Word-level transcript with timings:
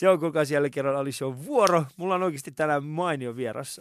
Se 0.00 0.08
on 0.08 0.20
kuulkaa 0.20 0.44
siellä 0.44 0.70
kerran 0.70 0.96
Ali 0.96 1.12
Show 1.12 1.34
vuoro. 1.44 1.84
Mulla 1.96 2.14
on 2.14 2.22
oikeasti 2.22 2.50
tänään 2.50 2.84
mainio 2.84 3.36
vieras. 3.36 3.80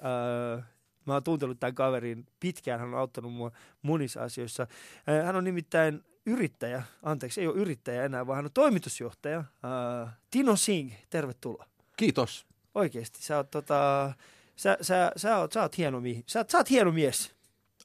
Äh, 0.57 0.65
mä 1.05 1.13
oon 1.13 1.23
tuntenut 1.23 1.59
tämän 1.59 1.75
kaverin 1.75 2.25
pitkään, 2.39 2.79
hän 2.79 2.89
on 2.89 2.99
auttanut 2.99 3.33
mua 3.33 3.51
monissa 3.81 4.23
asioissa. 4.23 4.63
Äh, 5.09 5.25
hän 5.25 5.35
on 5.35 5.43
nimittäin 5.43 6.03
yrittäjä, 6.25 6.83
anteeksi, 7.03 7.41
ei 7.41 7.47
ole 7.47 7.55
yrittäjä 7.55 8.05
enää, 8.05 8.27
vaan 8.27 8.35
hän 8.35 8.45
on 8.45 8.51
toimitusjohtaja. 8.53 9.37
Äh, 9.39 10.13
Tino 10.31 10.55
Singh, 10.55 10.93
tervetuloa. 11.09 11.65
Kiitos. 11.97 12.45
Oikeasti, 12.75 13.23
sä 13.23 13.37
oot, 13.37 13.51
tota, 13.51 14.13
sä, 14.55 14.77
sä, 14.81 15.11
sä, 15.15 15.37
oot, 15.37 15.51
sä, 15.51 15.61
oot 15.61 15.77
hieno, 15.77 15.99
mie- 15.99 16.23
sä, 16.27 16.45
sä 16.47 16.57
oot 16.57 16.69
hieno 16.69 16.91
mies. 16.91 17.35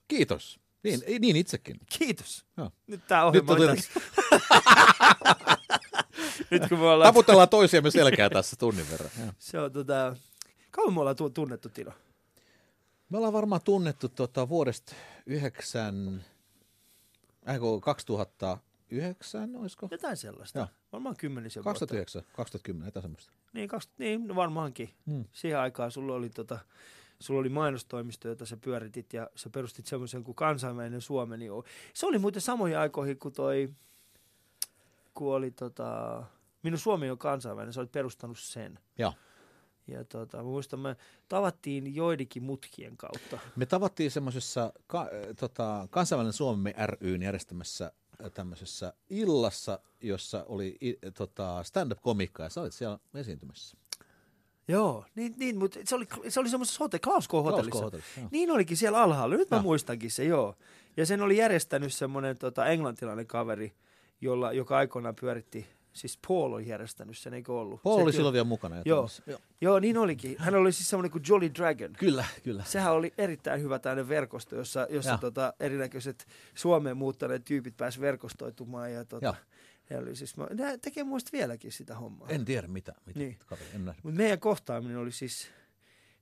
Kiitos. 0.08 0.60
Niin, 0.82 1.00
niin 1.20 1.36
itsekin. 1.36 1.76
Kiitos. 1.98 2.44
Joo. 2.56 2.70
Nyt 2.86 3.06
tää 3.06 3.30
Nyt 3.32 3.48
ohjelma 3.48 3.56
tuli, 3.56 3.68
on. 3.68 3.76
Nyt 6.60 6.68
kun 6.68 6.78
me 6.78 6.84
ollaan... 6.84 7.08
taputellaan 7.08 7.48
toisiamme 7.48 7.90
selkää 7.90 8.30
tässä 8.30 8.56
tunnin 8.56 8.86
verran. 8.90 9.10
Joo. 9.20 9.32
Se 9.38 9.60
on 9.60 9.72
tota... 9.72 10.16
Kauan 10.70 10.94
me 10.94 11.00
ollaan 11.00 11.16
tu- 11.16 11.30
tunnettu, 11.30 11.68
Tino? 11.68 11.92
Me 13.10 13.16
ollaan 13.18 13.32
varmaan 13.32 13.60
tunnettu 13.64 14.08
tota, 14.08 14.48
vuodesta 14.48 14.94
9, 15.26 16.24
äh, 17.48 17.58
kun 17.58 17.80
2009, 17.80 19.56
olisiko? 19.56 19.88
Jotain 19.90 20.16
sellaista. 20.16 20.58
Joo. 20.58 20.68
Varmaan 20.92 21.16
kymmenisen 21.16 21.64
vuotta. 21.64 21.80
2009, 21.80 22.22
2010, 22.36 22.86
jotain 22.86 23.02
semmoista. 23.02 23.32
Niin, 23.52 23.68
kaks, 23.68 23.88
niin 23.98 24.26
no 24.26 24.34
varmaankin. 24.34 24.90
Hmm. 25.06 25.24
Siihen 25.32 25.58
aikaan 25.58 25.90
sulla 25.90 26.14
oli, 26.14 26.30
tota, 26.30 26.58
sulla 27.20 27.40
oli 27.40 27.48
mainostoimisto, 27.48 28.28
jota 28.28 28.46
sä 28.46 28.56
pyöritit 28.56 29.12
ja 29.12 29.30
sä 29.34 29.50
perustit 29.50 29.86
semmoisen 29.86 30.24
kuin 30.24 30.34
kansainvälinen 30.34 31.00
Suomeni. 31.00 31.50
O- 31.50 31.64
Se 31.94 32.06
oli 32.06 32.18
muuten 32.18 32.42
samoihin 32.42 32.78
aikoihin 32.78 33.18
kuin 33.18 33.34
toi, 33.34 33.70
kun 35.14 35.34
oli 35.34 35.50
tota, 35.50 36.22
minun 36.64 36.78
Suomi 36.78 37.10
on 37.10 37.18
kansainvälinen, 37.18 37.72
sä 37.72 37.80
olit 37.80 37.92
perustanut 37.92 38.38
sen. 38.38 38.78
Joo. 38.98 39.12
Ja 39.86 40.04
tota, 40.04 40.36
mä 40.36 40.42
muistan, 40.42 40.80
me 40.80 40.96
tavattiin 41.28 41.94
joidenkin 41.94 42.42
mutkien 42.42 42.96
kautta. 42.96 43.38
Me 43.56 43.66
tavattiin 43.66 44.10
semmoisessa 44.10 44.72
ka, 44.86 45.08
tota, 45.40 45.88
kansainvälinen 45.90 46.32
Suomi 46.32 46.74
ryn 47.00 47.22
järjestämässä 47.22 47.92
äh, 48.24 48.30
tämmöisessä 48.30 48.92
illassa, 49.10 49.78
jossa 50.00 50.44
oli 50.48 50.76
i, 50.82 50.98
tota, 51.14 51.62
stand-up-komikka 51.62 52.42
ja 52.42 52.48
sä 52.48 52.60
olit 52.60 52.72
siellä 52.72 52.98
esiintymässä. 53.14 53.76
Joo, 54.68 55.04
niin, 55.14 55.34
niin 55.36 55.58
mutta 55.58 55.78
se 55.84 55.94
oli, 55.94 56.06
se 56.28 56.40
oli 56.40 56.48
semmoisessa 56.48 56.84
hotel, 56.84 57.00
Klausko 57.02 57.42
hotellissa. 57.42 57.70
Klausko 57.70 57.84
hotellissa, 57.84 58.20
joo. 58.20 58.28
Niin 58.32 58.50
olikin 58.50 58.76
siellä 58.76 59.02
alhaalla. 59.02 59.36
Nyt 59.36 59.50
mä 59.50 59.56
Joo. 59.56 59.62
muistankin 59.62 60.10
se, 60.10 60.24
joo. 60.24 60.54
Ja 60.96 61.06
sen 61.06 61.22
oli 61.22 61.36
järjestänyt 61.36 61.94
semmoinen 61.94 62.38
tota, 62.38 62.66
englantilainen 62.66 63.26
kaveri, 63.26 63.72
jolla, 64.20 64.52
joka 64.52 64.76
aikoinaan 64.76 65.14
pyöritti, 65.14 65.66
siis 65.94 66.18
Paul 66.28 66.52
oli 66.52 66.68
järjestänyt 66.68 67.18
sen, 67.18 67.34
eikö 67.34 67.52
ollut? 67.52 67.82
Paul 67.82 67.96
Se 67.96 68.02
oli 68.02 68.12
silloin 68.12 68.32
vielä 68.32 68.44
mukana. 68.44 68.76
Joo. 68.84 69.08
Joo. 69.26 69.38
Joo, 69.60 69.78
niin 69.80 69.98
olikin. 69.98 70.36
Hän 70.38 70.54
oli 70.54 70.72
siis 70.72 70.90
semmoinen 70.90 71.10
kuin 71.10 71.24
Jolly 71.28 71.50
Dragon. 71.54 71.92
Kyllä, 71.92 72.24
kyllä. 72.42 72.64
Sehän 72.64 72.92
oli 72.92 73.12
erittäin 73.18 73.60
hyvä 73.62 73.78
tämmöinen 73.78 74.08
verkosto, 74.08 74.56
jossa, 74.56 74.86
jossa 74.90 75.18
tota, 75.18 75.52
erinäköiset 75.60 76.26
Suomeen 76.54 76.96
muuttaneet 76.96 77.44
tyypit 77.44 77.76
pääsivät 77.76 78.02
verkostoitumaan. 78.06 78.92
Ja, 78.92 79.04
tota, 79.04 79.26
Joo. 79.26 79.34
he 79.90 79.98
oli 79.98 80.16
siis, 80.16 80.36
mä, 80.36 80.46
ne 80.54 80.78
tekee 80.78 81.04
muista 81.04 81.30
vieläkin 81.32 81.72
sitä 81.72 81.94
hommaa. 81.96 82.28
En 82.28 82.44
tiedä 82.44 82.68
mitä. 82.68 82.94
mitä 83.06 83.18
Niin. 83.18 83.38
kaveri, 83.46 83.68
en 83.74 83.84
nähnyt. 83.84 84.04
Mutta 84.04 84.16
meidän 84.16 84.40
kohtaaminen 84.40 84.96
oli 84.98 85.12
siis, 85.12 85.48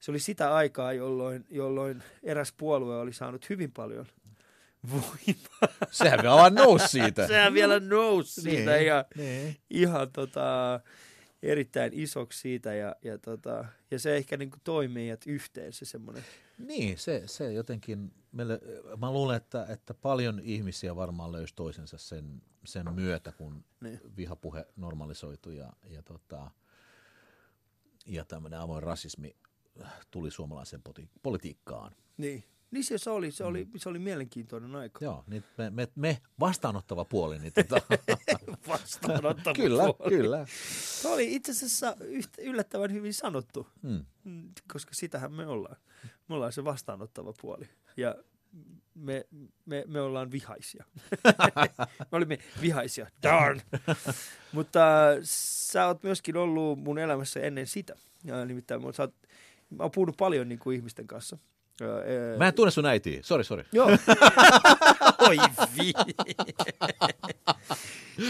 se 0.00 0.10
oli 0.10 0.18
sitä 0.18 0.54
aikaa, 0.54 0.92
jolloin, 0.92 1.44
jolloin 1.50 2.02
eräs 2.22 2.52
puolue 2.56 2.96
oli 3.00 3.12
saanut 3.12 3.50
hyvin 3.50 3.72
paljon 3.72 4.06
voimaa. 4.90 5.88
Sehän 5.90 6.20
vaan 6.24 6.54
nousi 6.54 6.88
siitä. 6.88 7.26
Sehän 7.26 7.54
vielä 7.54 7.80
nousi 7.80 8.40
siitä 8.40 8.70
Niin, 8.72 8.86
ihan, 8.86 9.04
niin. 9.16 9.56
ihan 9.70 10.12
tota, 10.12 10.80
erittäin 11.42 11.92
isoksi 11.94 12.40
siitä 12.40 12.74
ja, 12.74 12.96
ja, 13.02 13.18
tota, 13.18 13.64
ja 13.90 13.98
se 13.98 14.16
ehkä 14.16 14.36
niinku 14.36 14.56
toi 14.64 14.88
meidät 14.88 15.20
yhteen 15.26 15.72
se 15.72 15.84
semmoinen. 15.84 16.24
Niin, 16.58 16.98
se, 16.98 17.22
se 17.26 17.52
jotenkin, 17.52 18.12
meille, 18.32 18.60
mä 18.98 19.12
luulen, 19.12 19.36
että, 19.36 19.66
että 19.68 19.94
paljon 19.94 20.40
ihmisiä 20.44 20.96
varmaan 20.96 21.32
löysi 21.32 21.54
toisensa 21.54 21.98
sen, 21.98 22.42
sen 22.64 22.94
myötä, 22.94 23.32
kun 23.32 23.64
Niin. 23.80 24.00
vihapuhe 24.16 24.66
normalisoitui 24.76 25.56
ja, 25.56 25.72
ja, 25.90 26.02
tota, 26.02 26.50
ja 28.06 28.24
tämmöinen 28.24 28.60
avoin 28.60 28.82
rasismi 28.82 29.36
tuli 30.10 30.30
suomalaiseen 30.30 30.82
poti- 30.82 31.08
politiikkaan. 31.22 31.92
Niin. 32.16 32.44
Niin 32.72 32.84
se, 32.84 32.98
se, 32.98 33.10
oli, 33.10 33.30
se, 33.30 33.44
oli, 33.44 33.68
se 33.76 33.88
oli 33.88 33.98
mielenkiintoinen 33.98 34.76
aika. 34.76 35.04
Joo, 35.04 35.24
niin 35.26 35.44
me, 35.58 35.70
me, 35.70 35.88
me 35.96 36.18
vastaanottava 36.40 37.04
puoli, 37.04 37.38
niin 37.38 37.52
tota, 37.52 37.82
Vastaanottava 38.68 39.54
kyllä, 39.54 39.82
puoli. 39.82 40.10
kyllä. 40.16 40.46
Se 40.84 41.08
oli 41.08 41.34
itse 41.34 41.52
asiassa 41.52 41.96
yht- 42.00 42.42
yllättävän 42.42 42.92
hyvin 42.92 43.14
sanottu. 43.14 43.66
Mm. 43.82 44.04
Mm, 44.24 44.48
koska 44.72 44.94
sitähän 44.94 45.32
me 45.32 45.46
ollaan. 45.46 45.76
Me 46.28 46.34
ollaan 46.34 46.52
se 46.52 46.64
vastaanottava 46.64 47.32
puoli. 47.40 47.68
Ja 47.96 48.14
me, 48.94 49.26
me, 49.66 49.84
me 49.86 50.00
ollaan 50.00 50.30
vihaisia. 50.32 50.84
me 52.12 52.16
olimme 52.16 52.38
vihaisia. 52.62 53.06
Darn! 53.22 53.60
Mutta 54.52 55.08
äh, 55.10 55.18
sä 55.22 55.86
oot 55.86 56.02
myöskin 56.02 56.36
ollut 56.36 56.78
mun 56.78 56.98
elämässä 56.98 57.40
ennen 57.40 57.66
sitä. 57.66 57.94
Ja 58.24 58.44
nimittäin 58.44 58.82
mä, 58.82 58.92
sä 58.92 59.02
oot, 59.02 59.14
mä 59.70 59.82
oon 59.82 59.90
puhunut 59.90 60.16
paljon 60.16 60.48
niin 60.48 60.58
kuin 60.58 60.76
ihmisten 60.76 61.06
kanssa. 61.06 61.38
Öö, 61.88 62.38
Mä 62.38 62.48
en 62.48 62.54
tunne 62.54 62.70
sun 62.70 62.86
äitiä, 62.86 63.18
sori, 63.22 63.44
sori. 63.44 63.64
Joo. 63.72 63.88
Oi 65.28 65.36
vi. 65.78 65.92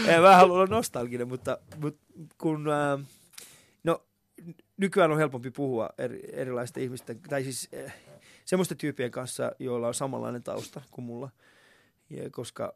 en 0.07 0.21
mä 0.21 0.35
halua 0.37 0.55
olla 0.55 0.65
nostalginen, 0.67 1.27
mutta, 1.27 1.57
mutta 1.77 2.01
kun... 2.37 2.67
Äh, 2.69 3.05
no, 3.83 4.03
n- 4.47 4.51
nykyään 4.77 5.11
on 5.11 5.17
helpompi 5.17 5.51
puhua 5.51 5.89
eri, 5.97 6.21
erilaisten 6.33 6.83
ihmisten, 6.83 7.19
tai 7.29 7.43
siis 7.43 7.69
äh, 7.85 7.93
semmoisten 8.45 8.77
tyyppien 8.77 9.11
kanssa, 9.11 9.51
joilla 9.59 9.87
on 9.87 9.93
samanlainen 9.93 10.43
tausta 10.43 10.81
kuin 10.91 11.05
mulla. 11.05 11.29
Ja 12.09 12.29
koska 12.29 12.73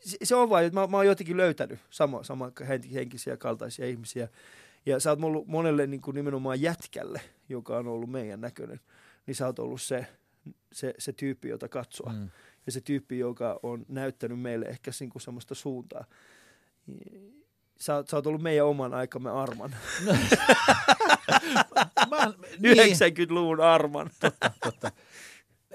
se, 0.00 0.16
se 0.22 0.34
on 0.34 0.50
vain, 0.50 0.66
että 0.66 0.80
mä, 0.80 0.86
mä 0.86 0.96
oon 0.96 1.06
jotenkin 1.06 1.36
löytänyt 1.36 1.78
sama, 1.90 2.22
sama 2.22 2.50
hen- 2.60 2.92
henkisiä 2.94 3.36
kaltaisia 3.36 3.86
ihmisiä. 3.86 4.28
Ja 4.86 5.00
sä 5.00 5.10
oot 5.10 5.24
ollut 5.24 5.46
monelle 5.46 5.86
niin 5.86 6.00
kuin 6.00 6.14
nimenomaan 6.14 6.60
jätkälle, 6.60 7.20
joka 7.48 7.76
on 7.76 7.88
ollut 7.88 8.10
meidän 8.10 8.40
näköinen, 8.40 8.80
niin 9.26 9.34
sä 9.34 9.46
oot 9.46 9.58
ollut 9.58 9.82
se, 9.82 10.06
se, 10.72 10.94
se 10.98 11.12
tyyppi, 11.12 11.48
jota 11.48 11.68
katsoa. 11.68 12.12
Mm. 12.12 12.28
Ja 12.66 12.72
se 12.72 12.80
tyyppi, 12.80 13.18
joka 13.18 13.60
on 13.62 13.84
näyttänyt 13.88 14.40
meille 14.40 14.66
ehkä 14.66 14.90
niin 15.00 15.10
kuin 15.10 15.22
semmoista 15.22 15.54
suuntaa. 15.54 16.04
Sä, 17.78 18.04
sä 18.10 18.16
oot 18.16 18.26
ollut 18.26 18.42
meidän 18.42 18.66
oman 18.66 18.94
aikamme 18.94 19.30
arman. 19.30 19.76
Mä, 22.10 22.32
niin, 22.58 22.76
90-luvun 22.76 23.60
arman. 23.60 24.10
totta. 24.64 24.92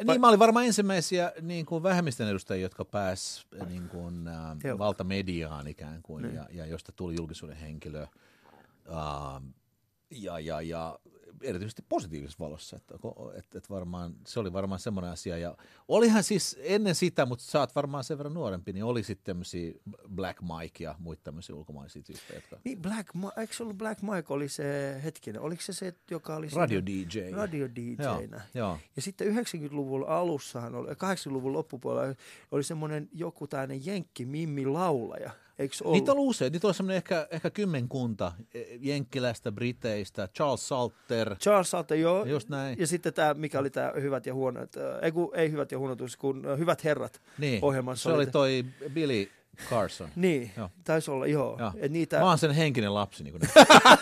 Niin, 0.03 0.22
mä 0.22 0.28
olin 0.28 0.40
varmaan 0.40 0.66
ensimmäisiä 0.66 1.31
niin 1.41 1.66
kuin 1.66 1.84
vähemmistön 1.84 2.28
edustajia, 2.28 2.61
jotka 2.61 2.85
pääs 2.85 3.47
niin 3.67 3.90
kuin, 3.90 4.28
äh, 4.28 4.78
valtamediaan 4.78 5.67
ikään 5.67 6.01
kuin, 6.03 6.22
Niin. 6.23 6.35
ja, 6.35 6.47
ja 6.51 6.66
josta 6.66 6.91
tuli 6.91 7.16
julkisuuden 7.16 7.57
henkilö. 7.57 8.01
Äh, 8.01 9.41
ja, 10.11 10.40
ja, 10.40 10.61
ja 10.61 11.00
erityisesti 11.44 11.81
positiivisessa 11.90 12.46
valossa, 12.46 12.75
että, 12.75 12.96
että, 13.38 13.57
että 13.57 13.69
varmaan, 13.69 14.16
se 14.28 14.40
oli 14.40 14.53
varmaan 14.53 14.79
semmoinen 14.79 15.12
asia. 15.12 15.38
Ja 15.38 15.57
olihan 15.88 16.24
siis 16.24 16.59
ennen 16.62 16.96
sitä, 16.96 17.25
mutta 17.25 17.44
sä 17.44 17.59
oot 17.59 17.75
varmaan 17.75 18.03
sen 18.03 18.18
verran 18.18 18.34
nuorempi, 18.34 18.74
niin 18.74 18.84
oli 18.84 19.03
sitten 19.03 19.25
tämmöisiä 19.25 19.74
Black 20.16 20.41
Mike 20.41 20.84
ja 20.84 20.96
muita 21.00 21.24
tämmöisiä 21.24 21.56
ulkomaisia 21.56 22.03
tyyppejä, 22.03 22.38
jotka... 22.38 22.57
Niin 22.63 22.81
Black, 22.81 23.13
Ma- 23.13 23.31
eikö 23.38 23.53
ollut 23.59 23.78
Black 23.78 24.02
Mike 24.02 24.34
oli 24.34 24.50
se 24.50 25.00
hetkinen, 25.03 25.41
oliko 25.41 25.62
se 25.62 25.74
se, 25.74 25.94
joka 26.12 26.35
oli 26.35 26.47
Radio 26.56 26.81
DJ. 26.85 27.31
radio 27.31 27.68
Joo, 28.00 28.19
DJnä. 28.22 28.41
joo. 28.53 28.78
Ja 28.96 29.02
sitten 29.02 29.28
90-luvun 29.35 30.08
alussahan, 30.08 30.75
oli, 30.75 30.90
80-luvun 30.90 31.53
loppupuolella 31.53 32.16
oli 32.52 32.63
semmoinen 32.63 33.09
joku 33.13 33.47
tämmöinen 33.47 33.85
jenkki 33.85 34.25
Mimmi 34.25 34.66
laulaja. 34.66 35.31
Ollut? 35.83 35.94
Niitä 35.94 36.11
on 36.11 36.19
usein. 36.19 36.51
Niitä 36.51 36.67
on 36.67 36.73
semmoinen 36.73 36.97
ehkä, 36.97 37.27
ehkä 37.31 37.49
kymmenkunta 37.49 38.31
eh, 38.53 38.66
jenkkiläistä, 38.79 39.51
briteistä, 39.51 40.28
Charles 40.35 40.67
Salter. 40.67 41.35
Charles 41.35 41.72
Salter, 41.72 41.97
joo. 41.97 42.25
Just 42.25 42.49
näin. 42.49 42.79
Ja 42.79 42.87
sitten 42.87 43.13
tämä, 43.13 43.34
mikä 43.34 43.59
oli 43.59 43.69
tämä 43.69 43.93
Hyvät 44.02 44.25
ja 44.25 44.34
huonot, 44.34 44.78
äh, 44.78 44.84
ei, 45.02 45.11
kun, 45.11 45.31
ei 45.35 45.52
Hyvät 45.52 45.72
ja 45.72 45.79
huonot, 45.79 45.99
kun 46.19 46.43
Hyvät 46.58 46.84
herrat 46.84 47.22
Niin, 47.37 47.59
ohjelmassa 47.63 48.09
se 48.09 48.16
oli 48.16 48.28
toi 48.28 48.66
Billy 48.93 49.29
Carson. 49.69 50.09
Niin, 50.16 50.52
Joo. 50.58 50.69
taisi 50.84 51.11
olla, 51.11 51.28
joo. 51.28 51.55
Joo. 51.59 51.72
Et 51.78 51.91
niitä, 51.91 52.19
Mä 52.19 52.25
oon 52.25 52.37
sen 52.37 52.52
henkinen 52.52 52.93
lapsi. 52.93 53.23
Niin 53.23 53.31
kuin 53.40 53.49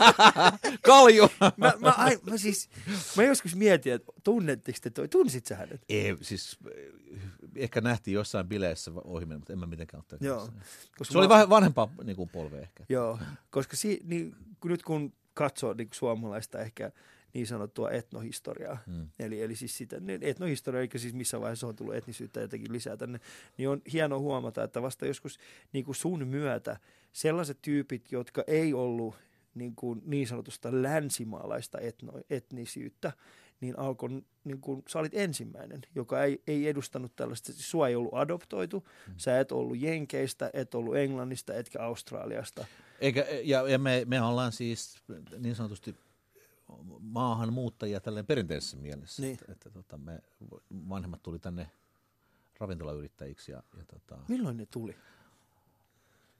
Kalju! 0.85 1.29
mä, 1.57 1.73
mä, 1.79 1.93
ai, 1.97 2.19
mä, 2.29 2.37
siis, 2.37 2.69
mä 3.17 3.23
joskus 3.23 3.55
mietin, 3.55 3.93
että 3.93 4.11
tunnetteko 4.23 4.77
te 4.81 4.89
toi, 4.89 5.07
tunsit 5.07 5.45
sä 5.45 5.55
hänet? 5.55 5.81
Ei, 5.89 6.17
siis 6.21 6.57
eh, 6.75 7.19
ehkä 7.55 7.81
nähtiin 7.81 8.15
jossain 8.15 8.47
bileissä 8.47 8.91
ohi, 9.03 9.25
mutta 9.25 9.53
en 9.53 9.59
mä 9.59 9.65
mitenkään 9.65 9.99
ottaa. 9.99 10.17
Joo. 10.21 10.49
Koska 10.97 11.11
Se 11.11 11.17
oli 11.17 11.27
mä- 11.27 11.33
vähän 11.33 11.49
vanhempaa 11.49 11.89
niin 12.03 12.15
kuin 12.15 12.29
polve 12.29 12.59
ehkä. 12.59 12.85
Joo, 12.89 13.19
koska 13.49 13.77
si, 13.77 13.99
niin, 14.03 14.35
kun 14.59 14.71
nyt 14.71 14.83
kun 14.83 15.13
katsoo 15.33 15.73
niin 15.73 15.89
suomalaista 15.93 16.59
ehkä 16.59 16.91
niin 17.33 17.47
sanottua 17.47 17.91
etnohistoriaa, 17.91 18.77
Mm. 18.87 19.07
eli, 19.19 19.41
eli 19.41 19.55
siis 19.55 19.77
sitä, 19.77 19.99
niin 19.99 20.23
etnohistoria, 20.23 20.81
eikä 20.81 20.97
siis 20.97 21.13
missä 21.13 21.41
vaiheessa 21.41 21.67
on 21.67 21.75
tullut 21.75 21.95
etnisyyttä 21.95 22.41
jotenkin 22.41 22.73
lisää 22.73 22.97
tänne, 22.97 23.19
niin 23.57 23.69
on 23.69 23.81
hieno 23.93 24.19
huomata, 24.19 24.63
että 24.63 24.81
vasta 24.81 25.05
joskus 25.05 25.39
niin 25.73 25.85
kuin 25.85 25.95
sun 25.95 26.27
myötä 26.27 26.79
sellaiset 27.13 27.57
tyypit, 27.61 28.11
jotka 28.11 28.43
ei 28.47 28.73
ollut 28.73 29.15
niin, 29.55 29.75
kuin 29.75 30.01
niin 30.05 30.27
sanotusta 30.27 30.69
länsimaalaista 30.71 31.79
etno, 31.79 32.13
etnisyyttä, 32.29 33.13
niin 33.61 33.79
alkoi, 33.79 34.09
niin 34.43 34.61
kuin, 34.61 34.83
sä 34.87 34.99
olit 34.99 35.13
ensimmäinen, 35.15 35.81
joka 35.95 36.23
ei, 36.23 36.41
ei 36.47 36.67
edustanut 36.67 37.15
tällaista, 37.15 37.53
siis 37.53 37.71
sua 37.71 37.87
ei 37.87 37.95
ollut 37.95 38.13
adoptoitu, 38.13 38.87
mm. 39.07 39.13
sä 39.17 39.39
et 39.39 39.51
ollut 39.51 39.79
Jenkeistä, 39.79 40.49
et 40.53 40.75
ollut 40.75 40.97
Englannista, 40.97 41.53
etkä 41.53 41.79
Australiasta. 41.83 42.65
Eikä, 43.01 43.25
ja, 43.43 43.67
ja 43.69 43.79
me, 43.79 44.03
me 44.07 44.21
ollaan 44.21 44.51
siis 44.51 44.97
niin 45.37 45.55
sanotusti 45.55 45.95
maahanmuuttajia 46.99 47.99
tälleen 47.99 48.25
perinteisessä 48.25 48.77
mielessä, 48.77 49.21
niin. 49.21 49.33
että, 49.33 49.51
että 49.51 49.69
tota, 49.69 49.97
me 49.97 50.19
vanhemmat 50.89 51.23
tuli 51.23 51.39
tänne 51.39 51.71
ravintolayrittäjiksi. 52.59 53.51
Ja, 53.51 53.63
ja 53.77 53.85
tota, 53.85 54.17
Milloin 54.27 54.57
ne 54.57 54.65
tuli? 54.65 54.95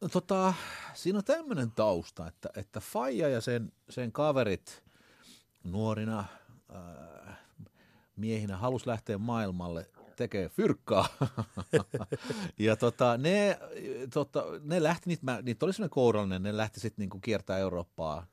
No, 0.02 0.10
tota, 0.10 0.54
siinä 0.94 1.20
on 1.20 1.26
tämmöinen 1.26 1.72
tausta, 1.72 2.28
että, 2.28 2.50
että 2.56 2.80
Faija 2.80 3.30
ja 3.30 3.42
sen, 3.42 3.72
sen 3.90 4.12
kaverit 4.12 4.84
nuorina 5.64 6.20
äh, 6.20 7.38
miehinä 8.16 8.58
halus 8.58 8.88
lähteä 8.88 9.18
maailmalle 9.18 9.90
tekee 10.16 10.50
fyrkkaa. 10.50 11.08
ja 12.58 12.76
tota, 12.76 13.18
ne, 13.18 13.60
tota, 14.14 14.44
ne 14.64 14.84
lähti, 14.84 15.10
niitä, 15.10 15.42
niitä 15.42 15.66
oli 15.66 15.74
sellainen 15.74 15.90
kourallinen, 15.90 16.44
ne 16.44 16.58
lähti 16.58 16.80
sitten 16.80 17.04
niinku 17.04 17.20
kiertää 17.20 17.58
Eurooppaa, 17.58 18.28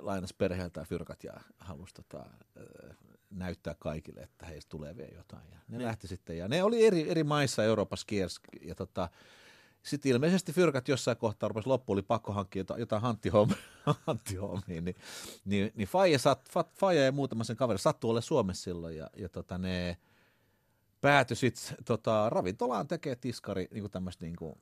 lainas 0.00 0.32
perheeltä 0.32 0.84
fyrkat 0.84 1.24
ja 1.24 1.32
halusi 1.58 1.94
tota, 1.94 2.18
äh, 2.18 2.96
näyttää 3.30 3.74
kaikille, 3.78 4.20
että 4.20 4.46
heistä 4.46 4.68
tulee 4.68 4.96
vielä 4.96 5.12
jotain. 5.16 5.42
Ja 5.50 5.58
ne, 5.68 5.78
ne. 5.78 5.84
lähti 5.84 6.08
sitten, 6.08 6.38
ja 6.38 6.48
ne 6.48 6.62
oli 6.62 6.86
eri, 6.86 7.10
eri 7.10 7.24
maissa 7.24 7.64
Euroopassa 7.64 8.06
kiersi, 8.06 8.40
ja 8.62 8.74
tota, 8.74 9.08
sitten 9.82 10.12
ilmeisesti 10.12 10.52
fyrkat 10.52 10.88
jossain 10.88 11.16
kohtaa 11.16 11.48
rupesi 11.48 11.68
loppu, 11.68 11.92
oli 11.92 12.02
pakko 12.02 12.32
hankkia 12.32 12.64
jotain 12.78 13.02
hanttihommia, 13.02 13.56
hanttihommia 14.06 14.80
niin, 14.80 14.96
niin, 15.44 15.72
niin 15.74 15.88
Faija, 15.88 16.18
sat, 16.18 16.48
Faija 16.74 17.04
ja 17.04 17.12
muutama 17.12 17.44
sen 17.44 17.56
kaveri 17.56 17.78
sattuu 17.78 18.10
olla 18.10 18.20
Suomessa 18.20 18.62
silloin 18.62 18.96
ja, 18.96 19.10
ja 19.16 19.28
tota, 19.28 19.58
ne 19.58 19.96
päätyi 21.00 21.36
sitten 21.36 21.76
tota, 21.84 22.30
ravintolaan 22.30 22.88
tekee 22.88 23.16
tiskari, 23.16 23.68
niin 23.70 23.90
tämmöistä 23.90 24.24
niin 24.24 24.36
kuin, 24.36 24.58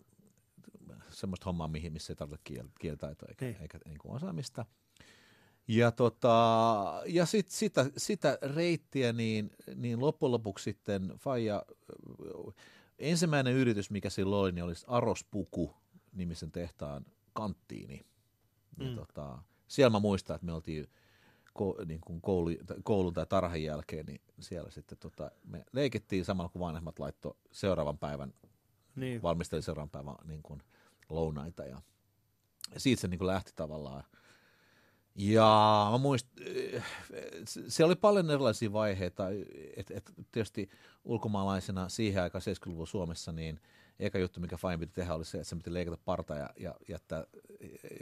semmoista 1.11 1.45
hommaa, 1.45 1.69
mihin, 1.69 1.93
missä 1.93 2.13
ei 2.13 2.17
tarvitse 2.17 2.41
kiel, 2.45 2.69
kielitaitoa 2.81 3.29
eikä, 3.29 3.61
eikä 3.61 3.79
niin 3.85 3.99
kuin 3.99 4.15
osaamista. 4.15 4.67
Ja, 5.69 5.91
tota, 5.91 7.03
ja 7.07 7.27
sit 7.27 7.49
sitä, 7.49 7.91
sitä 7.97 8.39
reittiä, 8.43 9.13
niin, 9.13 9.51
niin 9.75 10.01
loppujen 10.01 10.33
lopuksi 10.33 10.63
sitten 10.63 11.13
Faija 11.19 11.63
ensimmäinen 12.99 13.55
yritys, 13.55 13.91
mikä 13.91 14.11
silloin 14.11 14.41
oli, 14.43 14.53
niin 14.53 14.65
olisi 14.65 14.85
Arospuku 14.89 15.75
nimisen 16.13 16.53
tehtaan 16.53 17.07
kanttiini. 17.33 18.07
Mm. 18.79 18.87
Ja 18.87 18.97
tota, 18.97 19.39
siellä 19.69 19.91
mä 19.91 19.99
muistan, 19.99 20.35
että 20.35 20.47
me 20.47 20.53
oltiin 20.53 20.87
ko, 21.55 21.77
niin 21.87 22.01
kuin 22.01 22.21
koulu, 22.21 22.51
koulun 22.83 23.15
tai 23.15 23.27
tarhan 23.27 23.63
jälkeen, 23.63 24.07
niin 24.07 24.21
siellä 24.41 24.71
sitten 24.71 24.99
tota, 24.99 25.31
me 25.45 25.65
leikittiin 25.73 26.25
samalla 26.25 26.49
kun 26.49 26.61
vanhemmat 26.61 26.99
laittoi 26.99 27.35
seuraavan 27.53 27.99
päivän, 27.99 28.35
niin. 28.97 29.23
valmisteli 29.23 29.63
seuraavan 29.63 29.91
päivän 29.91 30.15
niin 30.25 30.43
kuin 30.43 30.63
lounaita 31.09 31.65
ja, 31.65 31.83
ja 32.75 32.81
siitä 32.81 33.01
se 33.01 33.09
niin 33.09 33.19
kuin 33.19 33.27
lähti 33.27 33.53
tavallaan– 33.57 34.05
ja 35.19 35.89
mä 35.91 35.99
muist, 35.99 36.27
se 37.69 37.85
oli 37.85 37.97
paljon 37.97 38.31
erilaisia 38.31 38.73
vaiheita, 38.73 39.25
että 39.77 39.95
et 39.97 40.13
tietysti 40.33 40.71
ulkomaalaisena 41.05 41.89
siihen 41.89 42.23
aikaan 42.23 42.43
70-luvun 42.43 42.87
Suomessa, 42.87 43.33
niin 43.33 43.61
eka 44.01 44.19
juttu, 44.19 44.41
mikä 44.41 44.57
Fine 44.57 44.79
piti 44.79 44.93
tehdä, 44.93 45.15
oli 45.15 45.25
se, 45.25 45.39
että 45.39 45.49
se 45.49 45.57
piti 45.57 45.75
leikata 45.75 45.99
parta 46.05 46.35
ja, 46.35 46.51
ja 46.57 46.75
jättää 46.89 47.25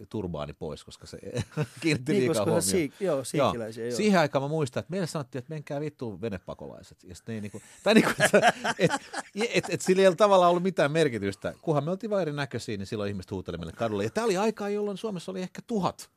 turbaani 0.08 0.52
pois, 0.52 0.84
koska 0.84 1.06
se 1.06 1.18
kiinnitti 1.80 2.12
niin, 2.12 2.24
liikaa 2.24 2.44
huomioon. 2.44 2.62
Siik, 2.62 2.92
joo, 3.00 3.24
siikiläisiä, 3.24 3.84
joo. 3.84 3.96
Siihen 3.96 4.20
aikaan 4.20 4.42
mä 4.42 4.48
muistan, 4.48 4.80
että 4.80 4.90
meille 4.90 5.06
sanottiin, 5.06 5.38
että 5.38 5.54
menkää 5.54 5.80
vittuun 5.80 6.20
venepakolaiset. 6.20 7.04
Ja 7.04 7.14
ne, 7.28 7.40
niin 7.40 7.50
kuin, 7.50 7.62
tai 7.82 7.94
niin 7.94 8.04
kuin, 8.04 8.14
että 8.24 8.52
et, 8.78 8.90
et, 9.34 9.50
et, 9.54 9.64
et 9.68 9.80
sillä 9.80 10.02
ei 10.02 10.08
ole 10.08 10.16
tavallaan 10.16 10.50
ollut 10.50 10.62
mitään 10.62 10.92
merkitystä. 10.92 11.54
Kunhan 11.62 11.84
me 11.84 11.90
oltiin 11.90 12.10
vain 12.10 12.22
erinäköisiä, 12.22 12.76
niin 12.76 12.86
silloin 12.86 13.08
ihmiset 13.08 13.30
huuteli 13.30 13.58
meille 13.58 13.72
kadulle. 13.72 14.04
Ja 14.04 14.10
tämä 14.10 14.24
oli 14.24 14.36
aikaa, 14.36 14.68
jolloin 14.68 14.96
Suomessa 14.96 15.32
oli 15.32 15.42
ehkä 15.42 15.62
tuhat 15.66 16.10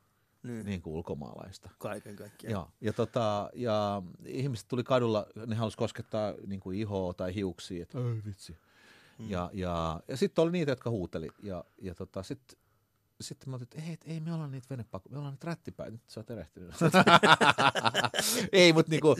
niin. 0.43 0.65
niin 0.65 0.81
kuin 0.81 0.93
ulkomaalaista. 0.93 1.69
Kaiken 1.77 2.15
kaikkiaan. 2.15 2.51
Ja, 2.51 2.67
ja, 2.81 2.93
tota, 2.93 3.49
ja 3.53 4.01
ihmiset 4.25 4.67
tuli 4.67 4.83
kadulla, 4.83 5.25
ne 5.45 5.55
halusi 5.55 5.77
koskettaa 5.77 6.33
niin 6.47 6.59
kuin 6.59 6.79
ihoa 6.79 7.13
tai 7.13 7.35
hiuksia, 7.35 7.83
että 7.83 7.97
ei 7.97 8.21
vitsi. 8.25 8.57
Hmm. 9.19 9.29
Ja, 9.29 9.49
ja, 9.53 9.99
ja 10.07 10.17
sitten 10.17 10.41
oli 10.41 10.51
niitä, 10.51 10.71
jotka 10.71 10.89
huuteli. 10.89 11.27
Ja, 11.43 11.63
ja 11.81 11.95
tota, 11.95 12.23
sitten 12.23 12.57
sitten 13.21 13.49
mä 13.49 13.55
otin, 13.55 13.67
että 13.71 13.89
ei, 13.89 14.13
ei 14.13 14.19
me 14.19 14.33
ollaan 14.33 14.51
niitä 14.51 14.67
venepakko, 14.69 15.09
me 15.09 15.17
ollaan 15.17 15.33
niitä 15.33 15.47
rättipäitä, 15.47 15.91
nyt 15.91 16.01
sä 16.07 16.19
oot 16.19 16.31
erehtynyt. 16.31 16.71
ei, 18.51 18.73
mutta 18.73 18.89
niinku... 18.89 19.15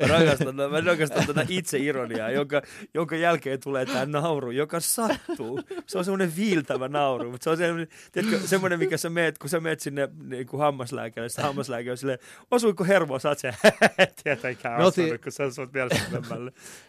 mä 0.00 0.06
rakastan, 0.06 0.54
mä 0.54 0.80
rakastan 0.80 1.26
tätä 1.26 1.46
itseironiaa, 1.48 2.30
jonka, 2.30 2.62
jonka 2.94 3.16
jälkeen 3.16 3.60
tulee 3.60 3.86
tämä 3.86 4.06
nauru, 4.06 4.50
joka 4.50 4.80
sattuu. 4.80 5.60
Se 5.86 5.98
on 5.98 6.04
semmoinen 6.04 6.36
viiltävä 6.36 6.88
nauru, 6.88 7.30
mutta 7.30 7.44
se 7.44 7.50
on 7.50 7.56
semmoinen, 7.56 7.88
tiedätkö, 8.12 8.46
semmoinen 8.46 8.78
mikä 8.78 8.96
sä 8.96 9.10
meet, 9.10 9.38
kun 9.38 9.50
sä 9.50 9.60
meet 9.60 9.80
sinne 9.80 10.08
niin 10.22 10.46
kuin 10.46 10.60
hammaslääkärille, 10.60 11.28
sitä 11.28 11.42
hammaslääkäri 11.42 11.90
on 11.90 11.98
silleen, 11.98 12.18
osuiko 12.50 12.84
hermo, 12.84 13.18
sä 13.18 13.28
oot 13.28 13.38
se, 13.38 13.54
tietenkään 14.24 14.80
osunut, 14.80 15.22
kun 15.22 15.32
sä 15.32 15.44
oot 15.44 15.72
vielä 15.72 15.90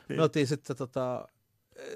niin. 0.10 0.18
Me 0.18 0.24
oltiin 0.24 0.48
sitten 0.48 0.75
tota, 0.75 1.27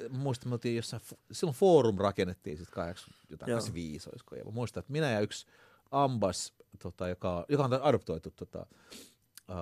muistan, 0.10 0.50
me 0.50 0.54
oltiin 0.54 0.76
jossain, 0.76 1.02
silloin 1.32 1.58
Forum 1.58 1.98
rakennettiin 1.98 2.58
sitten 2.58 2.74
85, 2.74 4.10
olisiko, 4.10 4.36
ja 4.36 4.46
mä 4.46 4.52
muistan, 4.52 4.82
että 4.82 4.92
minä 4.92 5.12
ja 5.12 5.20
yksi 5.20 5.48
ambas, 5.92 6.54
tota, 6.80 7.08
joka, 7.08 7.46
joka 7.50 7.64
on 7.64 7.74
adoptoitu, 7.74 8.32
tota, 8.32 8.66
uh, 9.50 9.56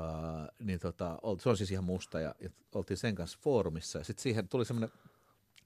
niin 0.60 0.80
tota, 0.80 1.20
se 1.40 1.50
on 1.50 1.58
siis 1.58 1.72
ihan 1.72 1.84
musta, 1.84 2.20
ja, 2.20 2.36
ja 2.40 2.50
oltiin 2.76 2.98
sen 2.98 3.16
kanssa 3.16 3.40
foorumissa, 3.42 3.98
ja 3.98 4.04
sitten 4.04 4.24
siihen 4.24 4.48
tuli 4.48 4.66
semmoinen 4.66 4.92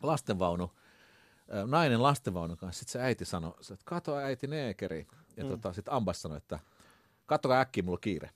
lastenvaunu, 0.03 0.71
nainen 1.65 2.03
lastenvaunun 2.03 2.57
kanssa, 2.57 2.79
sitten 2.79 2.91
se 2.91 3.01
äiti 3.01 3.25
sanoi, 3.25 3.53
että 3.59 3.85
kato 3.85 4.17
äiti 4.17 4.47
neekeri, 4.47 5.07
ja 5.37 5.43
mm. 5.43 5.49
tota, 5.49 5.73
sitten 5.73 5.93
ambas 5.93 6.21
sanoi, 6.21 6.37
että 6.37 6.59
kattokaa 7.25 7.59
äkkiä, 7.59 7.83
mulla 7.83 7.95
on 7.95 8.01
kiire. 8.01 8.29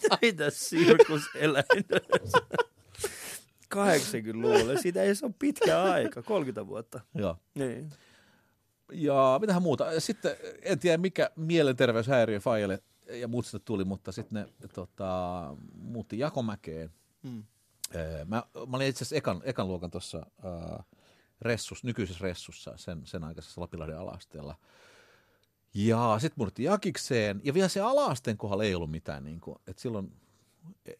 Mitä 0.22 0.50
sirkuseläin? 0.50 1.64
80-luvulla. 3.74 4.80
Siitä 4.80 5.02
ei 5.02 5.14
se 5.14 5.26
ole 5.26 5.34
pitkä 5.38 5.82
aika, 5.82 6.22
30 6.22 6.66
vuotta. 6.66 7.00
Joo. 7.14 7.36
Niin. 7.54 7.90
Ja 8.92 9.38
mitähän 9.40 9.62
muuta. 9.62 10.00
Sitten 10.00 10.36
en 10.62 10.78
tiedä 10.78 10.96
mikä 10.98 11.30
mielenterveyshäiriö 11.36 12.40
Fajalle 12.40 12.82
ja 13.10 13.28
muut 13.28 13.46
sitten 13.46 13.60
tuli, 13.64 13.84
mutta 13.84 14.12
sitten 14.12 14.48
ne 14.60 14.68
tota, 14.68 15.56
muutti 15.74 16.18
Jakomäkeen. 16.18 16.90
Hmm. 17.22 17.44
Mä, 18.26 18.42
mä 18.68 18.76
olin 18.76 18.86
itse 18.86 18.98
asiassa 18.98 19.16
ekan, 19.16 19.40
ekan 19.44 19.68
luokan 19.68 19.90
tuossa 19.90 20.26
äh, 20.44 20.84
ressus, 21.40 21.84
nykyisessä 21.84 22.22
ressussa, 22.22 22.72
sen, 22.76 23.02
sen 23.04 23.24
aikaisessa 23.24 23.60
Lapilahden 23.60 23.98
alasteella. 23.98 24.56
Ja 25.74 26.16
sitten 26.20 26.34
muutettiin 26.36 26.66
Jakikseen, 26.66 27.40
ja 27.44 27.54
vielä 27.54 27.68
se 27.68 27.80
alasten 27.80 28.36
kohdalla 28.36 28.64
ei 28.64 28.74
ollut 28.74 28.90
mitään, 28.90 29.24
niin 29.24 29.40
kuin, 29.40 29.56
että 29.66 29.82
silloin 29.82 30.12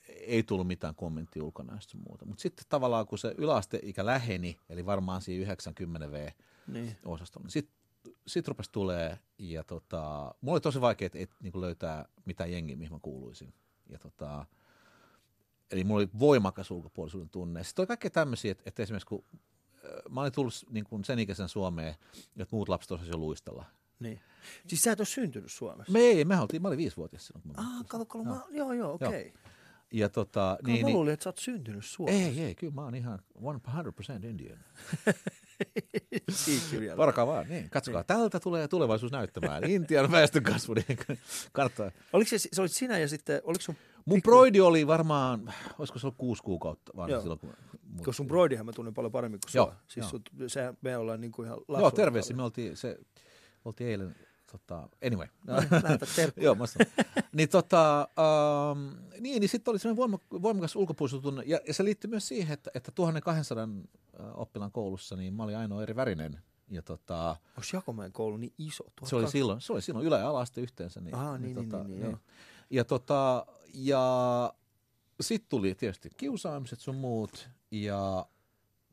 ei 0.09 0.43
tullut 0.43 0.67
mitään 0.67 0.95
kommenttia 0.95 1.45
ulkonäöstä 1.45 1.99
muuta. 2.09 2.25
Mutta 2.25 2.43
sitten 2.43 2.67
tavallaan 2.69 3.07
kun 3.07 3.19
se 3.19 3.35
yläasteikä 3.38 4.07
läheni, 4.07 4.59
eli 4.69 4.87
varmaan 4.87 5.21
siinä 5.23 5.43
90 5.43 6.11
V 6.11 6.31
niin. 6.67 6.97
osastolla, 7.05 7.45
niin 7.45 7.52
sitten 7.52 7.75
sit 8.26 8.49
rupesi 8.49 8.73
tulee, 8.73 9.19
ja 9.38 9.64
tota, 9.64 10.35
mulla 10.41 10.55
oli 10.55 10.61
tosi 10.61 10.81
vaikea 10.81 11.07
et, 11.07 11.17
et, 11.17 11.31
niin 11.43 11.61
löytää 11.61 12.09
mitään 12.25 12.52
jengiä, 12.52 12.76
mihin 12.76 12.93
mä 12.93 12.99
kuuluisin. 13.02 13.55
Ja 13.88 13.99
tota, 13.99 14.47
eli 15.71 15.85
mulla 15.85 15.99
oli 15.99 16.09
voimakas 16.19 16.71
ulkopuolisuuden 16.71 17.31
tunne. 17.31 17.64
Sitten 17.64 17.83
oli 17.83 17.87
kaikkea 17.87 18.11
tämmöisiä, 18.11 18.52
että, 18.52 18.62
että 18.67 18.83
esimerkiksi 18.83 19.07
kun 19.07 19.25
mä 20.11 20.21
olin 20.21 20.33
tullut 20.33 20.55
niin 20.71 20.85
kuin 20.85 21.05
sen 21.05 21.19
ikäisen 21.19 21.49
Suomeen, 21.49 21.95
että 22.37 22.57
muut 22.57 22.69
lapset 22.69 22.91
osasivat 22.93 23.12
jo 23.12 23.19
luistella. 23.19 23.64
Niin. 24.03 24.21
Siis 24.67 24.81
sä 24.81 24.93
et 24.93 25.01
ole 25.01 25.07
syntynyt 25.07 25.53
Suomessa? 25.53 25.93
Me 25.93 25.99
ei, 25.99 26.25
me 26.25 26.41
oltiin, 26.41 26.63
mä 26.63 26.69
olin 26.69 26.79
viisivuotias 26.79 27.27
silloin. 27.27 27.45
Ah, 27.57 27.87
kato, 27.89 28.07
kato, 28.07 28.25
joo. 28.25 28.35
Mä, 28.35 28.43
joo, 28.51 28.73
joo, 28.73 28.93
okei. 28.93 29.09
Okay. 29.09 29.43
Ja 29.93 30.09
tota, 30.09 30.57
Kato, 30.61 30.73
niin, 30.73 30.87
mä 30.87 30.93
luulin, 30.93 31.13
että 31.13 31.25
sä 31.25 31.29
oot 31.29 31.39
syntynyt 31.39 31.85
Suomessa. 31.85 32.23
Ei, 32.23 32.41
ei, 32.41 32.55
kyllä 32.55 32.73
mä 32.73 32.83
oon 32.83 32.95
ihan 32.95 33.19
100% 33.39 34.27
Indian. 34.27 34.59
Parkaa 36.97 37.27
vaan, 37.27 37.49
niin. 37.49 37.71
Katsokaa, 37.71 38.01
niin. 38.01 38.07
tältä 38.07 38.41
tulee 38.41 38.69
tulevaisuus 38.69 39.13
näyttämään. 39.13 39.65
Intian 39.71 40.13
väestön 40.13 40.43
kasvu, 40.43 40.75
niin 40.75 40.99
kannattaa. 41.53 41.91
Oliko 42.13 42.29
se, 42.29 42.39
se 42.39 42.61
olit 42.61 42.73
sinä 42.73 42.99
ja 42.99 43.09
sitten, 43.09 43.41
oliko 43.45 43.63
sun 43.63 43.77
Mun 44.05 44.17
pikku... 44.17 44.31
broidi 44.31 44.61
oli 44.61 44.87
varmaan, 44.87 45.55
olisiko 45.79 45.99
se 45.99 46.07
ollut 46.07 46.19
kuusi 46.19 46.43
kuukautta 46.43 46.93
vaan 46.97 47.21
silloin, 47.21 47.41
kun... 47.41 47.55
Koska 47.97 48.13
sun 48.13 48.27
broidihan 48.27 48.67
mä 48.67 48.73
tunnen 48.73 48.95
paljon 48.95 49.13
paremmin 49.13 49.41
kuin 49.41 49.51
joo, 49.59 49.75
Siis 49.89 50.05
joo. 50.05 50.11
Sut, 50.11 50.31
se, 50.47 50.75
me 50.81 50.97
ollaan 50.97 51.21
niin 51.21 51.33
kuin 51.33 51.47
ihan 51.47 51.59
Joo, 51.69 51.91
terveisiä. 51.91 52.37
Me 52.37 52.43
oltiin, 52.43 52.77
se, 52.77 52.99
oltiin 53.64 53.90
eilen 53.90 54.16
tota, 54.52 54.88
anyway. 55.07 55.26
No, 55.47 55.61
niin, 55.61 56.33
Joo, 56.45 56.54
mä 56.54 56.64
niin, 57.33 57.49
tota, 57.49 58.09
um, 58.73 58.90
niin, 59.21 59.40
niin 59.40 59.49
sitten 59.49 59.73
oli 59.73 59.78
semmoinen 59.78 60.21
voimakas 60.42 60.76
ulkopuolistutunne, 60.76 61.42
ja, 61.47 61.61
ja 61.66 61.75
se 61.75 61.85
liittyy 61.85 62.11
myös 62.11 62.28
siihen, 62.28 62.52
että, 62.54 62.71
että 62.75 62.92
1200 62.92 63.69
oppilaan 64.35 64.73
koulussa, 64.73 65.16
niin 65.16 65.35
mä 65.35 65.42
olin 65.42 65.57
ainoa 65.57 65.83
eri 65.83 65.97
värinen 65.97 66.38
ja 66.69 66.83
tota, 66.83 67.28
Onko 67.31 67.69
Jakomäen 67.73 68.12
koulu 68.12 68.37
niin 68.37 68.52
iso? 68.59 68.85
se 69.04 69.16
oli 69.16 69.31
silloin, 69.31 69.61
se 69.61 69.73
oli 69.73 69.83
silloin 69.83 70.07
ylä- 70.07 70.19
ja 70.19 70.28
ala 70.28 70.45
yhteensä. 70.57 71.00
Niin, 71.00 71.14
Aha, 71.14 71.38
niin, 71.38 71.57
niin, 71.57 71.71
tota, 71.71 71.85
niin, 71.85 72.00
niin, 72.00 72.11
joo. 72.11 72.19
Ja, 72.71 72.85
tota, 72.85 73.47
ja 73.75 74.54
sitten 75.21 75.49
tuli 75.49 75.75
tietysti 75.75 76.11
kiusaamiset 76.16 76.81
sun 76.81 76.97
muut, 76.97 77.49
ja 77.71 78.26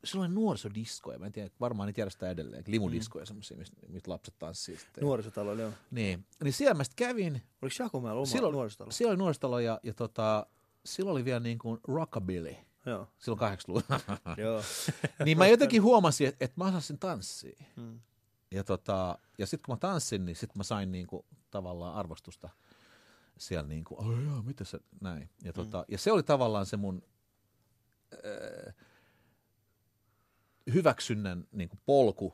silloin 0.03 0.36
nuorisodiskoja, 0.36 1.20
mä 1.20 1.25
en 1.25 1.32
tiedä, 1.32 1.50
varmaan 1.60 1.88
niitä 1.88 2.01
järjestää 2.01 2.29
edelleen, 2.29 2.63
limudiskoja 2.68 3.24
mm. 3.24 3.27
semmoisia, 3.27 3.58
mistä, 3.58 3.77
mistä 3.88 4.12
lapset 4.12 4.36
tanssii 4.39 4.77
sitten. 4.77 5.03
Nuorisotalo, 5.03 5.53
joo. 5.53 5.72
Niin, 5.91 6.25
niin 6.44 6.53
siellä 6.53 6.74
mä 6.74 6.84
sitten 6.84 7.08
kävin, 7.08 7.41
Oliko 7.62 7.75
Jakomäellä 7.79 8.20
oma 8.20 8.25
Silloin- 8.25 8.53
nuorisotalo? 8.53 8.91
siellä 8.91 9.12
oli 9.12 9.18
nuorisotalo 9.18 9.60
ja, 9.60 9.79
ja 9.84 9.94
tota, 9.94 10.46
silloin 10.86 11.12
oli 11.12 11.25
vielä 11.25 11.39
niin 11.39 11.60
kuin 11.60 11.79
rockabilly, 11.88 12.56
Joo, 12.86 13.08
silloin 13.18 13.53
80-luvulla. 13.53 14.00
joo. 14.44 14.62
niin 15.25 15.38
mä 15.38 15.48
jotenkin 15.48 15.84
huomasin, 15.84 16.27
että, 16.27 16.46
että 16.46 16.62
mä 16.62 16.68
osasin 16.68 17.00
tanssia. 17.00 17.63
Mm. 17.75 18.00
Ja, 18.51 18.63
tota, 18.63 19.18
ja 19.38 19.48
sitten 19.48 19.65
kun 19.65 19.74
mä 19.75 19.79
tanssin, 19.79 20.25
niin 20.25 20.36
sitten 20.36 20.58
mä 20.60 20.63
sain 20.63 20.91
niinku, 20.91 21.25
tavallaan 21.51 21.96
arvostusta 21.96 22.50
siellä 23.38 23.68
niin 23.68 23.84
kuin, 23.84 24.00
oh, 24.00 24.24
joo, 24.24 24.41
mitä 24.41 24.63
se, 24.63 24.79
näin. 25.01 25.29
Ja, 25.44 25.53
tota, 25.53 25.77
mm. 25.77 25.86
ja 25.88 25.98
se 25.98 26.12
oli 26.12 26.24
tavallaan 26.24 26.65
se 26.65 26.77
mun 26.77 27.03
äh, 28.13 28.74
hyväksynnän 30.73 31.47
niin 31.51 31.69
kuin 31.69 31.79
polku 31.85 32.33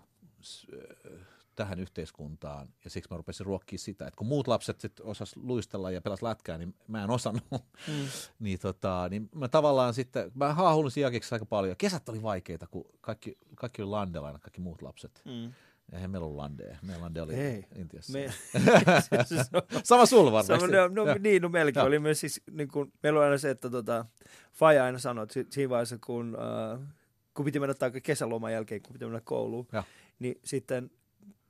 äh, 0.73 1.11
tähän 1.55 1.79
yhteiskuntaan. 1.79 2.67
Ja 2.83 2.89
siksi 2.89 3.09
mä 3.11 3.17
rupesin 3.17 3.45
ruokkia 3.45 3.79
sitä, 3.79 4.07
että 4.07 4.17
kun 4.17 4.27
muut 4.27 4.47
lapset 4.47 4.81
sit 4.81 4.99
osas 4.99 5.35
luistella 5.35 5.91
ja 5.91 6.01
pelas 6.01 6.21
lätkää, 6.21 6.57
niin 6.57 6.75
mä 6.87 7.03
en 7.03 7.09
osannut. 7.09 7.43
Mm. 7.51 7.93
niin, 8.39 8.59
tota, 8.59 9.07
niin 9.09 9.29
mä 9.35 9.47
tavallaan 9.47 9.93
sitten, 9.93 10.31
mä 10.33 10.53
haahullin 10.53 10.91
jakiksi 11.01 11.35
aika 11.35 11.45
paljon. 11.45 11.77
Kesät 11.77 12.09
oli 12.09 12.23
vaikeita, 12.23 12.67
kun 12.67 12.85
kaikki, 13.01 13.37
kaikki 13.55 13.81
oli 13.81 13.89
landella 13.89 14.27
aina, 14.27 14.39
kaikki 14.39 14.61
muut 14.61 14.81
lapset. 14.81 15.21
Mm. 15.25 15.53
Eihän 15.93 16.11
meillä 16.11 16.25
ollut 16.25 16.37
landeja. 16.37 16.77
Meidän 16.81 17.01
lande 17.01 17.21
oli 17.21 17.33
Ei. 17.33 17.65
Intiassa. 17.75 18.13
Me, 18.13 18.33
Sama 19.83 20.05
sulla 20.05 20.31
varmasti. 20.31 20.59
Sama, 20.59 20.87
no, 20.87 21.05
no, 21.05 21.15
niin, 21.19 21.41
no 21.41 21.49
melkein. 21.49 21.81
Joo. 21.81 21.87
Oli 21.87 21.99
myös 21.99 22.19
siis, 22.19 22.41
niin 22.51 22.67
kuin, 22.67 22.93
meillä 23.03 23.19
oli 23.19 23.25
aina 23.25 23.37
se, 23.37 23.49
että 23.49 23.69
tota, 23.69 24.05
Faja 24.53 24.83
aina 24.83 24.99
sanoi, 24.99 25.23
että 25.23 25.33
si- 25.33 25.47
siinä 25.49 25.69
vaiheessa, 25.69 25.97
kun, 26.05 26.37
äh, 26.73 26.87
kun 27.35 27.45
piti 27.45 27.59
mennä 27.59 27.73
tai 27.73 28.01
kesäloman 28.01 28.53
jälkeen, 28.53 28.81
kun 28.81 28.93
piti 28.93 29.05
mennä 29.05 29.21
kouluun, 29.23 29.67
Joo. 29.73 29.83
niin 30.19 30.39
sitten 30.43 30.91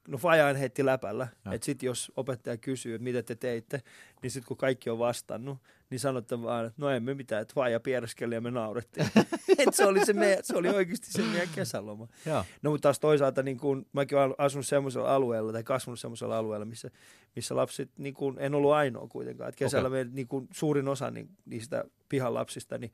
No 0.07 0.17
Faja 0.17 0.47
aina 0.47 0.59
heitti 0.59 0.85
läpällä, 0.85 1.27
että 1.51 1.65
sitten 1.65 1.87
jos 1.87 2.11
opettaja 2.15 2.57
kysyy, 2.57 2.95
että 2.95 3.03
mitä 3.03 3.23
te 3.23 3.35
teitte, 3.35 3.81
niin 4.21 4.31
sitten 4.31 4.47
kun 4.47 4.57
kaikki 4.57 4.89
on 4.89 4.99
vastannut, 4.99 5.57
niin 5.89 5.99
sanotte 5.99 6.41
vaan, 6.41 6.65
että 6.65 6.81
no 6.81 6.89
emme 6.89 7.13
mitään, 7.13 7.41
että 7.41 7.53
Faja 7.53 7.79
piereskeli 7.79 8.35
ja 8.35 8.41
me 8.41 8.51
naurettiin. 8.51 9.07
Et 9.67 9.73
se, 9.73 9.85
oli 9.85 10.05
se, 10.05 10.13
meidän, 10.13 10.43
se 10.43 10.57
oli 10.57 10.69
oikeasti 10.69 11.11
se 11.11 11.21
meidän 11.21 11.49
kesäloma. 11.55 12.07
Joo. 12.25 12.45
No 12.61 12.71
mutta 12.71 12.81
taas 12.81 12.99
toisaalta 12.99 13.43
niin 13.43 13.57
kun, 13.57 13.85
mäkin 13.93 14.17
olen 14.17 14.35
asunut 14.37 14.67
semmoisella 14.67 15.15
alueella 15.15 15.51
tai 15.51 15.63
kasvanut 15.63 15.99
semmoisella 15.99 16.37
alueella, 16.37 16.65
missä, 16.65 16.91
missä 17.35 17.55
lapset, 17.55 17.89
niin 17.97 18.13
kun, 18.13 18.37
en 18.39 18.55
ollut 18.55 18.71
ainoa 18.71 19.07
kuitenkaan. 19.07 19.49
Et 19.49 19.55
kesällä 19.55 19.87
okay. 19.87 20.03
me, 20.03 20.11
niin 20.13 20.27
kun, 20.27 20.47
suurin 20.53 20.87
osa 20.87 21.11
niin, 21.11 21.29
niistä 21.45 21.83
pihan 22.09 22.33
lapsista, 22.33 22.77
niin 22.77 22.93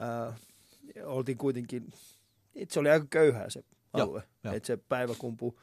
ää, 0.00 0.32
oltiin 1.04 1.38
kuitenkin, 1.38 1.90
et 2.54 2.70
se 2.70 2.80
oli 2.80 2.90
aika 2.90 3.06
köyhää 3.10 3.50
se 3.50 3.64
alue. 3.92 4.22
joo. 4.44 4.54
Että 4.54 4.66
se 4.66 4.76
päivä 4.76 5.14
kumpuu, 5.18 5.60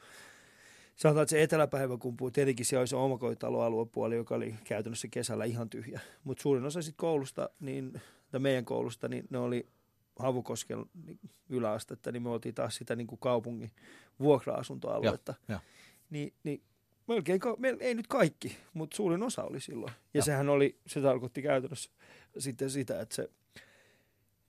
sanotaan, 0.96 1.24
että 1.24 1.31
se 1.31 1.43
eteläpäivä 1.43 1.98
kumpuu, 1.98 2.31
tietenkin 2.31 2.65
siellä 2.65 2.81
oli 2.81 2.88
se 2.88 2.96
omakotitaloaluepuoli, 2.96 4.15
joka 4.15 4.36
oli 4.36 4.55
käytännössä 4.63 5.08
kesällä 5.12 5.46
ihan 5.46 5.69
tyhjä. 5.69 6.00
Mutta 6.24 6.41
suurin 6.41 6.65
osa 6.65 6.81
sitten 6.81 6.98
koulusta, 6.98 7.50
niin, 7.60 8.01
tai 8.31 8.39
meidän 8.39 8.65
koulusta, 8.65 9.08
niin 9.08 9.27
ne 9.29 9.38
oli 9.38 9.65
Havukosken 10.19 10.86
niin 11.05 11.19
yläastetta, 11.50 12.12
niin 12.12 12.24
me 12.24 12.29
oltiin 12.29 12.55
taas 12.55 12.75
sitä 12.75 12.96
niin 12.96 13.08
kuin 13.08 13.19
kaupungin 13.19 13.72
vuokra-asuntoaluetta. 14.19 15.34
Joo, 15.48 15.55
joo. 15.55 15.60
Niin, 16.10 16.34
niin 16.43 16.62
melkein, 17.08 17.39
ei 17.79 17.96
nyt 17.96 18.08
kaikki, 18.08 18.58
mutta 18.74 18.96
suurin 18.96 19.24
osa 19.24 19.43
oli 19.43 19.60
silloin. 19.60 19.93
Ja 19.93 20.17
Joo. 20.17 20.25
sehän 20.25 20.50
oli, 20.50 20.79
se 20.88 21.01
tarkoitti 21.01 21.41
käytännössä 21.41 21.91
sitten 22.38 22.69
sitä, 22.69 23.01
että 23.01 23.15
se, 23.15 23.29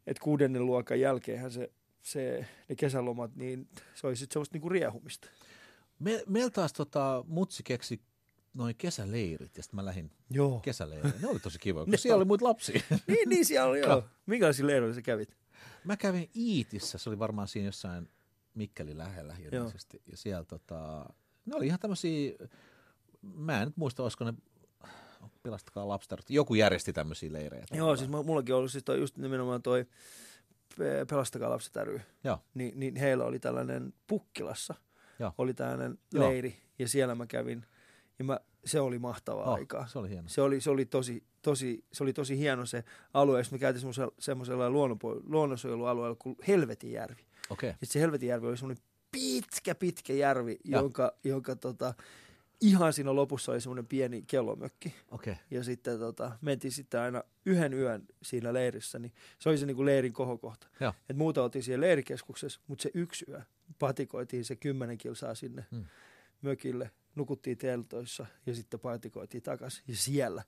että 0.07 0.23
kuudennen 0.23 0.67
luokan 0.67 1.01
jälkeenhän 1.01 1.51
se, 1.51 1.71
se, 2.03 2.47
ne 2.69 2.77
kesälomat, 2.77 3.37
niin 3.37 3.69
se 3.95 4.07
oli 4.07 4.17
sitten 4.17 4.33
semmoista 4.35 4.55
niinku 4.55 4.69
riehumista. 4.69 5.29
Me, 5.99 6.23
meillä 6.27 6.51
taas 6.51 6.73
tota, 6.73 7.25
mutsi 7.27 7.63
keksi 7.63 8.01
noin 8.55 8.77
kesäleirit, 8.77 9.57
ja 9.57 9.63
sitten 9.63 9.77
mä 9.77 9.85
lähdin 9.85 10.11
Joo. 10.31 10.61
Ne 11.23 11.29
oli 11.29 11.41
tosi 11.41 11.59
kivoja, 11.59 11.85
kun 11.87 11.99
siellä 11.99 12.17
oli 12.17 12.25
muita 12.25 12.45
lapsia. 12.45 12.81
niin, 13.07 13.29
niin 13.29 13.45
siellä 13.45 13.71
oli 13.71 13.81
joo. 13.87 14.05
Minkälaisilla 14.27 14.67
leiroilla 14.71 14.95
sä 14.95 15.03
kävit? 15.03 15.37
Mä 15.85 15.97
kävin 15.97 16.31
Iitissä, 16.37 16.99
se 16.99 17.11
oli 17.11 17.19
varmaan 17.19 17.49
siinä 17.49 17.69
jossain 17.69 18.09
Mikkelin 18.55 18.99
lähellä 18.99 19.37
ilmeisesti. 19.53 20.03
Ja 20.07 20.17
siellä 20.17 20.45
tota, 20.45 21.07
ne 21.47 21.57
oli 21.57 21.67
ihan 21.67 21.81
tämmöisiä, 21.81 22.33
mä 23.23 23.63
en 23.63 23.69
nyt 23.69 23.77
muista, 23.77 24.03
olisiko 24.03 24.25
ne 24.25 24.35
Pelastakaa 25.43 25.89
lapset, 25.89 26.31
joku 26.31 26.55
järjesti 26.55 26.93
tämmöisiä 26.93 27.33
leirejä. 27.33 27.65
Joo, 27.73 27.97
siis 27.97 28.11
mu- 28.11 28.23
mullakin 28.23 28.55
on 28.55 28.59
ollut 28.59 28.73
siis 28.73 28.85
toi, 28.85 28.99
just 29.01 29.17
nimenomaan 29.17 29.63
toi 29.63 29.87
Pelastakaa 31.11 31.51
lapset 31.51 31.77
ry. 31.77 32.01
Joo. 32.25 32.39
Niin, 32.55 32.81
niin 32.81 32.97
heillä 32.97 33.25
oli 33.25 33.39
tällainen 33.39 33.95
Pukkilassa, 34.07 34.75
Joo. 35.19 35.33
oli 35.39 35.55
tällainen 35.55 35.99
Joo. 36.13 36.29
leiri, 36.29 36.57
ja 36.79 36.89
siellä 36.89 37.15
mä 37.15 37.27
kävin, 37.27 37.67
ja 38.19 38.25
mä, 38.25 38.41
se 38.65 38.81
oli 38.81 38.99
mahtavaa 38.99 39.51
Oh, 39.51 39.55
aikaa. 39.55 39.87
se 39.87 39.99
oli 39.99 40.09
hieno. 40.09 40.29
Se 40.29 40.43
oli, 40.43 40.61
se 40.61 40.71
oli, 40.71 40.85
tosi, 40.87 41.25
tosi, 41.43 41.85
se 41.93 42.03
oli 42.03 42.13
tosi 42.13 42.39
hieno 42.39 42.67
se 42.67 42.85
alue, 43.15 43.39
jos 43.41 43.53
me 43.53 43.59
käytiin 43.59 43.81
semmoisella, 43.81 44.13
semmoisella 44.19 44.69
luonnonpo- 44.71 45.23
luonnonsuojelualueella 45.27 46.17
kuin 46.19 46.37
Helvetinjärvi. 46.49 47.25
Okei. 47.51 47.71
Ja 47.81 47.87
se 47.87 48.01
Helvetinjärvi 48.01 48.47
oli 48.47 48.57
semmoinen 48.57 48.85
pitkä, 49.13 49.75
pitkä 49.75 50.13
järvi, 50.13 50.59
Joo. 50.65 50.83
jonka, 50.83 51.13
jonka 51.25 51.57
tota, 51.57 51.95
ihan 52.61 52.93
siinä 52.93 53.15
lopussa 53.15 53.53
oli 53.53 53.61
semmoinen 53.61 53.87
pieni 53.87 54.23
kellomökki. 54.27 54.95
Okei. 55.11 55.35
Ja 55.51 55.65
sitten 55.65 55.99
tota, 55.99 56.33
mentiin 56.41 56.73
sitten 56.73 57.01
aina 57.01 57.23
yhden 57.47 57.73
yön 57.75 58.07
siinä 58.23 58.53
leirissä, 58.53 58.99
niin 58.99 59.13
se 59.39 59.49
oli 59.49 59.59
se 59.59 59.67
niin 59.67 59.77
kuin 59.77 59.87
leirin 59.87 60.13
kohokohta. 60.13 60.67
Et 61.11 61.17
muuta 61.17 61.43
oltiin 61.45 61.63
siellä 61.63 61.87
leirikeskuksessa, 61.87 62.61
mutta 62.67 62.83
se 62.83 62.91
yksi 62.95 63.25
yö 63.29 63.41
patikoitiin 63.79 64.45
se 64.45 64.57
kymmenen 64.57 64.99
kilsaa 64.99 65.35
sinne 65.35 65.67
Hmm. 65.71 65.85
mökille, 66.43 66.91
nukuttiin 67.15 67.59
teltoissa 67.59 68.27
ja 68.47 68.55
sitten 68.55 68.81
patikoitiin 68.81 69.43
takaisin. 69.43 69.85
Ja 69.89 69.97
siellä 69.97 70.43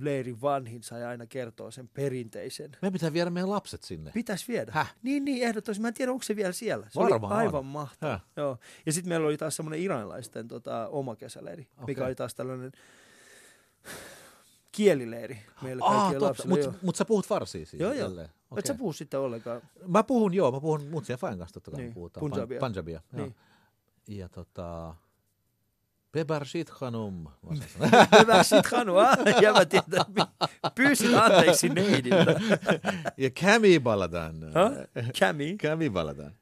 leirin 0.00 0.40
vanhin 0.40 0.82
sai 0.82 1.04
aina 1.04 1.26
kertoa 1.26 1.70
sen 1.70 1.88
perinteisen. 1.88 2.76
Me 2.82 2.90
pitää 2.90 3.12
viedä 3.12 3.30
meidän 3.30 3.50
lapset 3.50 3.82
sinne. 3.84 4.10
Pitäisi 4.14 4.48
viedä. 4.48 4.72
Häh? 4.74 4.94
Niin, 5.02 5.24
niin, 5.24 5.42
ehdottomasti. 5.42 5.82
Mä 5.82 5.88
en 5.88 5.94
tiedä, 5.94 6.12
onko 6.12 6.22
se 6.22 6.36
vielä 6.36 6.52
siellä. 6.52 6.86
Se 6.90 7.00
Varmaan 7.00 7.32
oli 7.32 7.32
on. 7.32 7.38
aivan 7.38 7.64
mahtavaa. 7.66 8.12
Häh. 8.14 8.22
Joo. 8.36 8.58
Ja 8.86 8.92
sitten 8.92 9.08
meillä 9.08 9.26
oli 9.26 9.36
taas 9.36 9.56
semmoinen 9.56 9.80
iranilaisten 9.80 10.48
tota, 10.48 10.88
oma 10.88 11.16
kesäleiri, 11.16 11.68
okay. 11.72 11.84
mikä 11.86 12.04
oli 12.04 12.14
taas 12.14 12.34
tällainen 12.34 12.72
kielileiri 14.72 15.38
meille 15.62 15.82
Ah, 15.86 16.02
kaikille 16.02 16.26
lapsille. 16.26 16.48
mutta 16.54 16.78
mut 16.82 16.96
sä 16.96 17.04
puhut 17.04 17.26
farsia 17.26 17.66
siinä. 17.66 17.84
Joo, 17.84 17.92
joo. 17.92 18.00
jälleen. 18.02 18.28
Et 18.56 18.66
sä 18.66 18.74
puhu 18.74 18.92
sitten 18.92 19.20
ollenkaan. 19.20 19.62
Mä 19.86 20.02
puhun, 20.02 20.34
joo, 20.34 20.52
mä 20.52 20.60
puhun 20.60 20.86
Mutsien 20.90 21.18
Fajan 21.18 21.38
kanssa 21.38 21.54
totta 21.54 21.70
kai 21.70 21.80
Niin, 21.80 21.94
puhutaan. 21.94 22.20
Punjabia. 22.20 22.60
Punjabia, 22.60 23.00
joo. 23.12 23.22
Niin. 23.26 23.36
Ja 24.18 24.28
tota... 24.28 24.94
Bebarshit 26.12 26.70
Khanum. 26.70 27.26
Hyvä 28.20 28.42
sit 28.42 28.66
Hanu, 28.72 28.96
ah, 29.06 29.18
ja 29.42 29.52
mä 29.52 29.64
tiedän, 29.64 30.04
pyysit 30.74 31.14
anteeksi 31.14 31.68
neidiltä. 31.68 32.40
ja 33.16 33.30
Kami 33.40 33.80
Baladan. 33.80 34.34
Kämi. 35.18 35.56
Kami 35.62 35.90
Baladan. 35.90 36.32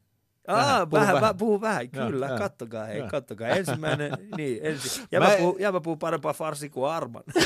Ah, 0.49 0.57
Vähän, 0.57 0.67
vähän, 0.71 0.89
puhu 0.89 1.00
vähän, 1.00 1.15
vähän. 1.21 1.37
puhu 1.37 1.61
vähän, 1.61 1.89
Joo, 1.93 2.11
kyllä, 2.11 2.27
joo. 2.27 2.39
kattokaa, 2.39 2.85
hei, 2.85 2.99
Joo. 2.99 3.09
kattokaa. 3.09 3.49
Ensimmäinen, 3.49 4.12
niin, 4.37 4.59
ensin. 4.62 5.07
Ja 5.12 5.21
Mä 5.21 5.29
mä, 5.29 5.37
puhun, 5.37 5.57
ja 5.61 5.73
mä 5.73 5.81
puhun 5.81 5.99
parempaa 5.99 6.33
farsi 6.33 6.71
kuin 6.71 6.91
Arman. 6.91 7.23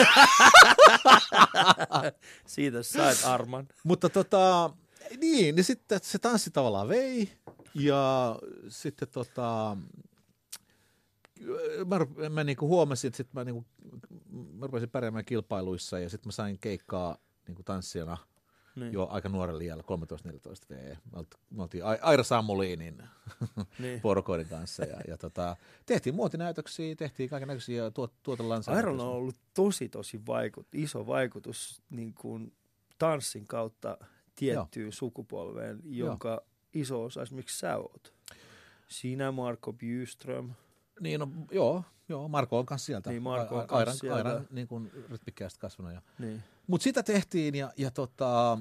Siitä 2.46 2.82
sait 2.82 3.24
Arman. 3.24 3.68
Mutta 3.84 4.08
tota, 4.08 4.70
niin, 5.20 5.54
niin 5.54 5.64
sitten 5.64 6.00
se 6.02 6.18
tanssi 6.18 6.50
tavallaan 6.50 6.88
vei. 6.88 7.32
Ja 7.74 8.36
sitten 8.68 9.08
tota, 9.08 9.76
mä, 11.86 11.98
rup- 11.98 12.28
mä 12.28 12.44
niinku 12.44 12.68
huomasin, 12.68 13.08
että 13.08 13.16
sit 13.16 13.32
mä, 13.32 13.44
niinku, 13.44 13.64
mä 14.52 14.66
rupesin 14.66 14.90
pärjäämään 14.90 15.24
kilpailuissa 15.24 15.98
ja 15.98 16.10
sitten 16.10 16.28
mä 16.28 16.32
sain 16.32 16.58
keikkaa 16.58 17.18
niinku 17.46 17.62
tanssijana 17.62 18.16
Niin, 18.76 18.92
jo 18.92 19.06
aika 19.10 19.28
nuorella 19.28 19.60
iällä, 19.62 19.82
13-14 19.82 19.86
V. 20.70 20.96
Me 21.12 21.18
olt- 21.20 21.38
Me 21.50 21.62
oltiin 21.62 21.84
Ai- 21.84 21.98
Aira 22.02 22.22
Samuliinin 22.22 23.02
niin. 23.78 24.00
porukoiden 24.00 24.48
kanssa 24.48 24.84
ja, 24.84 25.00
ja 25.08 25.18
tota, 25.18 25.56
tehtiin 25.86 26.14
muotinäytöksiä, 26.14 26.94
tehtiin 26.96 27.28
kaiken 27.30 27.48
näköisiä 27.48 27.90
tuot, 27.90 28.12
tuotelanseerauksia. 28.22 28.90
Iron 28.92 29.00
on 29.08 29.12
ollut 29.14 29.36
tosi, 29.54 29.88
tosi 29.88 30.20
vaikut, 30.26 30.66
iso 30.72 31.06
vaikutus 31.06 31.82
niin 31.90 32.14
kuin 32.14 32.52
tanssin 32.98 33.46
kautta 33.46 33.98
tiettyyn 34.36 34.92
sukupolveen, 34.92 35.80
jonka 35.84 36.42
iso 36.74 37.04
osa 37.04 37.22
esimerkiksi 37.22 37.58
sä 37.58 37.76
oot. 37.76 38.14
Sinä, 38.88 39.32
Marko 39.32 39.72
Bjuström. 39.72 40.50
Niin, 41.00 41.20
no, 41.20 41.28
joo, 41.50 41.84
joo, 42.08 42.28
Marko 42.28 42.58
on 42.58 42.66
kanssa 42.66 42.86
sieltä. 42.86 43.10
Niin, 43.10 43.22
Marko 43.22 43.54
on 43.56 43.62
A- 43.62 43.66
kans 43.66 43.78
Airan, 43.78 43.96
sieltä. 43.96 44.16
Airan 44.16 44.46
niin 44.50 44.68
kuin 44.68 44.90
rytmikkäästi 45.10 45.60
kasvanut. 45.60 45.92
Ja. 45.92 46.02
Niin. 46.18 46.42
Mutta 46.66 46.84
sitä 46.84 47.02
tehtiin 47.02 47.54
ja, 47.54 47.72
ja, 47.76 47.90
tota, 47.90 48.58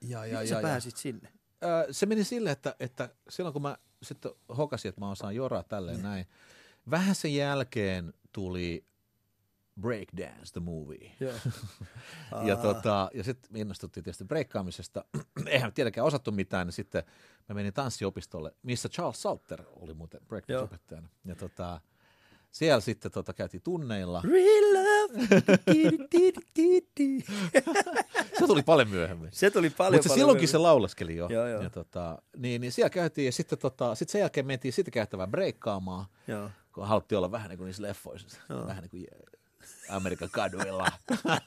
ja, 0.00 0.26
ja, 0.26 0.38
Miten 0.38 0.40
ja, 0.40 0.48
sä 0.48 0.54
ja 0.54 0.62
pääsit 0.62 0.96
sinne? 0.96 1.32
Ää, 1.60 1.84
se 1.90 2.06
meni 2.06 2.24
sille, 2.24 2.50
että, 2.50 2.74
että 2.80 3.08
silloin 3.28 3.52
kun 3.52 3.62
mä 3.62 3.76
sitten 4.02 4.32
hokasin, 4.56 4.88
että 4.88 5.00
mä 5.00 5.10
osaan 5.10 5.34
joraa 5.34 5.62
tälleen 5.62 6.02
näin. 6.02 6.26
Vähän 6.90 7.14
sen 7.14 7.34
jälkeen 7.34 8.14
tuli 8.32 8.84
Breakdance 9.80 10.52
the 10.52 10.60
Movie. 10.60 11.10
Joo. 11.20 11.32
Ja, 12.46 12.56
tota, 12.56 13.10
ja 13.14 13.24
sitten 13.24 13.56
innostuttiin 13.56 14.04
tietysti 14.04 14.24
breikkaamisesta. 14.24 15.04
Eihän 15.46 15.72
tietenkään 15.72 16.06
osattu 16.06 16.32
mitään, 16.32 16.66
niin 16.66 16.72
sitten 16.72 17.02
mä 17.48 17.54
menin 17.54 17.72
tanssiopistolle, 17.72 18.54
missä 18.62 18.88
Charles 18.88 19.22
Salter 19.22 19.62
oli 19.76 19.94
muuten 19.94 20.20
breakdance-opettajana. 20.28 21.08
Ja 21.24 21.36
tota, 21.36 21.80
siellä 22.50 22.80
sitten 22.80 23.12
tota, 23.12 23.32
käytiin 23.32 23.62
tunneilla. 23.62 24.22
Real 24.24 24.72
love. 24.72 25.26
Se 28.38 28.46
tuli 28.46 28.62
paljon 28.62 28.88
myöhemmin. 28.88 29.28
Se 29.32 29.50
tuli 29.50 29.70
paljon 29.70 29.94
Mutta 29.94 30.08
se 30.08 30.14
silloinkin 30.14 30.48
se 30.48 30.52
myöhemmin. 30.52 30.62
laulaskeli 30.68 31.16
jo. 31.16 31.28
Joo, 31.30 31.46
joo. 31.46 31.62
Ja 31.62 31.70
tota, 31.70 32.22
niin, 32.36 32.60
niin 32.60 32.72
siellä 32.72 32.90
käytiin 32.90 33.26
ja 33.26 33.32
sitten 33.32 33.58
tota, 33.58 33.94
sit 33.94 34.08
sen 34.08 34.18
jälkeen 34.18 34.46
mentiin 34.46 34.72
sitten 34.72 34.92
käyttävään 34.92 35.30
breikkaamaan, 35.30 36.06
Joo. 36.26 36.50
kun 36.74 36.86
haluttiin 36.88 37.16
olla 37.18 37.30
vähän 37.30 37.48
niin 37.48 37.58
kuin 37.58 37.66
niissä 37.66 37.82
leffoissa. 37.82 38.38
Joo. 38.48 38.66
Vähän 38.66 38.82
niin 38.82 38.90
kuin 38.90 39.06
Amerikan 39.88 40.28
kaduilla. 40.32 40.86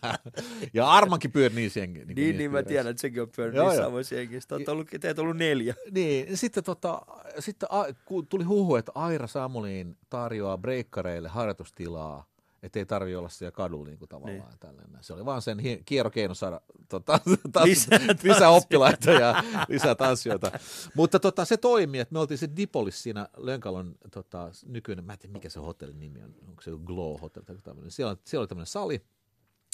ja 0.74 0.91
Armankin 0.91 1.31
pyöri 1.31 1.55
niin 1.55 1.72
sen. 1.72 1.93
Niin, 1.93 2.07
Niin, 2.07 2.15
niissä 2.15 2.38
niin 2.38 2.51
mä 2.51 2.63
tiedän, 2.63 2.88
että 2.88 3.01
sekin 3.01 3.22
on 3.22 3.29
pyörinyt 3.36 3.63
niissä 3.63 3.84
samoissa 3.84 4.15
jengissä. 4.15 4.60
Te 4.65 4.72
ollut, 4.72 4.88
teet 5.01 5.19
ollut 5.19 5.38
neljä. 5.38 5.75
Niin, 5.91 6.38
sitten, 6.38 6.63
tota, 6.63 7.01
sitten 7.39 7.69
a, 7.72 7.86
tuli 8.29 8.43
huhu, 8.43 8.75
että 8.75 8.91
Aira 8.95 9.27
Samulin 9.27 9.98
tarjoaa 10.10 10.57
breikkareille 10.57 11.29
harjoitustilaa, 11.29 12.25
että 12.65 12.79
ei 12.79 12.86
tarvitse 12.86 13.17
olla 13.17 13.29
siellä 13.29 13.51
kadulla 13.51 13.86
niin 13.86 13.98
kuin 13.98 14.10
tavallaan. 14.10 14.50
Niin. 14.50 14.60
Tällainen. 14.60 15.03
Se 15.03 15.13
oli 15.13 15.25
vaan 15.25 15.41
sen 15.41 15.60
hi- 15.60 15.81
kierrokeino 15.86 16.34
saada 16.34 16.62
tota, 16.89 17.19
tans, 17.53 17.65
Lisää 17.65 18.00
lisää 18.24 18.50
oppilaita 18.50 19.12
ja 19.12 19.43
lisää 19.69 19.95
tanssijoita. 19.95 20.51
Mutta 20.95 21.19
tota, 21.19 21.45
se 21.45 21.57
toimi, 21.57 22.00
että 22.00 22.13
me 22.13 22.19
oltiin 22.19 22.38
se 22.38 22.50
Dipolis 22.55 23.03
siinä 23.03 23.29
Lönkalon 23.38 23.95
tota, 24.12 24.51
nykyinen, 24.65 25.05
mä 25.05 25.13
en 25.13 25.19
tiedä 25.19 25.34
mikä 25.34 25.50
se 25.50 25.60
hotellin 25.60 26.00
nimi 26.00 26.24
on, 26.24 26.36
onko 26.48 26.62
se 26.62 26.72
Glow 26.86 27.19
Hotel 27.22 27.43
tai 27.43 27.55
tämmöinen. 27.63 27.91
Siellä, 27.91 28.17
siellä 28.25 28.41
oli 28.41 28.48
tämmöinen 28.48 28.67
sali, 28.67 29.01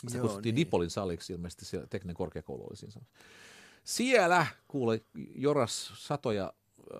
se 0.07 0.17
Joo, 0.17 0.21
kutsuttiin 0.21 0.55
niin. 0.55 0.67
Dipolin 0.67 0.89
saliksi, 0.89 1.33
ilmeisesti 1.33 1.65
siellä 1.65 1.87
tekninen 1.87 2.15
korkeakoulu 2.15 2.63
oli 2.63 2.75
siinä. 2.75 3.05
Siellä 3.83 4.45
kuule 4.67 5.01
joras 5.35 5.93
satoja 5.95 6.53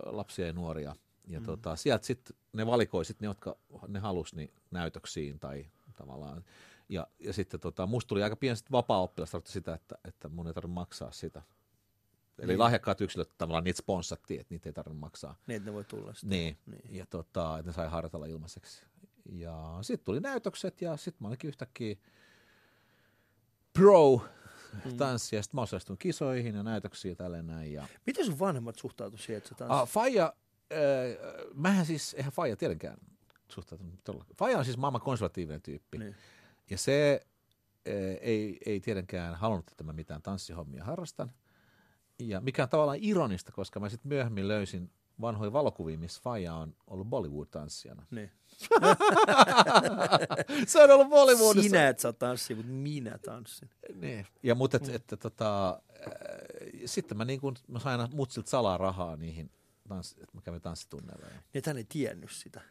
lapsia 0.05 0.47
ja 0.47 0.53
nuoria. 0.53 0.95
Ja 1.27 1.39
mm. 1.39 1.45
tota, 1.45 1.75
sieltä 1.75 2.05
sitten 2.05 2.35
ne 2.53 2.65
valikoi 2.65 3.05
sit 3.05 3.21
ne, 3.21 3.25
jotka 3.25 3.57
ne 3.87 3.99
halusi 3.99 4.35
niin 4.35 4.51
näytöksiin 4.71 5.39
tai 5.39 5.65
tavallaan. 6.01 6.43
Ja, 6.89 7.07
ja 7.19 7.33
sitten 7.33 7.59
tota, 7.59 7.85
musta 7.87 8.07
tuli 8.09 8.23
aika 8.23 8.35
pieni 8.35 8.57
vapaa-oppilas, 8.71 9.31
tarkoitti 9.31 9.51
sitä, 9.51 9.73
että, 9.73 9.95
että 10.07 10.29
mun 10.29 10.47
ei 10.47 10.53
tarvitse 10.53 10.73
maksaa 10.73 11.11
sitä. 11.11 11.41
Eli 12.39 12.47
Niin. 12.47 12.59
lahjakkaat 12.59 13.01
yksilöt 13.01 13.29
tavallaan 13.37 13.63
niitä 13.63 13.77
sponsattiin, 13.77 14.41
että 14.41 14.53
niitä 14.53 14.69
ei 14.69 14.73
tarvitse 14.73 14.99
maksaa. 14.99 15.35
Niin, 15.47 15.57
että 15.57 15.69
ne 15.69 15.73
voi 15.73 15.83
tulla 15.83 16.13
sitten. 16.13 16.29
Niin, 16.29 16.57
Niin. 16.65 16.95
ja 16.95 17.05
tota, 17.05 17.57
että 17.59 17.69
ne 17.69 17.73
sai 17.73 17.89
harjoitella 17.89 18.25
ilmaiseksi. 18.25 18.81
Ja 19.31 19.77
sitten 19.81 20.05
tuli 20.05 20.19
näytökset 20.19 20.81
ja 20.81 20.97
sitten 20.97 21.17
mä 21.23 21.27
olinkin 21.27 21.47
yhtäkkiä 21.47 21.95
pro 23.73 24.21
tanssia. 24.97 25.39
Ja 25.39 25.43
sitten 25.43 25.57
mä 25.57 25.61
osallistuin 25.61 25.99
kisoihin 25.99 26.55
ja 26.55 26.63
näytöksiin 26.63 27.09
ja 27.09 27.15
tälleen 27.15 27.47
näin. 27.47 27.73
Ja, 27.73 27.87
Miten 28.05 28.25
sun 28.25 28.39
vanhemmat 28.39 28.75
suhtautu 28.79 29.17
siihen, 29.17 29.37
että 29.37 29.49
sä 29.49 29.55
tanssit? 29.55 29.71
ah, 29.81 29.87
Faija, 29.87 30.33
äh, 30.71 30.77
mähän 31.53 31.85
siis, 31.85 32.13
eihän 32.13 32.31
Faija 32.33 32.55
tietenkään 32.57 32.97
suhtautunut. 33.51 33.99
Faija 34.37 34.57
on 34.57 34.65
siis 34.65 34.77
maailman 34.77 35.01
konservatiivinen 35.01 35.61
tyyppi. 35.61 35.97
Niin. 35.97 36.15
Ja 36.69 36.77
se 36.77 37.25
äh, 37.87 37.93
ei, 38.21 38.57
ei 38.65 38.79
tietenkään 38.79 39.35
halunnut, 39.35 39.71
että 39.71 39.83
mä 39.83 39.93
mitään 39.93 40.21
tanssihommia 40.21 40.83
harrastan. 40.83 41.31
Ja 42.19 42.41
mikä 42.41 42.63
on 42.63 42.69
tavallaan 42.69 42.97
ironista, 43.01 43.51
koska 43.51 43.79
mä 43.79 43.89
sitten 43.89 44.09
myöhemmin 44.09 44.47
löysin 44.47 44.91
vanhoja 45.21 45.53
valokuvia, 45.53 45.97
missä 45.97 46.21
Faija 46.23 46.53
on 46.53 46.75
ollut 46.87 47.07
Bollywood-tanssijana. 47.07 48.05
Niin. 48.11 48.31
se 50.67 50.83
on 50.83 50.91
ollut 50.91 51.09
Bollywoodissa. 51.09 51.69
Sinä 51.69 51.87
et 51.87 51.99
saa 51.99 52.13
tanssia, 52.13 52.55
mutta 52.55 52.71
minä 52.71 53.17
tanssin. 53.17 53.69
Niin. 53.95 54.27
Ja 54.43 54.55
mutta 54.55 54.77
et, 54.77 54.89
että 54.89 55.17
tota, 55.17 55.69
äh, 55.69 55.77
sitten 56.85 57.17
mä, 57.17 57.25
niin 57.25 57.41
kun, 57.41 57.55
mä 57.67 57.79
sain 57.79 58.09
mutsilta 58.13 58.49
salaa 58.49 58.77
rahaa 58.77 59.15
niihin, 59.15 59.51
tanssi, 59.87 60.15
että 60.23 60.37
mä 60.37 60.41
kävin 60.41 60.61
tanssitunneilla. 60.61 61.25
Ja 61.25 61.41
Niin, 61.53 61.63
hän 61.65 61.77
ei 61.77 61.85
tiennyt 61.89 62.31
sitä. 62.31 62.61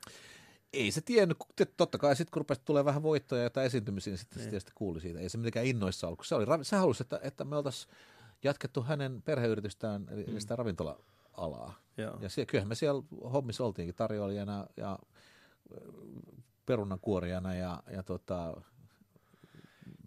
Ei 0.72 0.90
se 0.90 1.00
tiennyt, 1.00 1.38
totta 1.76 1.98
kai 1.98 2.16
sitten 2.16 2.33
kun 2.33 2.40
rupesi 2.40 2.61
tulee 2.64 2.85
vähän 2.85 3.02
voittoja 3.02 3.40
ja 3.40 3.46
jotain 3.46 3.66
esiintymisiä, 3.66 4.11
niin 4.11 4.18
sitten 4.18 4.37
Niin. 4.37 4.44
se 4.44 4.50
tietysti 4.50 4.72
kuuli 4.74 5.00
siitä. 5.00 5.20
Ei 5.20 5.28
se 5.28 5.38
mitenkään 5.38 5.66
innoissa 5.66 6.06
ollut, 6.06 6.18
kun 6.18 6.26
se, 6.26 6.35
oli, 6.35 6.64
se 6.64 6.76
halusi, 6.76 7.02
että, 7.02 7.20
että 7.22 7.44
me 7.44 7.56
oltaisiin 7.56 7.94
jatkettu 8.42 8.83
hänen 8.83 9.22
perheyritystään, 9.22 10.06
eli 10.11 10.24
mm. 10.24 10.38
sitä 10.38 10.56
ravintola-alaa. 10.56 11.74
Joo. 11.96 12.18
Ja 12.20 12.28
siellä, 12.28 12.50
kyllähän 12.50 12.68
me 12.68 12.74
siellä 12.74 13.02
hommissa 13.33 13.64
oltiinkin 13.64 13.94
tarjoilijana 13.94 14.66
ja 14.76 14.98
ö, 15.72 15.80
perunankuorijana 16.66 17.54
ja, 17.54 17.83
ja 17.92 18.02
tota, 18.02 18.62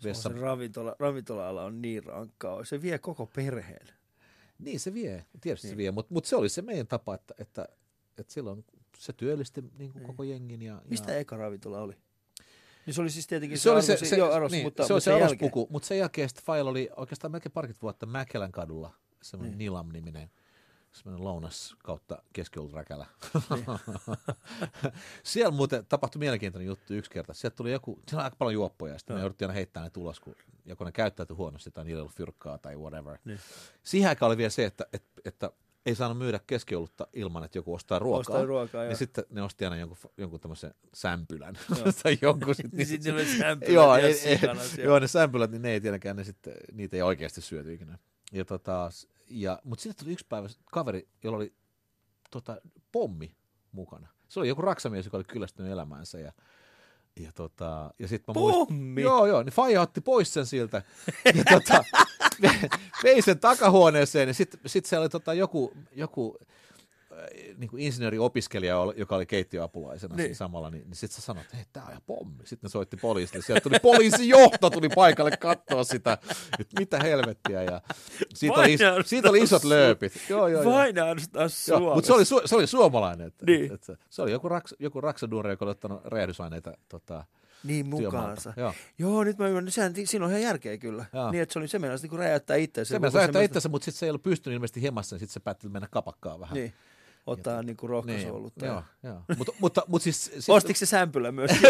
vessa, 0.04 0.30
Se 0.30 0.39
ravintola, 0.39 0.95
ravintola-ala 0.99 1.63
on 1.63 1.82
niin 1.82 2.04
rankkaa. 2.04 2.65
Se 2.65 2.82
vie 2.82 2.99
koko 2.99 3.26
perheen. 3.36 3.88
Niin 4.60 4.80
se 4.80 4.93
vie, 4.93 5.26
tietysti 5.41 5.67
niin. 5.67 5.73
se 5.73 5.78
vie, 5.78 5.91
mutta 5.91 6.13
mut 6.13 6.26
se 6.26 6.36
oli 6.36 6.49
se 6.49 6.62
meidän 6.62 6.88
tapa, 6.88 7.15
että, 7.15 7.34
että, 7.38 7.67
että 8.17 8.34
silloin 8.34 8.65
se 8.97 9.13
työllisti 9.13 9.62
niin 9.62 9.91
kuin 9.91 10.01
Niin. 10.01 10.08
koko 10.08 10.23
jengin. 10.23 10.62
Ja, 10.62 10.82
Mistä 10.89 11.12
ja, 11.12 11.17
eka 11.17 11.38
ravintola 11.38 11.79
oli? 11.82 11.93
Niin 12.86 12.93
se 12.93 13.01
oli 13.01 13.10
siis 13.10 13.27
tietenkin 13.27 13.58
se, 13.60 13.71
oli 13.71 13.82
se, 13.82 13.93
arvos- 13.95 14.06
se, 14.10 14.15
joo, 14.17 14.32
arvos, 14.32 14.51
niin, 14.51 14.63
mutta, 14.63 14.88
se, 14.88 14.93
oli 14.93 15.01
se 15.01 15.06
sen 15.06 15.15
arvospuku, 15.15 15.67
mutta 15.71 15.88
sen 15.88 15.97
jälkeen 15.97 16.29
sitten 16.29 16.45
Fail 16.45 16.67
oli 16.67 16.89
oikeastaan 16.97 17.32
melkein 17.32 17.51
parikymmentä 17.51 17.82
vuotta 17.82 18.06
Mäkelän 18.06 18.51
kadulla, 18.51 18.93
semmoinen 19.21 19.51
Niin. 19.58 19.65
Nilam-niminen, 19.65 20.32
semmoinen 20.91 21.23
lounas 21.23 21.75
kautta 21.84 22.23
keskioluträkälä. 22.34 23.06
Niin. 23.49 23.65
Siellä 25.23 25.51
muuten 25.51 25.86
tapahtui 25.86 26.19
mielenkiintoinen 26.19 26.67
juttu 26.67 26.93
yksi 26.93 27.12
kerta. 27.12 27.34
Sieltä 27.34 27.56
tuli 27.56 27.71
joku, 27.71 27.99
siellä 28.10 28.21
on 28.21 28.23
aika 28.25 28.36
paljon 28.36 28.53
juoppoja, 28.53 28.93
ja 28.93 28.99
sitten 28.99 29.15
me 29.15 29.19
Joo. 29.19 29.23
jouduttiin 29.23 29.47
aina 29.49 29.56
heittämään 29.56 29.91
ne 29.95 30.01
ulos, 30.01 30.19
kun 30.19 30.36
joko 30.65 30.86
ne 30.86 30.91
käyttäytyi 30.91 31.36
huonosti 31.36 31.71
tai 31.71 31.86
niillä 31.86 31.99
ei 31.99 32.01
ollut 32.01 32.15
fyrkkaa 32.15 32.58
tai 32.58 32.75
whatever. 32.77 33.17
Niin. 33.25 33.39
Siihen 33.84 34.10
aikaan 34.10 34.27
oli 34.27 34.38
vielä 34.38 34.49
se, 34.49 34.65
että, 34.65 34.86
että, 34.93 35.21
että 35.25 35.51
ei 35.86 35.96
saanut 35.96 36.17
myydä 36.17 36.39
keskiolutta 36.48 37.08
ilman, 37.13 37.43
että 37.43 37.58
joku 37.58 37.74
ostaa 37.74 38.00
ruokaa. 38.00 38.19
Ostaa 38.19 38.46
ruokaa. 38.46 38.84
Niin 38.84 38.98
sitten 38.98 39.24
ne 39.30 39.41
osti 39.41 39.65
aina 39.65 39.78
jonkun, 39.78 39.98
jonkun 40.17 40.39
tämmöisen 40.39 40.74
sämpylän. 40.93 41.56
Tai 42.04 42.17
jonkun 42.22 42.56
sit, 42.56 42.74
Niin 42.74 42.88
sitten 42.88 43.15
niillä 43.15 43.30
oli 43.30 43.38
sämpylät 43.38 43.74
joo, 43.74 43.96
ei, 43.96 44.19
ei, 44.26 44.39
joo, 44.84 45.00
ne 45.00 45.08
sämpylät, 45.08 45.52
niin 45.52 45.62
ne 45.62 45.72
ei 45.72 45.82
tietenkään, 45.82 46.15
ne 46.15 46.24
sitten, 46.24 46.54
niitä 46.72 46.96
ei 46.96 47.02
oikeasti 47.02 47.41
syöty 47.41 47.74
ikinä. 47.74 47.98
Ja 48.32 48.46
tota, 48.46 48.89
ja, 49.30 49.60
mutta 49.63 49.84
sitten 49.84 50.06
tuli 50.06 50.13
yksi 50.13 50.26
päivä 50.30 50.48
kaveri, 50.65 51.08
jolla 51.24 51.38
oli 51.38 51.54
tota, 52.32 52.58
pommi 52.91 53.36
mukana. 53.72 54.08
Se 54.30 54.39
oli 54.39 54.48
joku 54.48 54.62
raksamies, 54.62 55.06
joka 55.06 55.17
oli 55.17 55.24
kyllästynyt 55.24 55.72
elämäänsä 55.72 56.19
ja 56.19 56.32
ja, 57.19 57.32
tota, 57.32 57.93
ja 58.00 58.08
sitten 58.08 58.36
mä 58.36 58.39
muistan, 58.39 58.67
Pommi? 58.67 59.02
joo, 59.02 59.26
joo, 59.26 59.43
niin 59.43 59.54
Faija 59.54 59.82
otti 59.82 60.02
pois 60.02 60.34
sen 60.34 60.46
siltä 60.46 60.82
ja 61.38 61.43
tota, 61.43 61.84
vei 63.04 63.22
sen 63.22 63.39
takahuoneeseen 63.39 64.28
ja 64.28 64.34
sitten 64.34 64.60
sit 64.65 64.86
siellä 64.86 65.04
oli 65.04 65.10
tota, 65.10 65.34
joku, 65.34 65.74
joku 65.91 66.38
äh, 67.12 67.17
niin 67.58 67.69
kuin 67.69 67.84
insinööriopiskelija, 67.84 68.76
joka 68.96 69.15
oli 69.15 69.26
keittiöapulaisena 69.26 70.15
Niin. 70.15 70.36
samalla, 70.36 70.69
niin, 70.69 70.84
niin 70.86 70.96
sitten 70.96 71.15
sä 71.15 71.22
sanoit, 71.22 71.46
että 71.46 71.58
hei, 71.58 71.65
tää 71.74 71.84
on 71.84 71.89
ihan 71.89 72.02
pommi. 72.06 72.38
Sitten 72.43 72.67
ne 72.67 72.72
soitti 72.72 72.98
poliisille, 72.98 73.43
sieltä 73.43 73.62
tuli 73.63 73.80
poliisijohto 73.82 74.69
tuli 74.69 74.89
paikalle 74.89 75.38
katsoa 75.38 75.84
sitä, 75.84 76.17
että 76.60 76.80
mitä 76.80 77.00
helvettiä. 77.00 77.63
Ja 77.63 77.82
siitä, 78.34 78.54
oli, 78.60 78.78
siitä 79.06 79.30
oli 79.30 79.39
isot 79.41 79.63
lööpit. 79.63 80.13
Joo, 80.30 80.48
joo, 80.48 80.62
joo. 80.62 80.74
Vain 80.74 81.00
ainoastaan 81.04 81.50
Suomessa. 81.50 81.96
mutta 81.96 82.08
se 82.08 82.13
oli, 82.13 82.24
su- 82.24 82.48
se 82.48 82.56
oli 82.56 82.67
suomalainen. 82.67 83.28
Että, 83.28 83.46
Niin. 83.46 83.63
että, 83.74 83.93
että 83.93 84.06
se 84.10 84.22
oli 84.22 84.32
joku, 84.32 84.50
raks, 84.50 84.76
joku 84.80 85.02
raksaduunari, 85.02 85.54
joka 85.54 85.65
oli 85.65 85.72
ottanut 85.72 86.06
räjähdysaineita 86.06 86.74
tota, 86.89 87.26
Niin 87.63 87.88
mukaansa. 87.88 88.54
Joo. 88.58 88.73
Joo, 88.97 89.23
nyt 89.23 89.38
mä 89.38 89.47
ymmärrän. 89.47 89.71
Sehän, 89.71 89.93
siinä 90.06 90.26
on 90.26 90.32
ihan 90.32 90.41
järkeä 90.41 90.78
kyllä. 90.78 91.06
Joo. 91.13 91.32
Niin, 91.32 91.41
että 91.43 91.54
se 91.54 91.60
oli 91.60 91.67
se 91.67 91.80
meinasi 91.80 92.08
niin 92.08 92.19
räjäyttää 92.19 92.58
itseänsä. 92.58 92.89
Se 92.95 92.99
meni 92.99 93.13
räjähtää 93.13 93.41
itsensä, 93.41 93.69
mutta 93.69 93.86
sitten 93.86 93.99
se 93.99 94.06
ei 94.06 94.10
ollut 94.10 94.23
pystynyt 94.23 94.56
ilmeisesti 94.56 94.84
hemassa, 94.84 95.15
niin 95.15 95.19
sitten 95.19 95.34
se 95.34 95.39
päätti 95.39 95.69
mennä 95.69 95.88
kapakkaan 95.91 96.39
vähän. 96.39 96.54
Niin, 96.54 96.73
ottaa 97.25 97.63
niin 97.63 97.77
kuin 97.77 97.89
rohkaisuolutta. 97.89 98.65
Joo, 98.65 98.83
joo. 99.03 99.21
Mutta, 99.38 99.53
mutta, 99.59 99.81
mutta 99.88 100.03
siis... 100.03 100.23
siis 100.25 100.49
Ostiko 100.49 100.77
se 100.77 100.86
sämpylä 100.86 101.31
myös? 101.31 101.51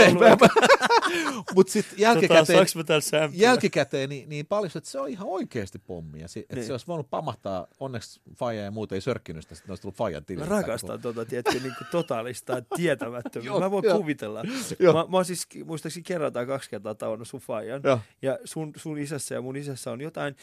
mutta 1.55 1.73
sitten 1.73 1.99
jälkikäteen, 1.99 2.45
Tota, 2.65 2.77
mä 2.77 2.83
täällä 2.83 3.01
sämpylä? 3.01 3.43
jälkikäteen 3.43 4.09
niin, 4.09 4.29
niin 4.29 4.45
paljon, 4.45 4.71
että 4.75 4.89
se 4.89 4.99
on 4.99 5.09
ihan 5.09 5.27
oikeasti 5.27 5.79
pommi. 5.79 6.19
Ja 6.21 6.27
se, 6.27 6.39
että 6.39 6.55
Niin. 6.55 6.65
se 6.65 6.73
olisi 6.73 6.87
voinut 6.87 7.09
pamahtaa, 7.09 7.67
onneksi 7.79 8.21
Faija 8.35 8.63
ja 8.63 8.71
muut 8.71 8.91
ei 8.91 9.01
sörkkinyt 9.01 9.43
sitä, 9.43 9.55
sitten 9.55 9.69
ne 9.69 9.71
olisi 9.71 9.81
tullut 9.81 9.95
Faijan 9.97 10.21
Mä 10.21 10.25
tilille. 10.25 10.49
rakastan 10.49 11.01
tuota, 11.01 11.25
tiedätkö, 11.25 11.59
niin 11.59 11.75
kuin 11.77 11.87
totaalista 11.91 12.61
tietämättömyyttä. 12.75 13.59
Mä 13.59 13.71
voin 13.71 13.85
joo. 13.85 13.97
kuvitella. 13.97 14.43
Joo. 14.79 14.93
Mä, 14.93 15.05
mä 15.09 15.17
oon 15.17 15.25
siis 15.25 15.47
muistaakseni 15.65 16.03
kerran 16.03 16.33
tai 16.33 16.45
kaksi 16.45 16.69
kertaa 16.69 16.95
tavannut 16.95 17.27
sun 17.27 17.39
faijan. 17.39 17.81
Joo. 17.83 17.99
Ja 18.21 18.39
sun, 18.45 18.71
sun 18.75 18.97
isässä 18.97 19.35
ja 19.35 19.41
mun 19.41 19.55
isässä 19.55 19.91
on 19.91 20.01
jotain, 20.01 20.35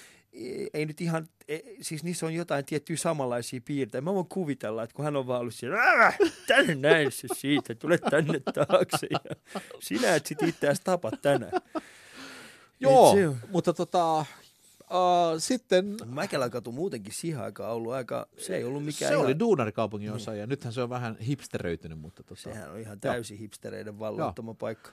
ei- 0.74 0.86
nyt 0.86 1.00
ihan, 1.00 1.28
ei- 1.48 1.76
siis 1.80 2.04
niissä 2.04 2.26
on 2.26 2.34
jotain 2.34 2.64
tiettyjä 2.64 2.96
samanlaisia 2.96 3.60
piirteitä. 3.64 4.04
Mä 4.04 4.14
voin 4.14 4.26
kuvitella, 4.28 4.82
että 4.82 4.94
kun 4.96 5.04
hän 5.04 5.16
on 5.16 5.26
vaan 5.26 5.40
ollut 5.40 5.54
siellä, 5.54 5.78
"Ää, 5.78 6.12
tänne 6.46 6.74
näin 6.74 7.12
se 7.12 7.28
siitä, 7.36 7.74
tule 7.74 7.98
tänne 7.98 8.40
taakse. 8.54 9.06
Ja 9.10 9.20
sinä 9.80 10.14
et 10.14 10.26
sit 10.26 10.42
itseäsi 10.42 10.80
tapa 10.84 11.10
tänään. 11.22 11.52
Joo, 12.80 13.14
se 13.14 13.28
on- 13.28 13.36
mutta 13.50 13.72
tota, 13.72 14.18
uh, 14.20 14.26
sitten 15.38 15.96
Mäkelän 16.06 16.50
katu 16.50 16.72
muutenkin 16.72 17.12
siihen 17.14 17.40
aikaan 17.40 17.72
ollut 17.72 17.92
aika, 17.92 18.26
se 18.38 18.56
ei 18.56 18.64
ollut 18.64 18.84
mikään 18.84 19.08
se 19.08 19.14
ihan, 19.14 19.26
oli 19.26 19.38
duunarikaupungin 19.38 20.12
osa 20.12 20.34
ja 20.34 20.46
nythän 20.46 20.72
se 20.72 20.82
on 20.82 20.90
vähän 20.90 21.16
hipsteröitynyt, 21.18 21.98
mutta 21.98 22.22
tota, 22.22 22.40
sehän 22.40 22.70
on 22.70 22.78
ihan 22.78 23.00
täysin 23.00 23.38
hipstereiden 23.38 23.98
valloittama 23.98 24.54
paikka. 24.54 24.90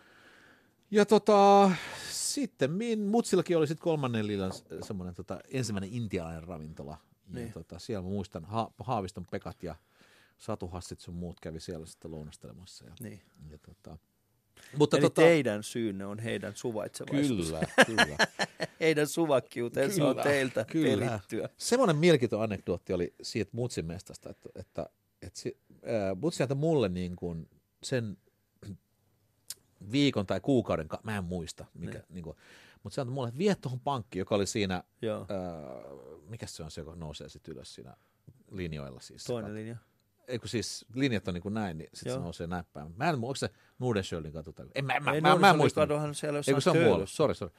Ja 0.91 1.05
tota, 1.05 1.71
sitten 2.11 2.71
min, 2.71 2.99
Mutsillakin 2.99 3.57
oli 3.57 3.67
sitten 3.67 3.83
kolmannen 3.83 4.27
liilan 4.27 4.51
semmoinen 4.81 5.15
tota, 5.15 5.39
ensimmäinen 5.53 5.93
intialainen 5.93 6.43
ravintola. 6.43 6.97
Ja 7.27 7.33
Niin. 7.39 7.51
tota, 7.51 7.79
siellä 7.79 8.03
mä 8.03 8.09
muistan 8.09 8.45
ha, 8.45 8.71
Haaviston 8.79 9.25
Pekat 9.31 9.63
ja 9.63 9.75
Satu 10.37 10.67
Hassit 10.67 10.99
sun 10.99 11.15
muut 11.15 11.39
kävi 11.39 11.59
siellä 11.59 11.85
sitten 11.85 12.11
lounastelemassa. 12.11 12.85
Ja, 12.85 12.91
Niin. 12.99 13.21
ja 13.49 13.57
tota, 13.57 13.97
mutta 14.77 14.97
Eli 14.97 15.01
tota, 15.05 15.21
teidän 15.21 15.63
syynne 15.63 16.05
on 16.05 16.19
heidän 16.19 16.55
suvaitsevaisuus. 16.55 17.45
kyllä, 17.45 17.61
kyllä. 17.85 18.17
Heidän 18.79 19.07
suvakkiutensa 19.07 20.05
on 20.07 20.09
Kyllä, 20.15 20.23
teiltä 20.23 20.65
kyllä. 20.65 21.05
perittyä. 21.05 21.49
Semmoinen 21.57 21.95
mielenkiintoinen 21.95 22.43
anekdootti 22.43 22.93
oli 22.93 23.13
siitä 23.21 23.51
Mutsin 23.53 23.85
mestasta, 23.85 24.29
että, 24.29 24.49
että, 24.55 24.89
että 25.21 25.39
si, 25.39 25.57
ää, 25.85 26.15
Mutsi 26.15 26.43
antoi 26.43 26.57
mulle 26.57 26.89
niin 26.89 27.15
kuin 27.15 27.49
sen 27.83 28.17
viikon 29.91 30.25
tai 30.25 30.39
kuukauden, 30.39 30.87
ka- 30.87 30.99
mä 31.03 31.17
en 31.17 31.23
muista, 31.23 31.65
mikä, 31.73 32.03
niin. 32.09 32.23
kuin, 32.23 32.37
mutta 32.83 32.95
se 32.95 33.01
antoi 33.01 33.13
mulle, 33.13 33.27
että 33.27 33.37
vie 33.37 33.55
tuohon 33.55 33.79
pankkiin, 33.79 34.19
joka 34.21 34.35
oli 34.35 34.45
siinä, 34.47 34.83
Joo, 35.01 35.19
ää, 35.19 35.27
mikä 36.29 36.47
se 36.47 36.63
on 36.63 36.71
se, 36.71 36.81
joka 36.81 36.95
nousee 36.95 37.29
sitten 37.29 37.53
ylös 37.53 37.75
siinä 37.75 37.95
linjoilla 38.51 38.99
siis. 38.99 39.23
toinen 39.23 39.53
linja. 39.55 39.75
Ei 40.27 40.39
kun 40.39 40.49
siis 40.49 40.85
linjat 40.93 41.27
on 41.27 41.33
niin 41.33 41.41
kuin 41.41 41.53
näin, 41.53 41.77
niin 41.77 41.89
sitten 41.93 42.13
se 42.13 42.19
nousee 42.19 42.47
näin 42.47 42.65
päin. 42.73 42.93
Mä 42.97 43.09
en 43.09 43.19
muista, 43.19 43.45
onko 43.45 43.55
se 43.55 43.61
Nordenskiöldin 43.79 44.31
katu 44.33 44.53
tai... 44.53 44.65
En, 44.75 44.85
mä, 44.85 44.99
mä, 44.99 45.13
Ei 45.13 45.21
mä, 45.21 45.27
mä, 45.27 45.33
en 45.33 45.41
Nordenskiöldin 45.41 45.57
muista. 45.57 45.81
kaduhan 45.81 46.15
siellä 46.15 46.39
jossain 46.39 46.61
se 46.61 46.69
on 46.69 46.77
muualla? 46.77 47.05
Sorry, 47.05 47.33
sorry. 47.33 47.55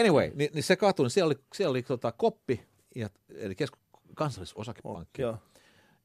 Anyway, 0.00 0.30
niin, 0.34 0.50
niin 0.54 0.62
se 0.62 0.76
katu, 0.76 1.02
niin 1.02 1.10
siellä 1.10 1.26
oli, 1.26 1.38
siellä 1.54 1.70
oli 1.70 1.82
tota, 1.82 2.12
koppi, 2.12 2.66
ja, 2.94 3.08
eli 3.34 3.54
kesku, 3.54 3.78
kansallisosakepankki. 4.14 5.22
Joo, 5.22 5.38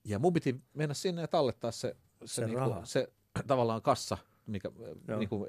Ja 0.03 0.19
mun 0.19 0.33
piti 0.33 0.61
mennä 0.73 0.93
sinne 0.93 1.21
ja 1.21 1.27
tallettaa 1.27 1.71
se, 1.71 1.95
se, 2.25 2.33
Se 2.41 2.45
niinku, 2.45 2.75
se 2.83 3.07
tavallaan 3.47 3.81
kassa. 3.81 4.17
Mikä, 4.49 4.71
Joo. 5.07 5.19
niinku, 5.19 5.47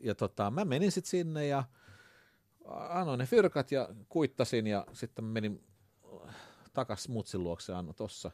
ja 0.00 0.14
tota, 0.14 0.50
mä 0.50 0.64
menin 0.64 0.92
sitten 0.92 1.10
sinne 1.10 1.46
ja 1.46 1.64
annoin 2.88 3.18
ne 3.18 3.26
fyrkat 3.26 3.72
ja 3.72 3.88
kuittasin 4.08 4.66
ja 4.66 4.86
sitten 4.92 5.24
menin 5.24 5.64
takas 6.72 7.08
mutsin 7.08 7.44
luokse 7.44 7.72
ja 7.72 7.78
annoin 7.78 7.96
tossa. 7.96 8.30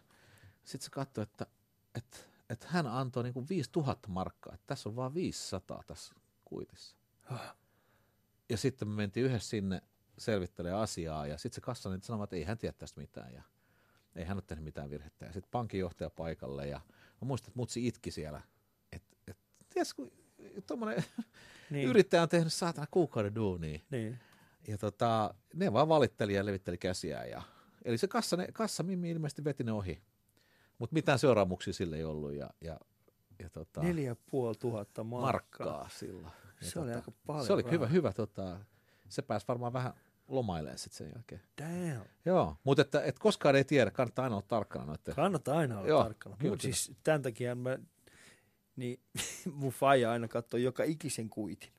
Sitten 0.64 0.85
se 0.85 0.90
katsoi, 0.90 1.22
että, 1.22 1.46
että, 1.94 2.16
että 2.50 2.66
hän 2.70 2.87
antoi 2.87 3.22
niinku 3.22 3.44
5000 3.48 4.09
markkaa, 4.09 4.55
että 4.55 4.66
tässä 4.66 4.88
on 4.88 4.96
vaan 4.96 5.14
500 5.14 5.83
tässä 5.87 6.14
kuitissa. 6.44 6.96
Ja 8.48 8.57
sitten 8.57 8.88
me 8.88 8.94
mentiin 8.94 9.26
yhdessä 9.26 9.48
sinne 9.48 9.83
selvittelemään 10.18 10.83
asiaa 10.83 11.26
ja 11.26 11.38
sitten 11.38 11.55
se 11.55 11.61
kassanen 11.61 12.02
sanoi, 12.02 12.24
että 12.24 12.37
ei 12.37 12.44
hän 12.44 12.59
tiedä 12.59 12.74
tästä 12.79 13.00
mitään 13.00 13.35
ja 13.35 13.42
ei 14.16 14.24
hän 14.24 14.37
ole 14.37 14.44
tehnyt 14.46 14.64
mitään 14.64 14.90
virhettä. 14.90 15.26
Ja 15.26 15.33
sitten 15.33 15.50
pankinjohtaja 15.50 16.11
paikalle 16.11 16.66
ja 16.66 16.81
mä 17.20 17.26
muistan, 17.26 17.48
että 17.48 17.59
mutsi 17.59 17.87
itki 17.87 18.11
siellä. 18.11 18.42
Että 19.77 19.95
tiedätkö, 19.95 19.95
kun 20.57 20.62
tuommoinen 20.67 21.05
niin. 21.71 21.89
yrittäjä 21.89 22.23
on 22.23 22.29
tehnyt 22.29 22.53
saatana 22.53 22.87
kuukauden 22.91 23.35
duunia. 23.35 23.79
niin. 23.91 24.19
Ja 24.69 24.79
tota, 24.79 25.35
ne 25.55 25.73
vaan 25.73 25.89
valitteli 25.89 26.35
ja 26.35 26.47
levitteli 26.47 26.79
käsiään. 26.79 27.31
Ja, 27.31 27.43
eli 27.85 27.99
se 27.99 28.09
kassa, 28.09 28.37
ne, 28.37 28.49
kassa 28.53 28.83
Mimmi 28.83 29.11
ilmeisesti 29.11 29.45
veti 29.45 29.65
ne 29.65 29.73
ohi. 29.73 30.03
Mutta 30.79 30.95
mitään 30.95 31.19
seuraamuksia 31.19 31.73
sille 31.73 31.97
ei 31.97 32.05
ollut. 32.05 32.33
Ja, 32.33 32.51
ja, 32.61 32.81
ja 33.39 33.51
tota, 33.51 33.83
Neljä 33.83 34.17
puoli 34.31 34.55
tuhatta 34.55 35.05
markkaa. 35.05 35.67
markkaa 35.67 35.89
silloin. 35.99 36.33
Ja 36.61 36.71
Se 36.71 36.81
oli 36.81 36.93
aika 36.93 37.12
paljon 37.27 37.47
Se 37.47 37.53
oli 37.53 37.62
rahaa. 37.62 37.73
hyvä, 37.73 37.87
hyvä 37.87 38.12
tota, 38.12 38.61
se 39.09 39.23
pääsi 39.23 39.49
varmaan 39.49 39.73
vähän 39.73 39.93
lomailemaan 40.29 40.79
sitten 40.79 40.99
sen 40.99 41.12
jälkeen. 41.15 41.41
Damn. 41.62 42.05
Joo, 42.25 42.57
mutta 42.65 42.83
että, 42.83 43.03
et 43.03 43.19
koskaan 43.19 43.57
ei 43.57 43.65
tiedä, 43.65 43.91
kannattaa 43.91 44.23
aina 44.23 44.37
olla 44.37 44.47
tarkkana 44.49 44.85
noiden. 44.87 45.15
Kannattaa 45.15 45.59
aina 45.59 45.79
olla 45.79 45.89
Joo, 45.89 46.03
tarkkana. 46.03 46.37
Mutta 46.43 46.62
siis 46.62 46.93
tämän 47.05 47.23
takia 47.23 47.55
mä, 47.55 47.79
niin 48.77 49.01
mun 49.53 49.73
faija 49.73 50.11
aina 50.12 50.29
katsoo 50.29 50.59
joka 50.59 50.85
ikisen 50.85 51.29
kuitin. 51.31 51.71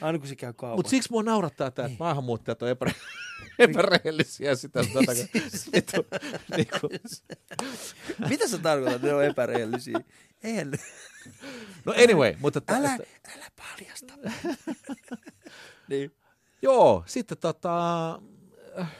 Aina 0.00 0.18
kun 0.18 0.28
se 0.28 0.36
käy 0.36 0.52
kaupassa. 0.52 0.76
Mutta 0.78 0.90
siksi 0.90 1.10
mua 1.10 1.22
naurattaa 1.22 1.70
tämä, 1.70 1.88
Niin. 1.88 1.92
että 1.94 2.04
maahanmuuttajat 2.04 2.62
on 2.62 2.68
epä, 2.68 2.86
epärehellisiä 3.58 4.54
sitä. 4.54 4.80
tätä, 4.94 5.12
vittu, 5.74 6.06
niinku. 6.56 6.88
Mitä 8.28 8.48
sä 8.48 8.58
tarkoitat, 8.58 8.94
että 8.96 9.06
ne 9.08 9.14
on 9.14 9.24
epärehellisiä? 9.24 10.00
Eihän 10.42 10.70
ne. 10.70 10.78
No 11.84 11.92
anyway, 12.04 12.34
mutta 12.40 12.58
että, 12.58 12.76
Älä, 12.76 12.98
älä 13.36 13.50
paljasta. 13.56 14.14
niin. 15.88 16.16
joo, 16.62 17.02
sitten 17.06 17.38
tota, 17.38 18.08
äh, 18.80 18.92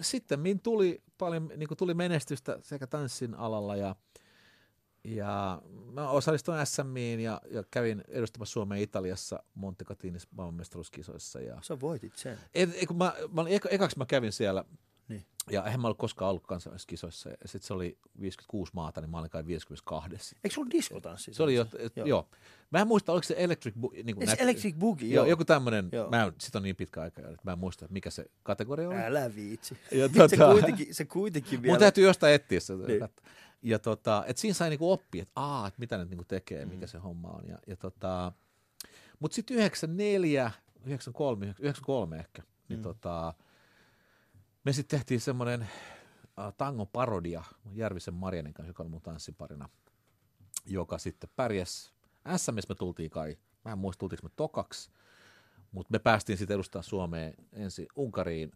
sitten 0.00 0.40
min 0.40 0.60
tuli 0.60 1.02
paljon, 1.18 1.50
niin 1.56 1.68
tuli 1.78 1.94
menestystä 1.94 2.58
sekä 2.62 2.86
tanssin 2.86 3.34
alalla 3.34 3.76
ja, 3.76 3.96
ja 5.04 5.62
mä 5.92 6.10
osallistuin 6.10 6.66
SMiin 6.66 7.20
ja, 7.20 7.40
ja 7.50 7.64
kävin 7.70 8.04
edustamassa 8.08 8.52
Suomea 8.52 8.78
Italiassa 8.78 9.42
Montecatinis 9.54 10.28
maailmanmestaruuskisoissa 10.30 11.40
ja 11.40 11.58
Sä 11.62 11.80
voitit 11.80 12.16
sen. 12.16 12.38
Et, 12.54 12.70
ei, 12.74 12.86
kun 12.86 12.96
mä, 12.96 13.12
mä 13.32 13.40
olin, 13.40 13.52
eka, 13.52 13.68
ekaksi 13.68 13.98
mä 13.98 14.06
kävin 14.06 14.32
siellä, 14.32 14.64
Niin. 15.08 15.24
ja 15.50 15.64
eihän 15.64 15.80
mä 15.80 15.86
ollut 15.86 15.98
koskaan 15.98 16.30
ollut 16.30 16.46
kansainvälisissä 16.46 16.88
kisoissa, 16.88 17.28
ja 17.30 17.36
sitten 17.44 17.66
se 17.66 17.74
oli 17.74 17.98
56 18.20 18.72
maata, 18.74 19.00
niin 19.00 19.10
mä 19.10 19.18
olin 19.18 19.30
kai 19.30 19.46
52. 19.46 20.36
Eikö 20.44 20.54
sulla 20.54 20.70
diskotanssi? 20.70 21.34
Se 21.34 21.42
oli 21.42 21.54
jo, 21.54 21.66
et, 21.78 21.96
joo. 21.96 22.06
joo. 22.06 22.28
Mä 22.70 22.80
en 22.80 22.86
muista, 22.86 23.12
oliko 23.12 23.24
se 23.24 23.34
Electric, 23.38 23.74
Bu- 23.76 24.04
niin 24.04 24.16
kuin 24.16 24.28
Electric 24.38 24.76
Boogie? 24.76 25.14
Joo, 25.14 25.26
joku 25.26 25.44
tämmöinen, 25.44 25.88
Joo. 25.92 26.10
mä 26.10 26.24
en, 26.24 26.32
sit 26.38 26.56
on 26.56 26.62
niin 26.62 26.76
pitkä 26.76 27.02
aika, 27.02 27.20
että 27.22 27.42
mä 27.44 27.52
en 27.52 27.58
muista, 27.58 27.84
että 27.84 27.92
mikä 27.92 28.10
se 28.10 28.24
kategoria 28.42 28.88
oli. 28.88 28.96
Älä 28.98 29.34
viitsi. 29.34 29.76
Ja 29.92 30.08
Se 30.28 30.36
tota- 30.36 30.52
kuitenkin, 30.52 30.94
se 30.94 31.04
kuitenkin 31.04 31.62
vielä. 31.62 31.72
Mun 31.72 31.80
täytyy 31.80 32.04
jostain 32.04 32.34
etsiä 32.34 32.60
se. 32.60 32.74
Niin. 32.76 33.08
Ja 33.62 33.78
tota, 33.78 34.24
et 34.26 34.38
siinä 34.38 34.54
sai 34.54 34.70
niinku 34.70 34.92
oppia, 34.92 35.22
että 35.22 35.32
aa, 35.40 35.66
et 35.66 35.78
mitä 35.78 35.98
ne 35.98 36.04
niinku 36.04 36.24
tekee, 36.24 36.64
Mm. 36.64 36.70
mikä 36.70 36.86
se 36.86 36.98
homma 36.98 37.28
on. 37.28 37.46
Ja, 37.48 37.58
ja 37.66 37.76
tota, 37.76 38.32
mutta 39.18 39.34
sitten 39.34 39.56
94, 39.56 40.50
93, 40.84 41.46
93 41.58 42.16
ehkä, 42.18 42.42
niin 42.68 42.78
Mm. 42.78 42.82
tota, 42.82 43.34
me 44.64 44.72
sitten 44.72 44.98
tehtiin 44.98 45.20
semmoinen 45.20 45.62
äh, 45.62 46.52
tangon 46.58 46.88
parodia 46.88 47.44
Järvisen 47.74 48.14
Marjanin 48.14 48.54
kanssa, 48.54 48.70
joka 48.70 48.82
oli 48.82 48.90
mun 48.90 49.02
tanssiparina, 49.02 49.68
joka 50.66 50.98
sitten 50.98 51.30
pärjäs. 51.36 51.92
SMS 52.36 52.68
me 52.68 52.74
tultiin 52.74 53.10
kai, 53.10 53.36
mä 53.64 53.72
en 53.72 53.78
muista 53.78 54.00
tultiinko 54.00 54.26
me 54.26 54.32
tokaksi, 54.36 54.90
mutta 55.72 55.92
me 55.92 55.98
päästiin 55.98 56.38
sitten 56.38 56.54
edustaa 56.54 56.82
Suomeen 56.82 57.34
ensin 57.52 57.86
Unkariin 57.96 58.52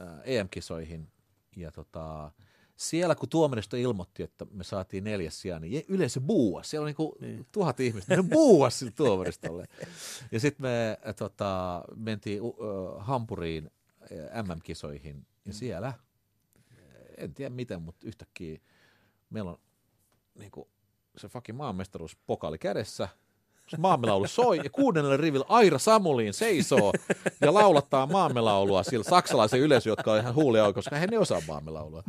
äh, 0.00 0.20
EM-kisoihin 0.24 1.12
ja 1.56 1.72
tota, 1.72 2.32
siellä 2.78 3.14
kun 3.14 3.28
tuomaristo 3.28 3.76
ilmoitti, 3.76 4.22
että 4.22 4.46
me 4.50 4.64
saatiin 4.64 5.04
neljäs 5.04 5.40
sijaan, 5.40 5.62
niin 5.62 5.84
yleisö 5.88 6.20
buuas. 6.20 6.70
Siellä 6.70 6.86
on 6.88 6.94
Niin. 7.20 7.34
niin. 7.36 7.46
tuhat 7.52 7.80
ihmistä, 7.80 8.16
ne 8.16 8.22
buuas 8.22 8.78
sille 8.78 8.92
tuomaristolle. 8.92 9.64
ja 10.32 10.40
sitten 10.40 10.62
me 10.62 10.98
äh, 11.08 11.14
tota, 11.14 11.84
mentiin 11.96 12.42
uh, 12.42 12.54
Hampuriin 12.98 13.70
äh, 14.02 14.44
MM-kisoihin 14.44 15.26
ja 15.44 15.52
siellä, 15.52 15.92
en 17.16 17.34
tiedä 17.34 17.54
miten, 17.54 17.82
mutta 17.82 18.06
yhtäkkiä 18.06 18.58
meillä 19.30 19.50
on 19.50 19.58
niinku, 20.34 20.68
se 21.16 21.28
fucking 21.28 21.58
maanmestaruus 21.58 22.16
pokaali 22.26 22.58
kädessä, 22.58 23.08
maamelaulu 23.78 24.26
soi 24.26 24.60
ja 24.64 24.70
kuudennelle 24.70 25.16
rivillä 25.16 25.46
Aira 25.48 25.78
Samuliin 25.78 26.34
seisoo 26.34 26.92
ja 27.40 27.54
laulattaa 27.54 28.06
maamelaulua 28.06 28.82
sillä 28.82 29.04
saksalaisen 29.04 29.60
yleisö, 29.60 29.88
jotka 29.88 30.12
on 30.12 30.18
ihan 30.18 30.34
huulia 30.34 30.72
koska 30.72 30.96
he 30.96 31.06
ne 31.06 31.18
osaa 31.18 31.42
maamelaulua. 31.48 32.02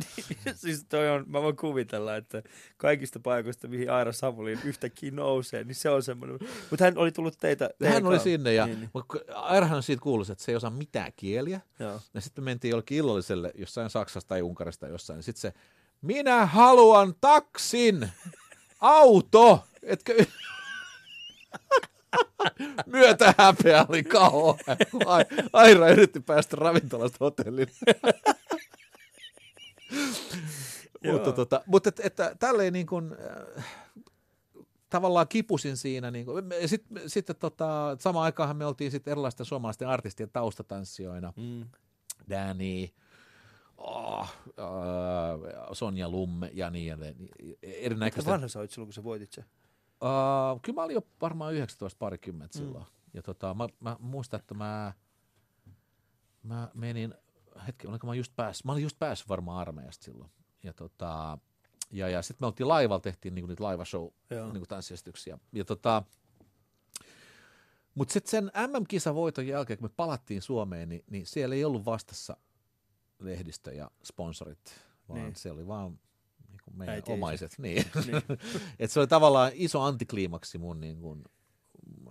siis 0.54 0.84
toi 0.88 1.10
on, 1.10 1.24
mä 1.26 1.42
voin 1.42 1.56
kuvitella, 1.56 2.16
että 2.16 2.42
kaikista 2.76 3.20
paikoista, 3.20 3.68
mihin 3.68 3.90
Aira 3.90 4.12
Samulin 4.12 4.60
yhtäkkiä 4.64 5.10
nousee, 5.10 5.64
niin 5.64 5.74
se 5.74 5.90
on 5.90 6.02
semmoinen. 6.02 6.38
Mutta 6.70 6.84
hän 6.84 6.98
oli 6.98 7.12
tullut 7.12 7.38
teitä. 7.40 7.64
Hän 7.64 7.72
teidän 7.78 8.06
oli 8.06 8.18
sinne 8.18 8.54
ja 8.54 8.66
Niin, 8.66 8.80
niin. 8.80 8.90
Airahan 9.34 9.82
siitä 9.82 10.02
kuullut, 10.02 10.30
että 10.30 10.44
se 10.44 10.52
ei 10.52 10.56
osaa 10.56 10.70
mitään 10.70 11.12
kieliä. 11.16 11.60
Joo. 11.78 12.00
Ja 12.14 12.20
sitten 12.20 12.44
me 12.44 12.50
mentiin 12.50 12.70
jollekin 12.70 12.98
illalliselle 12.98 13.52
jossain 13.54 13.90
Saksasta 13.90 14.28
tai 14.28 14.42
Unkarista 14.42 14.88
jossain. 14.88 15.22
Sitten 15.22 15.40
se, 15.40 15.52
minä 16.02 16.46
haluan 16.46 17.14
taksin, 17.20 18.10
auto. 18.80 19.64
Etkö... 19.82 20.24
Myötä 22.86 23.34
häpeä 23.38 23.86
oli 23.88 24.02
kauan. 24.02 24.58
Ai- 25.06 25.24
Aira 25.52 25.88
yritti 25.88 26.20
päästä 26.20 26.56
ravintolasta 26.56 27.16
hotellille. 27.20 27.72
mutta 31.12 31.32
tota, 31.32 31.62
mutta 31.66 31.88
et, 31.88 32.00
että 32.00 32.36
tälleen 32.38 32.72
niin 32.72 32.86
kuin, 32.86 33.16
äh, 33.56 33.64
tavallaan 34.90 35.28
kipusin 35.28 35.76
siinä. 35.76 36.10
Niin 36.10 36.26
kuin, 36.26 36.44
sitten 36.66 37.10
sit, 37.10 37.26
tota, 37.38 37.96
samaan 37.98 38.24
aikaan 38.24 38.56
me 38.56 38.66
oltiin 38.66 38.90
sitten 38.90 39.12
erilaisten 39.12 39.46
suomalaisten 39.46 39.88
artistien 39.88 40.30
taustatanssijoina. 40.32 41.32
Mm. 41.36 41.66
Danny, 42.30 42.88
oh, 43.76 44.28
äh, 44.48 45.68
Sonja 45.72 46.08
Lumme 46.08 46.50
ja 46.54 46.70
niin 46.70 46.92
edelleen. 46.92 47.16
Erinäköistä. 47.62 48.30
vanha 48.30 48.48
sä 48.48 48.58
olit 48.58 48.70
silloin, 48.70 48.86
kun 48.86 48.94
sä 48.94 49.04
voitit 49.04 49.32
sen? 49.32 49.44
Uh, 50.02 50.60
kyllä 50.62 50.74
mä 50.76 50.84
olin 50.84 50.94
jo 50.94 51.02
varmaan 51.20 51.54
19 51.54 51.98
parikymmentä 51.98 52.58
Mm. 52.58 52.64
silloin. 52.64 52.86
Ja 53.14 53.22
tota, 53.22 53.54
mä, 53.54 53.68
mä 53.80 53.96
muistan, 54.00 54.40
että 54.40 54.54
mä, 54.54 54.92
mä 56.42 56.68
menin 56.74 57.14
hetki, 57.66 57.86
olinko 57.86 58.06
mä 58.06 58.14
just 58.14 58.32
päässyt, 58.36 58.64
mä 58.64 58.72
olin 58.72 58.82
just 58.82 58.98
päässyt 58.98 59.28
varmaan 59.28 59.58
armeijasta 59.58 60.04
silloin. 60.04 60.30
Ja, 60.62 60.72
tota, 60.72 61.38
ja, 61.90 62.08
ja 62.08 62.22
sitten 62.22 62.42
me 62.42 62.46
oltiin 62.46 62.68
laivalla, 62.68 63.00
tehtiin 63.00 63.34
niinku 63.34 63.46
niitä 63.48 63.64
laivashow 63.64 64.08
niinku 64.52 64.66
tanssiesityksiä. 64.66 65.38
Ja 65.52 65.64
tota, 65.64 66.02
mutta 67.94 68.12
sitten 68.12 68.30
sen 68.30 68.44
MM-kisavoiton 68.66 69.46
jälkeen, 69.46 69.78
kun 69.78 69.84
me 69.90 69.94
palattiin 69.96 70.42
Suomeen, 70.42 70.88
niin, 70.88 71.04
niin 71.10 71.26
siellä 71.26 71.54
ei 71.54 71.64
ollut 71.64 71.84
vastassa 71.84 72.36
lehdistö 73.18 73.72
ja 73.72 73.90
sponsorit, 74.04 74.74
vaan 75.08 75.20
Niin. 75.20 75.36
se 75.36 75.50
oli 75.50 75.66
vaan 75.66 75.98
kuin 76.70 76.78
meidän 76.78 76.94
Äiti 76.94 77.12
omaiset. 77.12 77.52
Niin. 77.58 77.84
Niin. 78.06 78.22
Et 78.78 78.90
se 78.90 79.00
oli 79.00 79.06
tavallaan 79.06 79.52
iso 79.54 79.80
antikliimaksi 79.80 80.58
mun, 80.58 80.80
niin 80.80 81.00
kuin, 81.00 81.24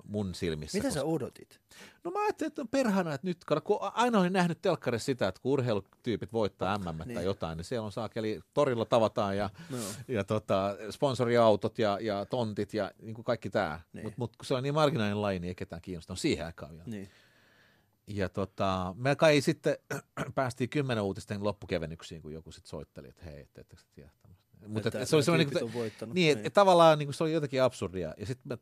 mun 0.03 0.35
silmissä. 0.35 0.77
Mitä 0.77 0.87
koska- 0.87 0.99
sä 0.99 1.05
odotit? 1.05 1.59
No 2.03 2.11
mä 2.11 2.21
ajattelin, 2.23 2.47
että 2.47 2.61
on 2.61 2.67
perhana, 2.67 3.13
että 3.13 3.27
nyt, 3.27 3.37
kun 3.63 3.77
aina 3.81 4.19
olin 4.19 4.33
nähnyt 4.33 4.61
telkkarissa 4.61 5.05
sitä, 5.05 5.27
että 5.27 5.41
kun 5.41 5.51
urheilutyypit 5.51 6.33
voittaa 6.33 6.77
MM 6.77 6.97
tai 6.97 7.07
Niin. 7.07 7.23
jotain, 7.23 7.57
niin 7.57 7.65
siellä 7.65 7.85
on 7.85 7.91
saakeli, 7.91 8.39
torilla 8.53 8.85
tavataan 8.85 9.37
ja, 9.37 9.49
No. 9.69 9.77
ja 10.07 10.23
tota, 10.23 10.75
sponsoriautot 10.91 11.79
ja, 11.79 11.97
ja 12.01 12.25
tontit 12.25 12.73
ja 12.73 12.91
niin 13.01 13.13
kuin 13.15 13.25
kaikki 13.25 13.49
tämä. 13.49 13.81
Niin. 13.93 14.05
Mutta 14.05 14.15
mut, 14.17 14.35
kun 14.37 14.45
se 14.45 14.53
on 14.53 14.63
niin 14.63 14.73
marginaalinen 14.73 15.21
laji, 15.21 15.39
niin 15.39 15.47
ei 15.47 15.55
ketään 15.55 15.81
kiinnostanut 15.81 16.19
siihen 16.19 16.45
aikaan 16.45 16.71
vielä. 16.71 16.83
Niin. 16.87 17.09
Ja 18.07 18.29
tota, 18.29 18.95
me 18.97 19.15
kai 19.15 19.41
sitten 19.41 19.77
päästiin 20.35 20.69
kymmenen 20.69 21.03
uutisten 21.03 21.43
loppukevennyksiin, 21.43 22.21
kun 22.21 22.33
joku 22.33 22.51
sitten 22.51 22.69
soitteli, 22.69 23.07
että 23.07 23.25
hei, 23.25 23.39
et, 23.41 23.57
ettekö 23.57 23.81
te 23.81 23.87
tiedä. 23.95 24.11
Mutta 24.67 24.87
Että 24.89 25.05
se 25.05 25.15
oli 25.15 25.23
tyypit 25.45 25.61
niin, 25.61 25.73
voittanut. 25.73 26.15
niin, 26.15 26.31
että 26.31 26.47
et 26.47 26.53
tavallaan 26.53 26.99
niin 26.99 27.07
kuin 27.07 27.13
se 27.13 27.23
oli 27.23 27.33
jotenkin 27.33 27.63
absurdia. 27.63 28.13
Ja 28.17 28.25
sitten 28.25 28.57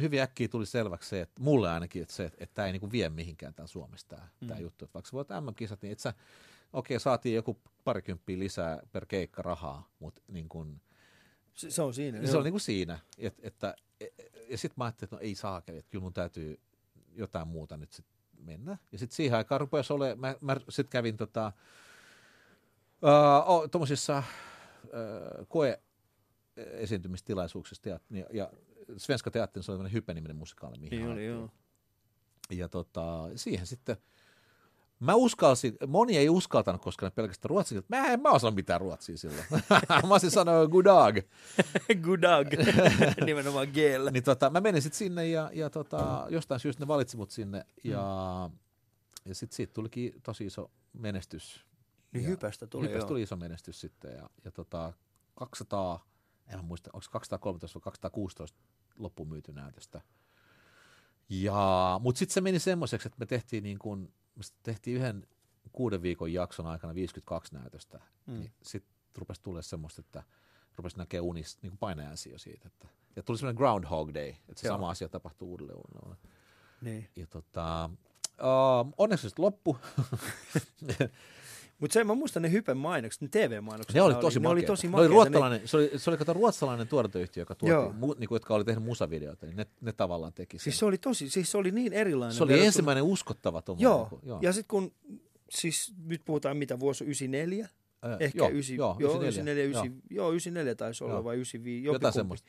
hyvin 0.00 0.20
äkkiä 0.20 0.48
tuli 0.48 0.66
selväksi 0.66 1.08
se, 1.08 1.20
että 1.20 1.42
mulle 1.42 1.70
ainakin, 1.70 2.02
että, 2.02 2.14
se, 2.14 2.24
että 2.24 2.54
tämä 2.54 2.66
ei 2.66 2.72
niin 2.72 2.80
kuin 2.80 2.92
vie 2.92 3.08
mihinkään 3.08 3.54
tämän 3.54 3.68
Suomesta 3.68 4.16
tämä, 4.16 4.28
Mm. 4.40 4.48
tämä 4.48 4.60
juttu. 4.60 4.84
Että 4.84 4.94
vaikka 4.94 5.10
voit 5.12 5.28
MM-kisat, 5.28 5.82
niin 5.82 5.92
et 5.92 5.98
sä, 5.98 6.14
okei, 6.72 7.00
saatiin 7.00 7.34
joku 7.34 7.58
parikymppiä 7.84 8.38
lisää 8.38 8.80
per 8.92 9.06
keikka 9.06 9.42
rahaa, 9.42 9.88
mutta 9.98 10.22
niin 10.28 10.48
kuin, 10.48 10.80
Se, 11.54 11.70
se 11.70 11.82
on 11.82 11.94
siinä. 11.94 12.18
niin 12.18 12.26
se 12.28 12.32
joo. 12.32 12.38
on 12.38 12.44
niin 12.44 12.52
kuin 12.52 12.60
siinä. 12.60 12.98
Et, 13.18 13.34
että, 13.42 13.76
ja 14.48 14.58
sitten 14.58 14.74
mä 14.76 14.84
ajattelin, 14.84 15.06
että 15.06 15.16
no 15.16 15.20
ei 15.20 15.34
saakeli, 15.34 15.78
että 15.78 15.90
kyllä 15.90 16.02
mun 16.02 16.12
täytyy 16.12 16.60
jotain 17.14 17.48
muuta 17.48 17.76
nyt 17.76 17.92
sit 17.92 18.06
mennä. 18.38 18.78
Ja 18.92 18.98
sitten 18.98 19.16
siihen 19.16 19.36
aikaan 19.38 19.60
rupesi 19.60 19.92
olemaan, 19.92 20.18
mä, 20.40 20.54
mä 20.54 20.60
sitten 20.68 20.90
kävin 20.90 21.16
tota, 21.16 21.52
uh, 23.02 23.50
oh, 23.50 23.70
tuommoisissa 23.70 24.22
koe 25.48 25.80
esiintymistilaisuuksissa 26.56 27.88
ja, 27.88 28.00
ja, 28.10 28.26
ja 28.32 28.50
Svenska 28.96 29.30
Teatterin 29.30 29.64
se 29.64 29.72
oli 29.72 29.78
tämmöinen 29.78 29.94
Hype-niminen 29.94 30.36
musikaali, 30.36 30.78
mihin 30.78 30.90
Niin 30.90 31.08
oli, 31.08 31.26
joo. 31.26 31.50
Ja 32.50 32.68
tota, 32.68 33.28
siihen 33.34 33.66
sitten, 33.66 33.96
mä 35.00 35.14
uskalsin, 35.14 35.76
moni 35.86 36.16
ei 36.16 36.28
uskaltanut, 36.28 36.82
koska 36.82 37.06
ne 37.06 37.10
pelkästään 37.10 37.50
ruotsia, 37.50 37.82
mä 37.88 38.06
en 38.06 38.20
mä 38.20 38.30
osannut 38.30 38.54
mitään 38.54 38.80
ruotsia 38.80 39.16
silloin. 39.16 39.44
mä 40.08 40.10
olisin 40.10 40.30
sanoa 40.30 40.66
good 40.66 40.84
dog. 40.84 41.16
Good 42.04 42.22
dog. 42.22 42.46
Nimenomaan 43.26 43.68
Gel. 43.74 44.10
Niin 44.10 44.24
tota, 44.24 44.50
mä 44.50 44.60
menin 44.60 44.82
sitten 44.82 44.98
sinne 44.98 45.28
ja, 45.28 45.50
ja 45.52 45.70
tota, 45.70 46.26
jostain 46.30 46.60
syystä 46.60 46.82
ne 46.84 46.88
valitsi 46.88 47.16
mut 47.16 47.30
sinne 47.30 47.66
ja, 47.84 48.50
ja 49.24 49.34
sitten 49.34 49.56
siitä 49.56 49.72
tulikin 49.72 50.12
tosi 50.22 50.46
iso 50.46 50.70
menestys. 50.92 51.66
Niin 52.12 52.24
ja, 52.24 52.28
hypästä 52.28 52.66
tuli, 52.66 52.88
hypästä 52.88 53.08
tuli 53.08 53.22
iso 53.22 53.36
menestys 53.36 53.80
sitten 53.80 54.16
ja, 54.16 54.30
ja 54.44 54.50
tota, 54.50 54.92
200, 55.34 56.06
en 56.46 56.64
muista, 56.64 56.90
onko 56.92 57.06
213 57.10 57.76
vai 57.78 57.82
216 57.82 58.58
loppuun 58.98 59.28
myyty 59.28 59.52
näytöstä. 59.52 60.00
Ja, 61.28 62.00
mutta 62.02 62.18
sitten 62.18 62.34
se 62.34 62.40
meni 62.40 62.58
semmoiseksi, 62.58 63.08
että 63.08 63.18
me 63.18 63.26
tehtiin, 63.26 63.62
niin 63.62 63.78
kun, 63.78 64.12
me 64.34 64.42
tehtiin 64.62 64.96
yhden 64.96 65.26
kuuden 65.72 66.02
viikon 66.02 66.32
jakson 66.32 66.66
aikana 66.66 66.94
52 66.94 67.54
näytöstä. 67.54 68.00
Mm. 68.26 68.38
Niin 68.38 68.52
sitten 68.62 68.92
rupesi 69.18 69.42
tulla 69.42 69.62
semmoista, 69.62 70.00
että 70.00 70.22
rupesi 70.76 70.98
näkee 70.98 71.20
unissa 71.20 71.58
niin 71.62 71.78
painajaisia 71.78 72.32
jo 72.32 72.38
siitä. 72.38 72.68
Että, 72.68 72.88
ja 73.16 73.22
tuli 73.22 73.38
semmoinen 73.38 73.58
Groundhog 73.58 74.14
Day, 74.14 74.28
että 74.28 74.60
se 74.60 74.66
Joo. 74.66 74.74
sama 74.74 74.90
asia 74.90 75.08
tapahtuu 75.08 75.50
uudelleen. 75.50 75.78
uudelleen. 75.78 76.20
Niin. 76.80 77.08
Ja 77.16 77.26
tota, 77.26 77.90
uh, 78.40 78.94
onneksi 78.98 79.30
se 79.30 79.34
loppu. 79.38 79.78
Mutta 81.78 81.94
se, 81.94 82.04
mä 82.04 82.14
muistan 82.14 82.42
ne 82.42 82.50
Hypen 82.52 82.76
mainokset, 82.76 83.22
ne 83.22 83.28
TV-mainokset. 83.28 83.94
ne 83.94 84.02
oli 84.02 84.14
tosi 84.14 84.40
ne 84.40 84.48
oli 84.48 84.54
makeita. 84.54 84.72
tosi 84.72 84.88
ne 84.88 84.96
oli 84.96 85.08
makeita. 85.08 85.14
ruotsalainen, 85.14 85.68
se 85.68 85.76
oli, 85.76 85.90
se 85.96 86.10
oli 86.10 86.16
kato, 86.16 86.32
ruotsalainen 86.32 86.88
tuotantoyhtiö, 86.88 87.40
joka 87.40 87.54
tuotti, 87.54 87.70
Joo. 87.72 87.92
mu, 87.92 88.14
niin 88.18 88.28
kuin, 88.28 88.36
jotka 88.36 88.54
oli 88.54 88.64
tehnyt 88.64 88.84
musavideoita, 88.84 89.46
niin 89.46 89.56
ne, 89.56 89.66
ne 89.80 89.92
tavallaan 89.92 90.32
teki 90.32 90.58
sen. 90.58 90.64
Siis 90.64 90.78
se 90.78 90.84
oli 90.86 90.98
tosi, 90.98 91.30
siis 91.30 91.50
se 91.50 91.58
oli 91.58 91.70
niin 91.70 91.92
erilainen. 91.92 92.36
se 92.36 92.42
oli 92.44 92.52
verrattuna- 92.52 92.64
ensimmäinen 92.66 93.04
uskottava 93.04 93.62
tommoinen. 93.62 93.84
Joo, 93.84 94.08
niin 94.12 94.28
joo. 94.28 94.38
ja 94.42 94.52
sitten 94.52 94.68
kun, 94.68 94.92
siis 95.50 95.94
nyt 96.04 96.22
puhutaan 96.24 96.56
mitä 96.56 96.80
vuosi 96.80 97.04
on 97.04 97.06
94, 97.08 97.68
Ää, 98.02 98.16
ehkä 98.20 98.38
joo, 98.38 98.48
9, 98.48 98.76
joo, 98.76 98.96
joo, 98.98 99.10
94, 99.20 99.64
94, 99.64 99.64
9, 99.64 100.02
joo, 100.10 100.30
94 100.30 100.74
taisi 100.74 101.04
olla 101.04 101.12
Joo. 101.14 101.24
vai 101.24 101.34
95, 101.34 101.86
Jotain 101.86 102.12
semmoista. 102.14 102.48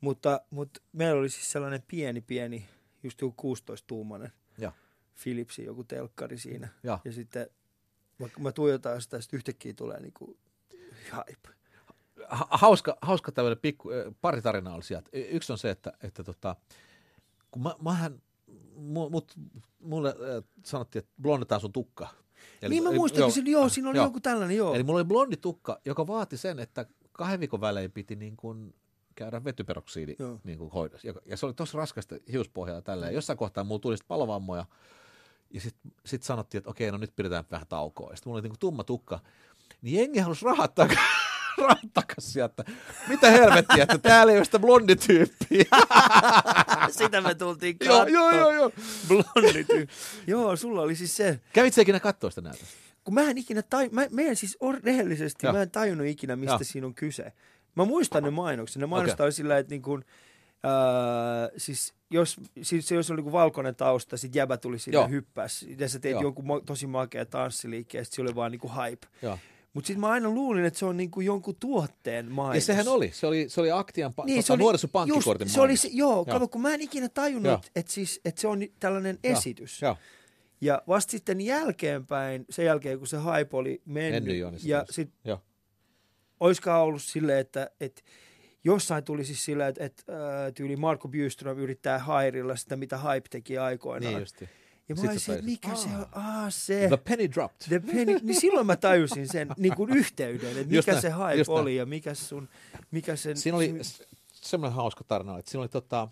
Mutta, 0.00 0.40
mutta 0.50 0.80
meillä 0.92 1.20
oli 1.20 1.28
siis 1.28 1.52
sellainen 1.52 1.82
pieni, 1.88 2.20
pieni, 2.20 2.66
just 3.02 3.20
joku 3.20 3.54
16-tuumainen 3.56 4.30
Joo. 4.58 4.72
Philipsin 5.22 5.64
joku 5.64 5.84
telkkari 5.84 6.38
siinä. 6.38 6.68
Joo. 6.82 6.98
Ja 7.04 7.12
sitten 7.12 7.46
vaikka 8.20 8.40
mä 8.40 8.52
tuijotan 8.52 9.02
sitä, 9.02 9.20
sitten 9.20 9.36
yhtäkkiä 9.36 9.72
tulee 9.72 10.00
niinku 10.00 10.38
hype. 11.12 11.48
Ha- 12.28 12.48
hauska, 12.50 12.96
hauska 13.02 13.32
tämmöinen 13.32 13.58
pikku, 13.58 13.88
pari 14.20 14.42
tarinaa 14.42 14.74
oli 14.74 14.82
sieltä. 14.82 15.10
Yksi 15.12 15.52
on 15.52 15.58
se, 15.58 15.70
että, 15.70 15.92
että 16.02 16.24
tota, 16.24 16.56
kun 17.50 17.62
mä, 17.62 17.74
mähän, 17.82 18.22
mu, 18.74 19.08
mut, 19.08 19.34
mulle 19.80 20.08
äh, 20.08 20.44
sanottiin, 20.64 21.00
että 21.00 21.12
blondetaan 21.22 21.60
sun 21.60 21.72
tukka. 21.72 22.08
Eli, 22.62 22.74
niin 22.74 22.82
mä 22.82 22.92
muistankin, 22.92 23.46
joo, 23.46 23.60
joo, 23.60 23.68
siinä 23.68 23.90
oli 23.90 23.98
joo. 23.98 24.06
joku 24.06 24.20
tällainen, 24.20 24.56
joo. 24.56 24.74
Eli 24.74 24.82
mulla 24.82 24.98
oli 24.98 25.04
blondi 25.04 25.36
tukka, 25.36 25.80
joka 25.84 26.06
vaati 26.06 26.36
sen, 26.36 26.58
että 26.58 26.86
kahden 27.12 27.40
viikon 27.40 27.60
välein 27.60 27.92
piti 27.92 28.16
niin 28.16 28.36
kuin 28.36 28.74
käydä 29.14 29.44
vetyperoksiidi 29.44 30.16
Joo. 30.18 30.40
niin 30.44 30.58
kuin 30.58 30.70
hoidossa. 30.70 31.08
Ja, 31.08 31.14
ja 31.26 31.36
se 31.36 31.46
oli 31.46 31.54
tosi 31.54 31.76
raskasta 31.76 32.16
hiuspohjalla 32.32 32.82
tällä. 32.82 33.06
Ja 33.06 33.12
jossain 33.12 33.36
kohtaa 33.36 33.64
mulla 33.64 33.78
tuli 33.78 33.96
sitten 33.96 34.08
palovammoja. 34.08 34.64
Ja 35.54 35.60
sitten 35.60 35.92
sit 36.06 36.22
sanottiin, 36.22 36.58
että 36.58 36.70
okei, 36.70 36.90
no 36.90 36.98
nyt 36.98 37.16
pidetään 37.16 37.44
vähän 37.50 37.66
taukoa. 37.66 38.10
Ja 38.10 38.16
sitten 38.16 38.30
mulla 38.30 38.36
oli 38.36 38.42
niin 38.42 38.50
kuin 38.50 38.58
tumma 38.58 38.84
tukka. 38.84 39.20
Niin 39.82 40.00
jengi 40.00 40.18
halusi 40.18 40.44
rahat 40.44 40.74
takas 40.74 40.98
rahat 41.62 41.92
takas 41.94 42.32
sieltä. 42.32 42.64
Mitä 43.08 43.30
helvettiä, 43.30 43.82
että 43.82 43.98
täällä 43.98 44.32
ei 44.32 44.38
ole 44.38 44.44
sitä 44.44 44.58
blondityyppiä. 44.58 45.64
Sitä 46.98 47.20
me 47.20 47.34
tultiin 47.34 47.78
katsoa. 47.78 48.08
joo, 48.08 48.30
joo, 48.30 48.52
joo. 48.52 48.72
Blondit. 49.08 49.68
joo, 50.26 50.56
sulla 50.56 50.82
oli 50.82 50.96
siis 50.96 51.16
se. 51.16 51.40
Kävit 51.52 51.74
sä 51.74 51.82
ikinä 51.82 52.00
katsoa 52.00 52.30
sitä 52.30 52.40
näytöstä? 52.40 52.74
Kun 53.04 53.14
mä 53.14 53.22
en 53.22 53.38
ikinä, 53.38 53.62
tai, 53.62 53.88
mä, 53.92 54.06
mä 54.10 54.22
en 54.22 54.36
siis 54.36 54.56
or, 54.60 54.80
rehellisesti, 54.84 55.46
Joo. 55.46 55.52
mä 55.52 55.62
en 55.62 55.70
tajunnut 55.70 56.06
ikinä, 56.06 56.36
mistä 56.36 56.52
Joo. 56.52 56.60
siinä 56.62 56.86
on 56.86 56.94
kyse. 56.94 57.32
Mä 57.74 57.84
muistan 57.84 58.22
ne 58.22 58.30
mainokset. 58.30 58.80
Ne 58.80 58.86
mainostaa 58.86 59.24
okay. 59.24 59.32
sillä, 59.32 59.58
että 59.58 59.70
niin 59.70 59.82
kuin, 59.82 60.04
äh, 60.64 61.50
siis 61.56 61.94
jos, 62.10 62.36
siis 62.62 62.90
jos 62.90 63.10
oli 63.10 63.16
niinku 63.16 63.32
valkoinen 63.32 63.74
tausta, 63.76 64.16
sit 64.16 64.34
jäbä 64.34 64.56
tuli 64.56 64.78
sinne 64.78 64.94
Joo. 64.94 65.08
hyppäs, 65.08 65.66
ja 65.78 65.88
sä 65.88 65.98
teet 65.98 66.12
Joo. 66.12 66.22
jonkun 66.22 66.62
tosi 66.66 66.86
makea 66.86 67.26
tanssiliikkeen, 67.26 68.00
ja 68.00 68.04
sit 68.04 68.12
se 68.14 68.22
oli 68.22 68.34
vaan 68.34 68.50
niinku 68.52 68.68
hype. 68.68 69.06
Joo. 69.22 69.38
Mutta 69.74 69.86
sitten 69.86 70.00
mä 70.00 70.08
aina 70.08 70.30
luulin, 70.30 70.64
että 70.64 70.78
se 70.78 70.84
on 70.86 70.96
niinku 70.96 71.20
jonkun 71.20 71.56
tuotteen 71.60 72.32
mainos. 72.32 72.54
Ja 72.56 72.60
sehän 72.60 72.88
oli. 72.88 73.10
Se 73.14 73.26
oli, 73.26 73.48
se 73.48 73.60
oli 73.60 73.70
Aktian 73.70 74.14
pa- 74.20 74.24
Niin, 74.24 74.36
tota, 74.38 74.46
se 74.46 74.52
oli, 74.52 74.60
nuorisopankkikortin 74.62 75.44
just, 75.44 75.54
se 75.54 75.60
oli 75.60 75.76
se, 75.76 75.88
joo, 75.92 76.12
Joo. 76.14 76.24
kato, 76.24 76.48
kun 76.48 76.62
mä 76.62 76.74
en 76.74 76.80
ikinä 76.80 77.08
tajunnut, 77.08 77.52
että 77.52 77.70
et 77.76 77.88
siis, 77.88 78.20
et 78.24 78.38
se 78.38 78.48
on 78.48 78.60
tällainen 78.80 79.18
Joo. 79.24 79.32
esitys. 79.38 79.82
Joo. 79.82 79.96
Ja 80.60 80.82
vasta 80.88 81.10
sitten 81.10 81.40
jälkeenpäin, 81.40 82.44
sen 82.50 82.64
jälkeen 82.64 82.98
kun 82.98 83.06
se 83.06 83.16
hype 83.16 83.56
oli 83.56 83.82
mennyt, 83.84 84.12
Mennyt 84.24 84.38
jo, 84.40 84.50
niin 84.50 84.60
ja 84.64 84.78
tuli. 84.84 84.94
sit 84.94 85.10
Joo. 85.24 85.40
oliskaan 86.40 86.82
ollut 86.82 87.02
silleen, 87.02 87.38
että, 87.38 87.70
että 87.80 88.02
jossain 88.64 89.04
tuli 89.04 89.24
siis 89.24 89.44
silleen, 89.44 89.68
että, 89.68 89.84
että 89.84 90.02
äh, 90.46 90.52
tyyli 90.54 90.76
Marko 90.76 91.08
Bjurström 91.08 91.58
yrittää 91.58 91.98
hairilla 91.98 92.56
sitä, 92.56 92.76
mitä 92.76 92.98
hype 92.98 93.28
teki 93.30 93.58
aikoinaan. 93.58 94.14
Niin 94.14 94.20
justi. 94.20 94.48
ja 94.88 94.94
mä 94.94 95.10
olisin, 95.10 95.34
että 95.34 95.46
mikä 95.46 95.74
se 95.74 95.88
on, 95.88 96.06
aa. 96.12 96.50
se, 96.50 96.86
The 96.88 96.96
penny 96.96 97.30
dropped. 97.34 97.68
the 97.68 97.80
penny, 97.92 98.18
niin 98.22 98.40
silloin 98.40 98.66
mä 98.66 98.76
tajusin 98.76 99.28
sen 99.28 99.48
niin 99.56 99.74
kuin 99.74 99.96
yhteyden, 99.96 100.50
että 100.50 100.74
Just 100.74 100.88
mikä 100.88 100.92
näin, 100.92 101.02
se 101.02 101.10
hype 101.10 101.34
just 101.34 101.48
näin. 101.48 101.60
oli 101.60 101.76
ja 101.76 101.86
mikä 101.86 102.14
sun, 102.14 102.48
mikä 102.90 103.16
sen... 103.16 103.36
Siinä 103.36 103.56
oli 103.56 103.80
semmoinen 104.32 104.76
hauska 104.76 105.04
tarina, 105.04 105.38
että 105.38 105.50
siinä 105.50 105.60
oli 105.60 105.68
tota, 105.68 106.08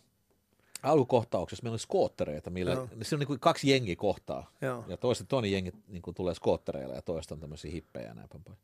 alkukohtauksessa 0.82 1.62
meillä 1.62 1.74
oli 1.74 1.78
skoottereita, 1.78 2.50
millä, 2.50 2.72
Joo. 2.72 2.86
siinä 2.86 3.16
on 3.16 3.18
niin 3.18 3.26
kuin 3.26 3.40
kaksi 3.40 3.70
jengiä 3.70 3.96
kohtaa. 3.96 4.50
Joo. 4.60 4.84
Ja 4.88 4.96
toista 4.96 5.24
toinen 5.24 5.52
jengi 5.52 5.72
niin 5.88 6.02
kuin 6.02 6.14
tulee 6.14 6.34
skoottereilla 6.34 6.94
ja 6.94 7.02
toista 7.02 7.34
on 7.34 7.40
tämmöisiä 7.40 7.70
hippejä 7.70 8.06
ja 8.06 8.14
näin 8.14 8.28
päin 8.28 8.44
pois. 8.44 8.58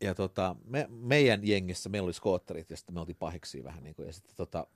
Ja 0.00 0.14
tota, 0.14 0.56
me, 0.64 0.86
meidän 0.90 1.40
jengissä 1.42 1.88
meillä 1.88 2.06
oli 2.06 2.12
skootterit 2.12 2.70
ja 2.70 2.76
sitten 2.76 2.94
me 2.94 3.00
oltiin 3.00 3.16
pahiksi 3.16 3.64
vähän. 3.64 3.84
Niin 3.84 3.94
kuin, 3.94 4.06
ja 4.06 4.12
sitten 4.12 4.36
tota, 4.36 4.66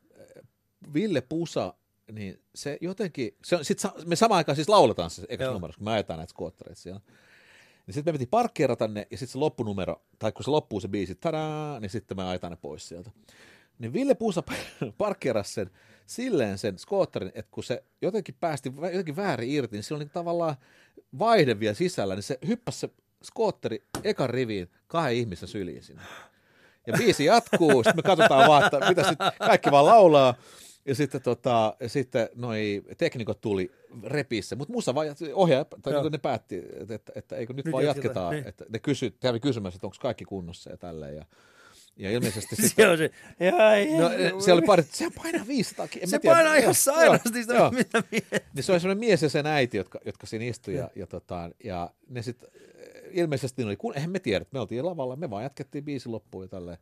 Ville 0.94 1.20
Pusa, 1.20 1.74
niin 2.12 2.42
se 2.54 2.78
jotenkin, 2.80 3.36
se 3.44 3.56
on, 3.56 3.64
sit 3.64 3.78
sa, 3.78 3.92
me 4.06 4.16
samaan 4.16 4.36
aikaan 4.36 4.56
siis 4.56 4.68
lauletaan 4.68 5.10
se 5.10 5.22
ekassa 5.28 5.44
Joo. 5.44 5.54
numerossa, 5.54 5.78
kun 5.78 5.84
me 5.84 5.92
ajetaan 5.92 6.18
näitä 6.18 6.30
skoottereita 6.30 6.80
siellä. 6.80 7.00
Niin 7.86 7.94
sitten 7.94 8.14
me 8.14 8.18
piti 8.18 8.28
parkkeerata 8.30 8.88
ne, 8.88 9.06
ja 9.10 9.18
sitten 9.18 9.32
se 9.32 9.38
loppunumero, 9.38 10.02
tai 10.18 10.32
kun 10.32 10.44
se 10.44 10.50
loppuu 10.50 10.80
se 10.80 10.88
biisi, 10.88 11.14
tadaa, 11.14 11.80
niin 11.80 11.90
sitten 11.90 12.16
me 12.16 12.24
ajetaan 12.24 12.50
ne 12.50 12.58
pois 12.62 12.88
sieltä. 12.88 13.10
Niin 13.78 13.92
Ville 13.92 14.14
Puusa 14.14 14.42
parkkeerasi 14.98 15.52
sen 15.52 15.70
silleen 16.06 16.58
sen 16.58 16.78
skootterin, 16.78 17.32
että 17.34 17.50
kun 17.50 17.64
se 17.64 17.84
jotenkin 18.02 18.34
päästi 18.40 18.72
jotenkin 18.82 19.16
väärin 19.16 19.50
irti, 19.50 19.76
niin 19.76 19.82
sillä 19.82 19.98
oli 19.98 20.06
tavallaan 20.06 20.56
vaihde 21.18 21.60
vielä 21.60 21.74
sisällä, 21.74 22.14
niin 22.14 22.22
se 22.22 22.38
hyppäsi 22.46 22.78
se 22.78 22.90
skootteri 23.22 23.84
ekan 24.04 24.30
riviin 24.30 24.68
kahden 24.86 25.14
ihmisen 25.14 25.48
syliin 25.48 25.82
sinne. 25.82 26.02
Ja 26.86 26.92
biisi 26.98 27.24
jatkuu, 27.24 27.82
sitten 27.84 27.96
me 27.96 28.02
katsotaan 28.02 28.48
vaan, 28.48 28.64
että 28.64 28.88
mitä 28.88 29.08
sitten 29.08 29.32
kaikki 29.38 29.70
vaan 29.70 29.86
laulaa. 29.86 30.34
Ja 30.86 30.94
sitten, 30.94 31.22
tota, 31.22 31.76
ja 31.80 31.88
sitten 31.88 32.28
noi 32.34 32.82
teknikot 32.98 33.40
tuli 33.40 33.70
repissä, 34.02 34.56
mutta 34.56 34.72
musta 34.72 34.94
vaan 34.94 35.08
ohjaaja, 35.34 35.64
tai 35.64 35.92
niin 36.02 36.12
ne 36.12 36.18
päätti, 36.18 36.62
että, 36.80 36.94
että, 36.94 37.12
että 37.16 37.36
eikö 37.36 37.52
nyt, 37.52 37.64
Nyt 37.64 37.72
vaan 37.72 37.84
jatketaan, 37.84 38.30
niin. 38.32 38.46
että 38.48 38.64
ne 38.68 38.78
kysy, 38.78 39.10
kävi 39.20 39.40
kysymässä, 39.40 39.76
että 39.76 39.86
onko 39.86 39.96
kaikki 40.00 40.24
kunnossa 40.24 40.70
ja 40.70 40.76
tälleen. 40.76 41.16
Ja, 41.16 41.24
ja 41.96 42.10
ilmeisesti 42.10 42.56
Se 42.56 42.62
sitten, 42.62 42.90
on 42.90 42.98
se, 42.98 43.10
ja, 43.40 43.74
ei, 43.74 43.98
no, 43.98 44.08
siellä 44.40 44.58
oli 44.58 44.66
pari, 44.66 44.80
että 44.80 44.96
se 44.96 45.10
painaa 45.22 45.46
500 45.46 45.86
en 46.00 46.08
se 46.08 46.18
tiedä. 46.18 46.34
painaa 46.34 46.56
ihan 46.56 46.74
sairaasti 46.74 47.28
sitä, 47.32 47.54
joo. 47.54 47.70
mitä 47.70 48.02
miettii. 48.10 48.40
Niin 48.54 48.64
se 48.64 48.72
oli 48.72 48.80
sellainen 48.80 49.06
mies 49.06 49.22
ja 49.22 49.28
sen 49.28 49.46
äiti, 49.46 49.76
jotka, 49.76 49.98
jotka 50.06 50.26
siinä 50.26 50.44
istui 50.44 50.74
ja, 50.74 50.90
ja, 50.94 51.06
tota, 51.06 51.50
ja 51.64 51.90
ne 52.08 52.22
sitten 52.22 52.50
ilmeisesti 53.12 53.64
oli, 53.64 53.76
kun, 53.76 53.94
eihän 53.94 54.10
me 54.10 54.18
tiedä, 54.18 54.46
me 54.50 54.60
oltiin 54.60 54.86
lavalla, 54.86 55.16
me 55.16 55.30
vaan 55.30 55.42
jatkettiin 55.42 55.84
biisi 55.84 56.08
loppuun 56.08 56.44
ja 56.44 56.48
tälleen. 56.48 56.78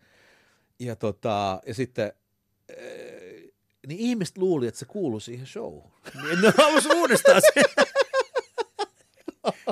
Ja, 0.79 0.97
tota, 0.97 1.61
ja 1.67 1.75
sitten 1.75 2.13
eh, 2.69 3.53
niin 3.87 4.01
ihmiset 4.01 4.39
luuli, 4.39 4.67
että 4.67 4.79
se 4.81 4.85
kuului 4.87 5.21
siihen 5.21 5.47
showhun. 5.47 5.91
Niin, 6.23 6.43
Ne 6.43 6.53
halus 6.57 6.87
uudestaan 6.87 7.43
se. 7.55 7.63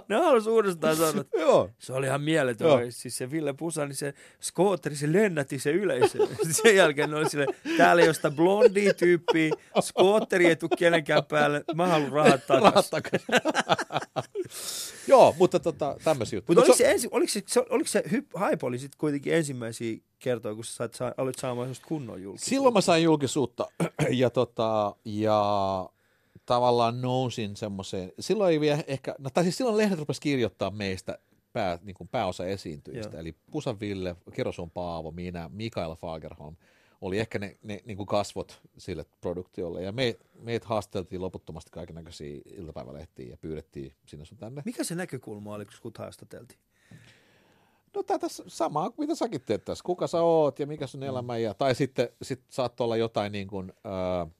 Ne 0.09 0.17
halus 0.17 0.47
uudestaan 0.47 0.97
sanoa, 0.97 1.25
Joo. 1.39 1.71
se 1.79 1.93
oli 1.93 2.07
ihan 2.07 2.21
mieletön. 2.21 2.67
Joo. 2.67 2.81
Siis 2.91 3.17
se 3.17 3.31
Ville 3.31 3.53
Pusa, 3.53 3.87
niin 3.87 3.97
se 3.97 4.15
skootteri, 4.41 4.97
se 4.97 5.13
lennätti 5.13 5.59
se 5.59 5.71
yleisö. 5.71 6.19
Sen 6.63 6.77
jälkeen 6.77 7.11
ne 7.11 7.17
oli 7.17 7.31
sille, 7.31 7.47
täällä 7.77 8.03
ei 8.03 8.09
ole 8.09 8.15
sitä 8.15 8.31
blondia 8.31 8.95
tyyppiä, 8.95 9.51
skootteri 9.81 10.47
ei 10.47 10.57
tule 10.57 10.71
kenenkään 10.79 11.25
päälle, 11.25 11.65
mä 11.75 11.87
haluan 11.87 12.13
rahat 12.13 12.41
Rahat 12.49 12.91
takaisin. 12.91 13.29
Joo, 15.09 15.35
mutta 15.39 15.61
tota, 15.61 15.97
tämmöisiä 16.05 16.37
juttuja. 16.37 16.55
Mutta 16.55 16.61
Mut 16.61 16.69
oliko 16.69 16.77
se, 16.77 16.91
ensi, 16.91 17.09
oliko 17.11 17.33
se, 17.33 17.43
se, 17.47 17.63
oliko 17.71 17.89
se 17.89 18.03
hyp, 18.11 18.27
hype 18.51 18.67
oli 18.67 18.79
sitten 18.79 18.99
kuitenkin 18.99 19.35
ensimmäisiä 19.35 19.99
kertoja, 20.19 20.55
kun 20.55 20.65
sä 20.65 20.73
sait, 20.75 20.95
sa, 20.95 21.15
aloit 21.17 21.39
saamaan 21.39 21.75
kunnon 21.89 22.23
julkisuutta? 22.23 22.51
Silloin 22.51 22.75
mä 22.75 22.81
sain 22.81 23.03
julkisuutta 23.03 23.67
ja, 24.11 24.31
tota, 24.31 24.97
ja 25.05 25.41
tavallaan 26.47 27.01
nousin 27.01 27.57
semmoiseen, 27.57 28.13
silloin 28.21 28.53
ei 28.53 28.61
vielä 28.61 28.85
ehkä, 28.87 29.15
no, 29.19 29.31
tai 29.31 29.43
siis 29.43 29.57
silloin 29.57 29.77
lehdet 29.77 29.99
rupesi 29.99 30.21
kirjoittaa 30.21 30.71
meistä 30.71 31.19
pää, 31.53 31.79
niin 31.83 31.95
kuin 31.95 32.09
pääosa 32.09 32.47
esiintyjistä, 32.47 33.17
Joo. 33.17 33.21
eli 33.21 33.35
Pusan 33.51 33.81
Ville, 33.81 34.17
Keroson 34.33 34.71
Paavo, 34.71 35.11
minä, 35.11 35.51
Mikael 35.53 35.95
Fagerholm, 35.95 36.57
oli 37.01 37.19
ehkä 37.19 37.39
ne, 37.39 37.57
ne 37.63 37.81
niin 37.85 37.97
kuin 37.97 38.07
kasvot 38.07 38.61
sille 38.79 39.05
produktiolle, 39.21 39.83
ja 39.83 39.93
me, 39.93 40.17
meitä 40.35 40.67
haasteltiin 40.67 41.21
loputtomasti 41.21 41.71
kaikenlaisia 41.71 42.41
iltapäivälehtiä 42.45 43.31
ja 43.31 43.37
pyydettiin 43.37 43.93
sinne 44.07 44.25
sun 44.25 44.39
tänne. 44.39 44.63
Mikä 44.65 44.85
se 44.85 44.95
näkökulma 44.95 45.55
oli, 45.55 45.65
kun 45.65 45.75
sut 45.75 45.99
haastateltiin? 45.99 46.61
No 47.95 48.03
tätä 48.03 48.27
samaa, 48.47 48.93
mitä 48.99 49.15
säkin 49.15 49.41
teet 49.47 49.65
tässä. 49.65 49.85
Kuka 49.85 50.07
sä 50.07 50.23
oot 50.23 50.59
ja 50.59 50.67
mikä 50.67 50.87
sun 50.87 51.03
elämä 51.03 51.39
ja, 51.39 51.55
tai 51.55 51.75
sitten 51.75 52.09
sit 52.23 52.41
saattoi 52.49 52.85
olla 52.85 52.97
jotain 52.97 53.33
niin 53.33 53.49
kuin, 53.49 53.73
äh, 53.87 54.33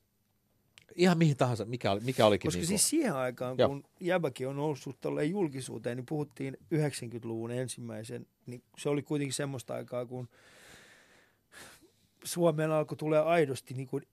ihan 0.97 1.19
mihin 1.19 1.37
tahansa, 1.37 1.65
mikä, 1.65 1.93
oli, 1.93 2.01
mikä 2.01 2.27
olikin. 2.27 2.49
Koska 2.49 2.59
niin 2.59 2.67
siis 2.67 2.89
siihen 2.89 3.15
aikaan, 3.15 3.55
Joo. 3.59 3.69
kun 3.69 3.85
Jäbäkin 4.01 4.49
on 4.49 4.57
noussut 4.57 5.01
tolleen 5.01 5.31
julkisuuteen, 5.31 5.97
niin 5.97 6.07
puhuttiin 6.07 6.57
90-luvun 6.75 7.51
ensimmäisen, 7.51 8.27
niin 8.47 8.63
se 8.79 8.89
oli 8.89 9.03
kuitenkin 9.03 9.35
semmoista 9.35 9.75
aikaa, 9.75 10.07
kun 10.07 10.29
Suomeen 12.25 12.71
alkoi 12.71 12.97
tulee 12.97 13.21
aidosti 13.21 13.75
niin 13.75 13.87
kuin 13.87 14.07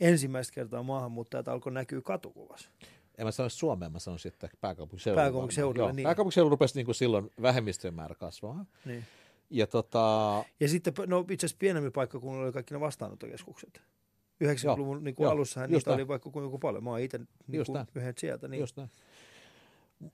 ensimmäistä 0.00 0.54
kertaa 0.54 0.82
maahanmuuttajat 0.82 1.48
alkoi 1.48 1.72
näkyä 1.72 2.00
katukuvassa. 2.00 2.70
en 3.18 3.26
mä 3.26 3.30
sanoisi 3.30 3.56
Suomeen, 3.56 3.92
mä 3.92 3.98
sanoisin, 3.98 4.32
että 4.32 4.48
pääkaupunkiseudulla. 4.60 5.22
Pääkaupunkiseudulla, 5.22 5.92
niin. 5.92 6.04
Pääkaupunkiseudulla 6.04 6.50
rupesi 6.50 6.74
niin 6.74 6.86
kuin 6.86 6.94
silloin 6.94 7.30
vähemmistöjen 7.42 7.94
määrä 7.94 8.14
kasvaa. 8.14 8.64
Niin. 8.84 9.04
Ja 9.50 9.66
tota, 9.66 10.44
Ja 10.60 10.68
sitten, 10.68 10.94
no 11.06 11.24
itse 11.30 11.46
asiassa 11.46 11.60
pienemmin 11.60 11.92
paikkakunnilla 11.92 12.44
oli 12.44 12.52
kaikki 12.52 12.74
ne 12.74 12.80
vastaanottokeskukset. 12.80 13.82
90-luvun 14.44 15.04
niin 15.04 15.14
kuin 15.14 15.24
joo, 15.24 15.32
alussahan 15.32 15.70
just 15.70 15.86
niitä 15.86 15.90
näin. 15.90 16.00
oli 16.00 16.08
vaikka 16.08 16.30
kuinka 16.30 16.58
paljon. 16.58 16.84
Mä 16.84 16.90
oon 16.90 17.00
itse 17.00 17.18
niin 17.46 17.64
näin. 17.72 17.86
yhden 17.94 18.14
sieltä. 18.18 18.48
Niin. 18.48 18.60
just 18.60 18.76
näin. 18.76 18.90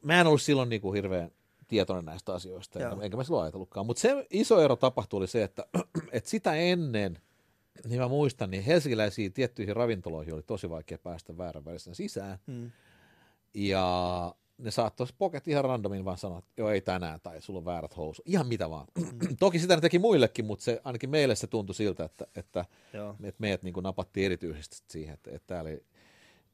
Mä 0.03 0.21
en 0.21 0.27
ollut 0.27 0.43
silloin 0.43 0.69
niin 0.69 0.81
kuin 0.81 0.95
hirveän 0.95 1.31
tietoinen 1.69 2.05
näistä 2.05 2.35
asioista, 2.35 2.79
Joo. 2.79 3.01
enkä, 3.01 3.17
mä 3.17 3.25
silloin 3.25 3.43
ajatellutkaan. 3.43 3.87
Mutta 3.87 4.01
se 4.01 4.27
iso 4.31 4.61
ero 4.61 4.77
tapahtui 4.77 5.19
oli 5.19 5.27
se, 5.27 5.43
että, 5.43 5.67
että 6.13 6.31
sitä 6.31 6.55
ennen, 6.55 7.19
niin 7.89 8.01
mä 8.01 8.09
muistan, 8.09 8.51
niin 8.51 8.63
helsinkiläisiin 8.63 9.33
tiettyihin 9.33 9.77
ravintoloihin 9.77 10.35
oli 10.35 10.43
tosi 10.43 10.71
vaikea 10.71 10.99
päästä 10.99 11.39
väärän 11.39 11.65
välisenä 11.65 11.95
sisään. 11.95 12.39
Mm. 12.47 12.71
Ja 13.55 14.35
ne 14.59 14.71
saattoi 14.71 15.07
poket 15.19 15.49
ihan 15.49 15.65
randomin 15.65 16.05
vaan 16.05 16.19
sanoa, 16.19 16.39
että 16.39 16.51
joo 16.57 16.71
ei 16.71 16.81
tänään 16.81 17.21
tai 17.21 17.41
sulla 17.41 17.59
on 17.59 17.65
väärät 17.65 17.97
housut. 17.97 18.29
Ihan 18.29 18.47
mitä 18.47 18.71
vaan. 18.71 18.87
Toki 19.41 19.59
sitä 19.59 19.75
ne 19.75 19.81
teki 19.81 19.99
muillekin, 19.99 20.45
mutta 20.45 20.65
se, 20.65 20.81
ainakin 20.85 21.11
meille 21.11 21.35
se 21.35 21.47
tuntui 21.47 21.75
siltä, 21.75 22.05
että, 22.05 22.27
että, 22.37 22.65
Joo. 22.93 23.17
että 23.23 23.41
meidät 23.41 23.63
niin 23.63 23.75
kuin 23.75 23.85
napattiin 23.85 24.27
erityisesti 24.27 24.77
siihen, 24.91 25.15
että, 25.15 25.31
että 25.31 25.47
täällä, 25.47 25.71
ei, 25.71 25.85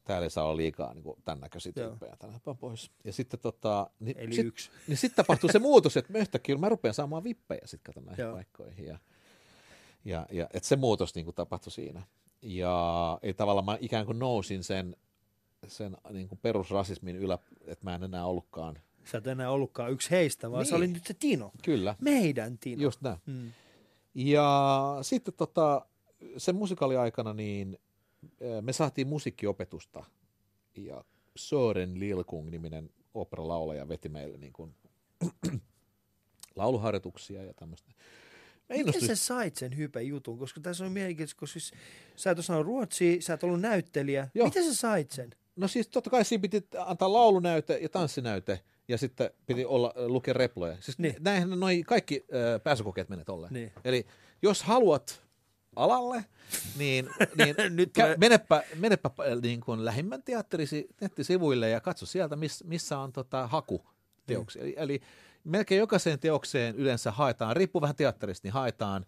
täällä 0.04 0.24
ei 0.24 0.30
saa 0.30 0.44
olla 0.44 0.56
liikaa 0.56 0.94
niin 0.94 1.02
kuin 1.02 1.16
tämän 1.24 1.40
näköisiä 1.40 1.72
tyyppejä 1.72 2.16
tänäpä 2.18 2.54
pois. 2.54 2.90
Ja 3.04 3.12
sitten 3.12 3.40
tota, 3.40 3.90
niin, 4.00 4.18
Eli 4.18 4.34
sit, 4.34 4.46
yksi. 4.46 4.70
niin 4.88 4.96
sitten 4.96 5.24
tapahtui 5.24 5.52
se 5.52 5.58
muutos, 5.58 5.96
että 5.96 6.18
yhtäkkiä 6.18 6.56
mä 6.56 6.68
rupean 6.68 6.94
saamaan 6.94 7.24
vippejä 7.24 7.62
sitten 7.64 7.94
kato 7.94 8.06
näihin 8.06 8.22
Joo. 8.22 8.34
paikkoihin. 8.34 8.86
Ja, 8.86 8.98
ja, 10.04 10.26
ja 10.30 10.48
että 10.52 10.68
se 10.68 10.76
muutos 10.76 11.14
niin 11.14 11.24
kuin 11.24 11.34
tapahtui 11.34 11.72
siinä. 11.72 12.02
Ja 12.42 13.18
tavallaan 13.36 13.64
mä 13.64 13.78
ikään 13.80 14.06
kuin 14.06 14.18
nousin 14.18 14.64
sen, 14.64 14.96
sen 15.68 15.96
niin 16.11 16.29
kuin 16.29 16.38
perusrasismin 16.42 17.16
ylä, 17.16 17.38
että 17.66 17.85
mä 17.85 17.94
en 17.94 18.03
enää 18.03 18.27
ollutkaan. 18.27 18.79
Sä 19.05 19.18
et 19.18 19.27
enää 19.27 19.51
ollutkaan 19.51 19.92
yksi 19.92 20.11
heistä, 20.11 20.51
vaan 20.51 20.62
niin. 20.62 20.68
se 20.68 20.75
oli 20.75 20.87
nyt 20.87 21.07
se 21.07 21.14
Tino. 21.14 21.53
Kyllä, 21.62 21.94
Meidän 22.01 22.59
Tino. 22.59 22.83
just 22.83 23.01
näin. 23.03 23.18
Mm. 23.27 23.53
Ja 24.14 24.98
sitten 25.03 25.35
tota, 25.35 25.87
sen 26.37 26.55
musikaaliaikana 26.55 27.33
niin 27.33 27.79
ö, 28.42 28.62
me 28.62 28.72
saatiin 28.72 29.09
musiikkiopetusta 29.09 30.05
ja 30.77 31.05
Sören 31.37 32.01
Lilkung-niminen 32.01 32.90
operalaulaja 33.14 33.88
veti 33.88 34.09
meille 34.09 34.38
niin 34.38 34.53
kuin 34.53 34.75
lauluharjoituksia 36.57 37.42
ja 37.44 37.55
tämmöistä. 37.55 37.92
Miten 38.68 39.07
sä 39.07 39.16
sait 39.16 39.57
sen 39.57 39.77
hypen 39.77 40.09
jutun? 40.09 40.38
Koska 40.38 40.61
tässä 40.61 40.85
on 40.85 40.92
mielenkiintoista, 40.92 41.40
koska 41.40 41.61
siis, 41.61 41.72
sä 42.16 42.31
et 42.31 42.38
osannut 42.38 42.66
ruotsia, 42.66 43.20
sä 43.20 43.35
et 43.35 43.44
ollut 43.44 43.61
näyttelijä. 43.61 44.29
Joo. 44.35 44.46
Miten 44.46 44.64
sä 44.64 44.75
sait 44.75 45.11
sen? 45.11 45.31
No 45.56 45.68
siis 45.68 45.88
totta 45.88 46.10
kai 46.10 46.24
siinä 46.24 46.42
piti 46.42 46.66
antaa 46.78 47.12
laulunäyte 47.12 47.78
ja 47.82 47.88
tanssinäyte 47.88 48.60
ja 48.88 48.98
sitten 48.98 49.30
piti 49.46 49.64
olla 49.64 49.92
lukea 50.06 50.34
reploja. 50.34 50.76
Siis 50.80 50.98
Niin. 50.98 51.12
niin. 51.12 51.24
näinhän 51.24 51.60
noi 51.60 51.82
kaikki 51.86 52.24
äh, 52.34 52.62
pääsykokeet 52.62 53.08
menee 53.08 53.24
tolleen. 53.24 53.52
Niin. 53.52 53.72
Eli 53.84 54.06
jos 54.42 54.62
haluat 54.62 55.22
alalle, 55.76 56.24
niin, 56.78 57.08
niin 57.44 57.56
Nyt 57.70 57.90
kä- 57.98 58.16
menepä, 58.18 58.62
menepä 58.76 59.10
niin 59.42 59.60
kuin 59.60 59.84
lähimmän 59.84 60.22
teatterisi 60.22 60.88
nettisivuille 61.00 61.68
ja 61.70 61.80
katso 61.80 62.06
sieltä, 62.06 62.36
miss, 62.36 62.64
missä 62.64 62.98
on 62.98 63.12
tota, 63.12 63.46
haku 63.46 63.86
teoksia. 64.26 64.62
Eli, 64.62 64.74
eli 64.76 65.00
melkein 65.44 65.78
jokaiseen 65.78 66.18
teokseen 66.18 66.76
yleensä 66.76 67.10
haetaan, 67.10 67.56
riippuu 67.56 67.80
vähän 67.82 67.96
teatterista, 67.96 68.46
niin 68.46 68.52
haetaan 68.52 69.06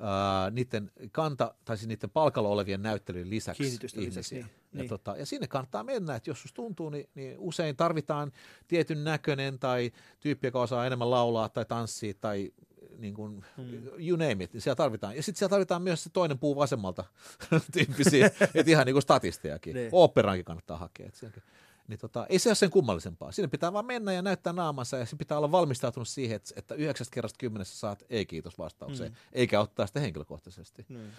ää, 0.00 0.50
niiden 0.50 0.90
kanta, 1.12 1.54
tai 1.64 1.76
siis 1.76 1.88
niiden 1.88 2.10
palkalla 2.10 2.48
olevien 2.48 2.82
näyttelyjen 2.82 3.30
lisäksi 3.30 3.62
ihmisiä. 3.66 3.88
lisäksi, 4.00 4.34
niin. 4.34 4.46
Ja, 4.72 4.78
Niin. 4.78 4.88
tota, 4.88 5.16
ja 5.16 5.26
sinne 5.26 5.46
kannattaa 5.46 5.84
mennä, 5.84 6.14
että 6.14 6.30
jos 6.30 6.42
susta 6.42 6.56
tuntuu, 6.56 6.90
niin, 6.90 7.08
niin 7.14 7.34
usein 7.38 7.76
tarvitaan 7.76 8.32
tietyn 8.68 9.04
näköinen 9.04 9.58
tai 9.58 9.92
tyyppi, 10.20 10.46
joka 10.46 10.60
osaa 10.60 10.86
enemmän 10.86 11.10
laulaa 11.10 11.48
tai 11.48 11.64
tanssia 11.64 12.14
tai 12.20 12.52
niin 12.98 13.14
kuin, 13.14 13.44
Hmm. 13.56 13.66
you 13.98 14.16
name 14.16 14.44
it, 14.44 14.52
niin 14.52 14.60
siellä 14.60 14.76
tarvitaan. 14.76 15.16
Ja 15.16 15.22
sitten 15.22 15.38
siellä 15.38 15.50
tarvitaan 15.50 15.82
myös 15.82 16.04
se 16.04 16.10
toinen 16.10 16.38
puu 16.38 16.56
vasemmalta 16.56 17.04
tyyppisiä, 17.72 18.26
että 18.26 18.70
ihan 18.70 18.86
niin 18.86 18.94
kuin 18.94 19.02
statistejakin. 19.02 19.74
Niin. 19.74 19.88
Oopperaankin 19.92 20.44
kannattaa 20.44 20.76
hakea. 20.78 21.06
Et 21.06 21.14
sielläkin- 21.14 21.42
niin 21.88 21.98
tota, 21.98 22.26
ei 22.28 22.38
se 22.38 22.48
ole 22.48 22.54
sen 22.54 22.70
kummallisempaa. 22.70 23.32
Sinne 23.32 23.48
pitää 23.48 23.72
vaan 23.72 23.86
mennä 23.86 24.12
ja 24.12 24.22
näyttää 24.22 24.52
naamansa 24.52 24.96
ja 24.96 25.06
siinä 25.06 25.18
pitää 25.18 25.38
olla 25.38 25.52
valmistautunut 25.52 26.08
siihen, 26.08 26.36
että, 26.36 26.50
että 26.56 26.74
yhdeksästä 26.74 27.14
kerrasta 27.14 27.38
kymmenessä 27.38 27.78
saat 27.78 28.02
ei-kiitos 28.10 28.58
vastaukseen, 28.58 29.10
Mm. 29.12 29.16
eikä 29.32 29.60
ottaa 29.60 29.86
sitä 29.86 30.00
henkilökohtaisesti. 30.00 30.86
Niin. 30.88 31.10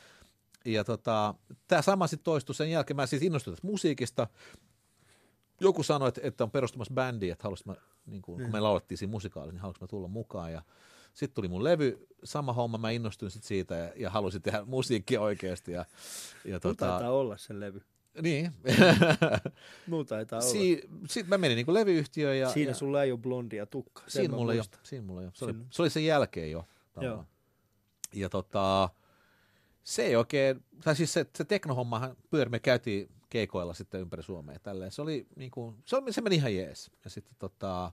Ja 0.65 0.84
tota, 0.84 1.34
tämä 1.67 1.82
sama 1.82 2.07
sitten 2.07 2.24
toistui 2.24 2.55
sen 2.55 2.72
jälkeen. 2.72 2.95
Mä 2.95 3.05
siis 3.05 3.22
innostuin 3.22 3.55
tästä 3.55 3.67
musiikista. 3.67 4.28
Joku 5.61 5.84
sanoi, 5.84 6.07
että, 6.07 6.22
että 6.24 6.43
on 6.43 6.51
perustamassa 6.51 6.93
bändiä, 6.93 7.34
että 7.34 7.43
haluaisin 7.43 7.67
mä, 7.67 7.76
niin 8.05 8.22
kun, 8.22 8.38
Niin. 8.38 8.45
kun 8.45 8.51
me 8.53 8.59
laulettiin 8.59 8.97
siinä 8.97 9.11
musikaalissa, 9.11 9.53
niin 9.53 9.61
haluaisin 9.61 9.84
mä 9.84 9.88
tulla 9.88 10.07
mukaan. 10.07 10.51
Ja 10.53 10.61
sitten 11.13 11.36
tuli 11.36 11.47
mun 11.47 11.63
levy, 11.63 12.07
sama 12.24 12.53
homma, 12.53 12.78
mä 12.78 12.89
innostuin 12.91 13.32
sit 13.32 13.43
siitä 13.43 13.76
ja, 13.76 13.91
ja 13.95 14.09
halusin 14.09 14.41
tehdä 14.41 14.65
musiikkia 14.76 15.22
oikeasti. 15.22 15.72
Ja, 15.72 15.86
ja 16.45 16.59
tota, 16.59 16.86
taitaa 16.88 17.11
olla 17.11 17.38
sen 17.38 17.59
levy. 17.59 17.82
Niin. 18.22 18.51
Mulla 19.88 20.05
taitaa 20.05 20.39
olla. 20.39 20.51
si, 20.51 20.82
sitten 21.07 21.30
mä 21.30 21.38
menin 21.38 21.55
niin 21.55 21.74
levyyhtiöön. 21.74 22.39
Ja, 22.39 22.49
Siinä 22.49 22.72
ja, 22.72 22.76
sulla 22.76 23.03
ei 23.03 23.11
ole 23.11 23.20
blondia 23.20 23.65
tukka. 23.65 24.01
Sen 24.01 24.09
siinä 24.09 24.36
mulla 24.36 24.53
jo. 24.53 24.63
Siinä 24.84 25.05
mulla 25.05 25.24
jo. 25.24 25.32
Se, 25.34 25.45
oli, 25.45 25.53
se 25.70 25.82
oli 25.82 25.89
sen 25.89 26.05
jälkeen 26.05 26.51
jo. 26.51 26.65
tavallaan. 26.93 27.28
Ja 28.13 28.30
tota, 28.30 28.89
se 29.84 30.05
ei 30.05 30.15
oikein, 30.15 30.63
tai 30.84 30.95
siis 30.95 31.13
se, 31.13 31.26
se 31.36 31.45
teknohommahan 31.45 32.15
pyöri, 32.30 32.49
me 32.49 32.59
käytiin 32.59 33.09
keikoilla 33.30 33.74
sitten 33.74 34.01
ympäri 34.01 34.24
Suomea. 34.24 34.59
Tälleen. 34.59 34.91
Se, 34.91 35.01
oli, 35.01 35.28
niin 35.36 35.51
kuin, 35.51 35.76
se, 35.86 35.95
oli, 35.95 36.13
se 36.13 36.22
meni 36.22 36.36
ihan 36.36 36.55
jees. 36.55 36.91
Ja 37.03 37.09
sitten 37.09 37.36
tota, 37.39 37.91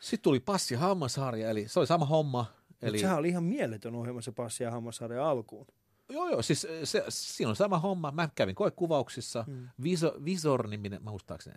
sitten 0.00 0.22
tuli 0.22 0.40
Passi 0.40 0.74
Hammasharja, 0.74 1.50
eli 1.50 1.68
se 1.68 1.78
oli 1.78 1.86
sama 1.86 2.04
homma. 2.04 2.46
Eli... 2.82 2.90
Eli, 2.90 2.98
sehän 2.98 3.18
oli 3.18 3.28
ihan 3.28 3.44
mieletön 3.44 3.94
ohjelma 3.94 4.20
se 4.20 4.32
Passi 4.32 4.62
ja 4.62 4.70
Hammasarjan 4.70 5.24
alkuun. 5.24 5.66
Joo, 6.08 6.28
joo, 6.28 6.42
siis 6.42 6.66
se, 6.84 7.04
siinä 7.08 7.48
on 7.48 7.56
sama 7.56 7.78
homma. 7.78 8.10
Mä 8.10 8.28
kävin 8.34 8.54
koekuvauksissa. 8.54 9.44
Mm. 9.46 9.68
Viso, 9.82 10.14
Visor-niminen, 10.24 11.02
mä 11.02 11.10
muistaakseni, 11.10 11.56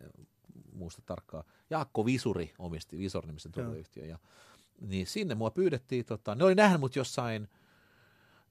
muista 0.74 1.02
tarkkaan, 1.06 1.44
Jaakko 1.70 2.06
Visuri 2.06 2.54
omisti 2.60 2.98
Visor-nimisen 2.98 3.52
Joo. 3.56 3.66
turvayhtiön. 3.66 4.10
Ja, 4.10 4.20
niin 4.82 5.08
sinne 5.08 5.36
mua 5.36 5.52
pyydettiin, 5.52 6.06
tota, 6.06 6.36
ne 6.36 6.44
oli 6.44 6.56
nähnyt 6.56 6.80
mut 6.80 6.96
jossain, 6.96 7.50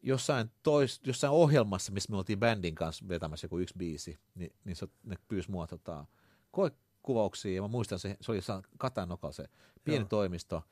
jossain, 0.03 0.51
tois, 0.63 1.01
jossain 1.05 1.33
ohjelmassa, 1.33 1.93
missä 1.93 2.11
me 2.11 2.17
oltiin 2.17 2.41
bändin 2.41 2.75
kanssa 2.75 3.09
vetämässä 3.09 3.45
joku 3.45 3.59
yksi 3.59 3.75
biisi, 3.79 4.19
niin, 4.35 4.53
niin 4.65 4.77
se, 4.77 4.89
ne 5.05 5.17
pyysi 5.29 5.51
mua 5.51 5.67
tota, 5.67 6.07
koekuvauksia, 6.51 7.55
ja 7.55 7.63
mä 7.63 7.69
muistan, 7.69 7.99
se, 7.99 8.17
se 8.21 8.33
oli 8.33 8.39
jossain 8.39 8.63
Katanokalla 8.79 9.33
se 9.33 9.49
pieni 9.85 10.03
Joo. 10.03 10.09
toimisto. 10.09 10.63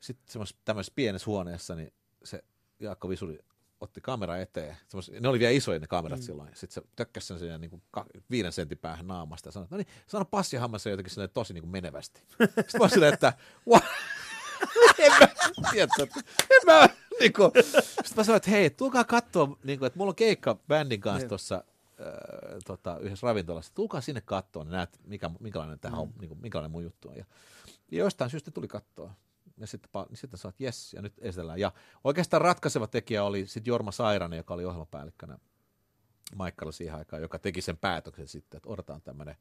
Sitten 0.00 0.32
semmoisessa 0.32 0.60
tämmöisessä 0.64 0.92
pienessä 0.96 1.26
huoneessa, 1.26 1.74
niin 1.74 1.92
se 2.24 2.44
Jaakko 2.80 3.08
Visuri 3.08 3.38
otti 3.84 4.00
kamera 4.00 4.36
eteen. 4.36 4.76
Semmos, 4.88 5.10
ne 5.20 5.28
oli 5.28 5.38
vielä 5.38 5.52
isoja 5.52 5.78
ne 5.78 5.86
kamerat 5.86 6.18
mm. 6.18 6.22
silloin. 6.22 6.48
Sitten 6.54 6.74
se 6.82 6.88
tökkäsi 6.96 7.26
sen 7.26 7.38
siinä 7.38 7.58
niin 7.58 7.70
kuin 7.70 7.82
viiden 8.30 8.52
sentin 8.52 8.78
päähän 8.78 9.06
naamasta 9.06 9.48
ja 9.48 9.52
sanoi, 9.52 9.68
no 9.70 9.76
niin, 9.76 9.86
sano 10.06 10.24
passi 10.24 10.56
hammassa 10.56 10.90
jotenkin 10.90 11.10
silleen 11.10 11.30
tosi 11.34 11.54
niin 11.54 11.62
kuin 11.62 11.70
menevästi. 11.70 12.22
Sitten 12.38 12.80
mä 12.80 12.88
silleen, 12.88 13.14
että 13.14 13.32
what? 13.68 13.84
en 14.98 15.12
mä, 15.20 15.28
tiedätkö, 15.70 16.02
että 16.02 16.20
en 16.50 16.60
mä, 16.66 16.88
niin 17.20 17.32
kuin. 17.32 17.50
Sitten 17.80 18.16
mä 18.16 18.24
sanoin, 18.24 18.36
että 18.36 18.50
hei, 18.50 18.70
tulkaa 18.70 19.04
katsoa, 19.04 19.56
niin 19.64 19.78
kuin, 19.78 19.86
että 19.86 19.98
mulla 19.98 20.10
on 20.10 20.16
keikka 20.16 20.58
bändin 20.68 21.00
kanssa 21.00 21.18
Niin. 21.18 21.28
tuossa 21.28 21.64
äh, 22.00 22.58
tota, 22.64 22.98
yhdessä 22.98 23.26
ravintolassa. 23.26 23.74
Tulkaa 23.74 24.00
sinne 24.00 24.20
katsoa, 24.20 24.64
niin 24.64 24.72
näet, 24.72 25.00
mikä, 25.04 25.30
minkälainen, 25.40 25.78
tämä 25.78 25.96
on, 25.96 26.12
niin 26.20 26.28
kuin, 26.28 26.40
minkälainen 26.40 26.70
mun 26.70 26.82
juttu 26.82 27.08
on. 27.08 27.16
Ja, 27.16 27.24
ja 27.90 27.98
jostain 27.98 28.30
syystä 28.30 28.50
tuli 28.50 28.68
katsoa. 28.68 29.14
Ja 29.56 29.66
sitten, 29.66 29.90
pa- 29.96 30.08
niin 30.08 30.16
sitten 30.16 30.38
sä 30.38 30.48
oot, 30.48 30.60
jes, 30.60 30.92
ja 30.92 31.02
nyt 31.02 31.12
esitellään. 31.18 31.60
Ja 31.60 31.72
oikeastaan 32.04 32.40
ratkaiseva 32.42 32.86
tekijä 32.86 33.24
oli 33.24 33.46
sitten 33.46 33.70
Jorma 33.70 33.92
Sairanen, 33.92 34.36
joka 34.36 34.54
oli 34.54 34.64
ohjelmapäällikkönä 34.64 35.38
Maikkalla 36.34 36.72
siihen 36.72 36.94
aikaan, 36.94 37.22
joka 37.22 37.38
teki 37.38 37.60
sen 37.60 37.76
päätöksen 37.76 38.28
sitten, 38.28 38.56
että 38.56 38.68
odotetaan 38.68 39.02
tämmöinen 39.02 39.36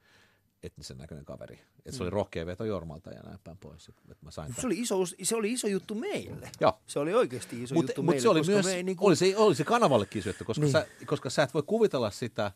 etnisen 0.64 0.98
näköinen 0.98 1.26
kaveri. 1.26 1.60
Että 1.86 1.92
se 1.92 2.04
oli 2.04 2.10
rohkea 2.10 2.46
veto 2.46 2.66
Jormalta 2.66 3.10
ja 3.10 3.22
näin 3.24 3.40
päin 3.44 3.58
pois. 3.58 3.88
Että, 3.90 4.02
että 4.12 4.26
mä 4.26 4.32
sain 4.32 4.50
Mut 4.50 4.56
Se 4.56 4.62
tämän. 4.62 4.72
oli, 4.74 4.80
iso, 4.82 4.96
se 5.24 5.36
oli 5.36 5.52
iso 5.52 5.68
juttu 5.68 5.96
meille. 5.96 6.52
Joo. 6.62 6.80
Se 6.88 7.00
oli 7.00 7.14
oikeasti 7.14 7.64
iso 7.64 7.76
Mutta 7.76 7.92
juttu 7.92 8.02
mut 8.04 8.08
meille. 8.10 8.22
se 8.22 8.30
oli 8.30 8.42
myös, 8.48 8.66
me 8.66 8.74
ei 8.74 8.84
niinku- 8.84 9.08
oli, 9.08 9.16
se, 9.16 9.38
oli 9.38 9.56
se 9.56 9.64
kanavallekin 9.64 10.24
juttu, 10.26 10.46
koska, 10.46 10.62
Niin. 10.62 10.72
sä, 10.72 10.88
koska 11.06 11.30
sä 11.30 11.44
et 11.44 11.54
voi 11.54 11.64
kuvitella 11.64 12.12
sitä, 12.12 12.52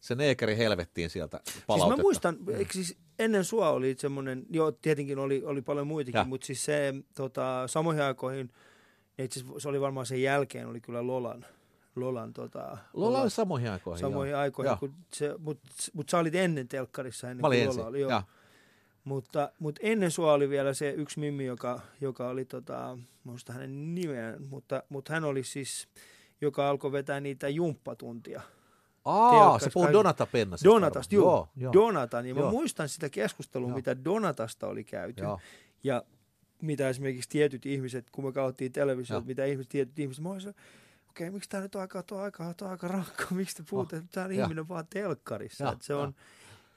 se 0.00 0.14
neekeri 0.14 0.56
helvettiin 0.56 1.10
sieltä 1.10 1.40
Siis 1.44 1.64
palautetta. 1.66 1.96
mä 1.96 2.02
muistan, 2.02 2.36
eikö 2.58 2.72
siis 2.72 2.96
ennen 3.18 3.44
sua 3.44 3.70
oli 3.70 3.94
semmoinen, 3.98 4.46
joo 4.50 4.72
tietenkin 4.72 5.18
oli, 5.18 5.42
oli 5.44 5.62
paljon 5.62 5.86
muitakin, 5.86 6.18
Ja. 6.18 6.24
mutta 6.24 6.46
siis 6.46 6.64
se 6.64 6.94
tota, 7.14 7.62
samoihin 7.66 8.02
aikoihin, 8.02 8.50
itse 9.18 9.40
asiassa 9.40 9.60
se 9.60 9.68
oli 9.68 9.80
varmaan 9.80 10.06
sen 10.06 10.22
jälkeen, 10.22 10.66
oli 10.68 10.80
kyllä 10.80 11.06
Lolan, 11.06 11.46
Lolan 11.96 12.32
tota, 12.32 12.78
Lola 12.92 13.22
oli 13.22 13.30
samoihin 13.30 13.70
aikoihin. 13.70 14.00
samoihin 14.00 14.30
joo. 14.30 14.40
aikoihin, 14.40 14.76
mutta 15.38 15.68
mut 15.92 16.08
sä 16.08 16.18
olit 16.18 16.34
ennen 16.34 16.68
telkkarissa 16.68 17.30
ennen 17.30 17.42
Mä 17.42 17.48
kuin 17.48 17.68
Lola 17.68 17.86
oli. 17.86 18.00
Joo. 18.00 18.10
joo. 18.10 18.22
Mutta, 19.04 19.52
mutta 19.58 19.80
ennen 19.84 20.10
sua 20.10 20.32
oli 20.32 20.48
vielä 20.48 20.74
se 20.74 20.90
yksi 20.90 21.20
mimmi, 21.20 21.44
joka, 21.46 21.80
joka 22.00 22.28
oli, 22.28 22.44
tota, 22.44 22.98
muista 23.24 23.52
hänen 23.52 23.94
nimeään, 23.94 24.42
mutta, 24.42 24.82
mutta 24.88 25.12
hän 25.12 25.24
oli 25.24 25.44
siis, 25.44 25.88
joka 26.40 26.68
alkoi 26.68 26.92
vetää 26.92 27.20
niitä 27.20 27.48
jumppatuntia. 27.48 28.40
Aa, 29.04 29.58
se 29.58 29.70
puhuu 29.74 29.92
Donata 29.92 30.26
Pennasesta. 30.26 30.68
Donatasta, 30.68 31.14
joo. 31.14 31.48
joo. 31.56 31.72
Donata, 31.72 32.22
niin 32.22 32.36
mä 32.36 32.40
Joo. 32.40 32.50
muistan 32.50 32.88
sitä 32.88 33.08
keskustelua, 33.08 33.68
Joo. 33.68 33.76
mitä 33.76 34.04
Donatasta 34.04 34.66
oli 34.66 34.84
käyty. 34.84 35.22
Joo. 35.22 35.40
Ja 35.84 36.02
mitä 36.62 36.88
esimerkiksi 36.88 37.28
tietyt 37.28 37.66
ihmiset, 37.66 38.10
kun 38.10 38.24
me 38.24 38.32
katsottiin 38.32 38.72
televisiota, 38.72 39.26
mitä 39.26 39.44
ihmiset, 39.44 39.68
tietyt 39.68 39.98
ihmiset, 39.98 40.22
mä 40.22 40.30
olisin, 40.30 40.50
okei, 40.50 40.58
okay, 41.10 41.30
miksi 41.30 41.50
tämä 41.50 41.62
nyt 41.62 41.74
on 41.74 41.80
aika, 41.80 42.02
tuo 42.02 42.18
aika, 42.18 42.54
tuo 42.54 42.68
aika 42.68 42.88
rankka, 42.88 43.26
miksi 43.34 43.56
te 43.56 43.62
puhutte, 43.70 43.96
että 43.96 44.08
tämä 44.12 44.26
on 44.26 44.32
ihminen 44.32 44.68
vaan 44.68 44.86
telkkarissa. 44.90 45.64
Joo, 45.64 45.72
Että 45.72 45.84
se 45.84 45.92
joo. 45.92 46.02
on, 46.02 46.14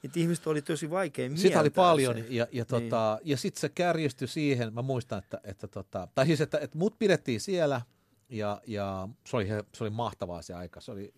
että 0.04 0.20
ihmiset 0.20 0.48
oli 0.48 0.62
tosi 0.62 0.90
vaikea 0.90 1.30
mieltää 1.30 1.42
Sitä 1.42 1.60
oli 1.60 1.70
paljon 1.70 2.18
se. 2.18 2.26
ja, 2.30 2.48
ja, 2.52 2.66
tota, 2.66 3.20
ja 3.24 3.38
sitten 3.38 3.62
se 3.62 3.70
kärjistyi 3.70 4.28
siihen, 4.28 4.74
mä 4.74 4.82
muistan, 4.82 5.20
että, 5.20 5.42
että 5.44 5.68
tota, 5.68 6.08
tai 6.16 6.26
siis, 6.26 6.42
että, 6.42 6.58
että 6.58 6.78
mut 6.78 7.00
pidettiin 7.00 7.42
siellä 7.42 7.82
ja, 8.30 8.62
ja 8.68 9.10
se, 9.26 9.38
oli, 9.38 9.48
se 9.74 9.84
oli 9.84 9.90
mahtavaa 9.90 10.42
se 10.42 10.54
aika. 10.54 10.82
Se 10.82 10.92
oli 10.92 11.14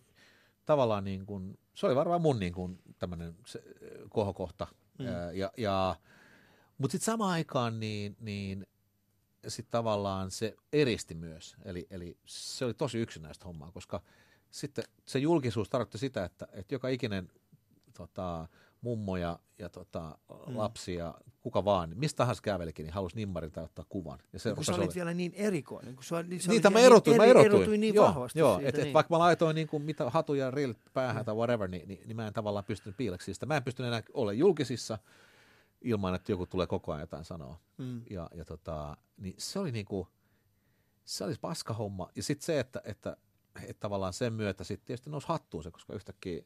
tavallaan 0.65 1.03
niin 1.03 1.25
kuin, 1.25 1.59
se 1.73 1.85
oli 1.85 1.95
varmaan 1.95 2.21
mun 2.21 2.39
niin 2.39 2.53
kuin 2.53 2.79
tämmöinen 2.99 3.35
se, 3.45 3.63
kohokohta. 4.09 4.67
Mm. 4.99 5.05
Mm. 5.05 5.11
Ja, 5.33 5.51
ja, 5.57 5.95
mutta 6.77 6.91
sitten 6.91 7.05
samaan 7.05 7.31
aikaan 7.31 7.79
niin, 7.79 8.17
niin 8.19 8.67
sitten 9.47 9.71
tavallaan 9.71 10.31
se 10.31 10.55
eristi 10.73 11.15
myös. 11.15 11.55
Eli, 11.65 11.87
eli 11.89 12.17
se 12.25 12.65
oli 12.65 12.73
tosi 12.73 12.97
yksinäistä 12.97 13.45
hommaa, 13.45 13.71
koska 13.71 14.01
sitten 14.51 14.83
se 15.05 15.19
julkisuus 15.19 15.69
tarkoitti 15.69 15.97
sitä, 15.97 16.25
että, 16.25 16.47
että 16.51 16.75
joka 16.75 16.87
ikinen 16.87 17.31
tota, 17.93 18.47
mummo 18.85 19.17
ja, 19.17 19.39
tota, 19.71 20.17
Mm. 20.47 20.57
lapsi 20.57 20.95
ja 20.95 21.15
kuka 21.41 21.65
vaan, 21.65 21.91
mistä 21.95 22.17
tahansa 22.17 22.41
kävelikin, 22.41 22.83
niin 22.83 22.93
halusi 22.93 23.15
nimmarilta 23.15 23.61
ottaa 23.61 23.85
kuvan. 23.89 24.19
Ja 24.33 24.39
se 24.39 24.53
kun 24.55 24.65
sä 24.65 24.71
olit 24.71 24.83
olla- 24.83 24.95
vielä 24.95 25.13
niin 25.13 25.33
erikoinen. 25.35 25.95
Kun 25.95 26.03
sä, 26.03 26.23
niin 26.23 26.41
sä 26.41 26.51
Niitä 26.51 26.69
mä 26.69 26.79
erotuin, 26.79 27.11
niin 27.13 27.21
mä 27.21 27.25
eri- 27.25 27.39
erotuin. 27.39 27.61
erotuin 27.61 27.81
niin 27.81 27.95
joo, 27.95 28.05
vahvasti 28.07 28.39
Joo, 28.39 28.55
siitä, 28.55 28.69
että 28.69 28.81
niin. 28.81 28.87
et 28.87 28.93
vaikka 28.93 29.13
mä 29.15 29.19
laitoin 29.19 29.55
niin 29.55 29.67
kuin 29.67 29.83
mitä 29.83 30.09
hatuja 30.09 30.51
rillit 30.51 30.77
päähän 30.93 31.25
tai 31.25 31.35
whatever, 31.35 31.67
niin, 31.69 31.87
niin, 31.87 32.01
niin, 32.07 32.15
mä 32.15 32.27
en 32.27 32.33
tavallaan 32.33 32.65
pystynyt 32.65 32.97
piileksi 32.97 33.33
sitä. 33.33 33.45
Mä 33.45 33.57
en 33.57 33.63
pystynyt 33.63 33.87
enää 33.87 34.03
olla 34.13 34.33
julkisissa 34.33 34.97
ilman, 35.81 36.15
että 36.15 36.31
joku 36.31 36.45
tulee 36.47 36.67
koko 36.67 36.91
ajan 36.91 37.01
jotain 37.01 37.25
sanoa. 37.25 37.59
Mm. 37.77 38.01
Ja, 38.09 38.29
ja 38.33 38.45
tota, 38.45 38.97
niin 39.17 39.35
se 39.37 39.59
oli 39.59 39.71
niinku, 39.71 40.07
se 41.05 41.23
oli 41.23 41.35
paska 41.41 41.73
homma. 41.73 42.09
Ja 42.15 42.23
sitten 42.23 42.45
se, 42.45 42.59
että, 42.59 42.81
että, 42.85 43.17
että 43.67 43.79
tavallaan 43.79 44.13
sen 44.13 44.33
myötä 44.33 44.63
sitten 44.63 44.85
tietysti 44.87 45.09
nousi 45.09 45.27
hattuun 45.27 45.63
se, 45.63 45.71
koska 45.71 45.93
yhtäkkiä 45.93 46.43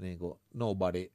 niin 0.00 0.18
kuin 0.18 0.40
nobody 0.54 1.12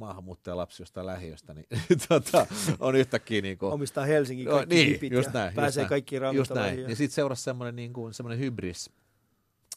maahanmuuttajalapsi 0.00 0.82
jostain 0.82 1.06
lähiöstä, 1.06 1.54
niin 1.54 1.66
tota, 2.08 2.46
on 2.80 2.96
yhtäkkiä 2.96 3.40
niin 3.42 3.58
kuin, 3.58 3.72
Omistaa 3.72 4.04
Helsingin 4.04 4.46
kaikki 4.48 4.74
niin, 4.74 4.88
hipit 4.88 5.12
just 5.12 5.26
ja 5.26 5.32
näin, 5.32 5.46
just 5.48 5.56
pääsee 5.56 5.82
näin. 5.82 5.88
kaikkiin 5.88 6.22
Just 6.22 6.50
näin. 6.50 6.58
ravintoloihin. 6.60 6.90
Ja 6.90 6.96
sitten 6.96 7.14
seurasi 7.14 7.42
semmoinen 7.42 7.76
niin 7.76 7.92
kuin, 7.92 8.14
semmoinen 8.14 8.38
hybris, 8.38 8.90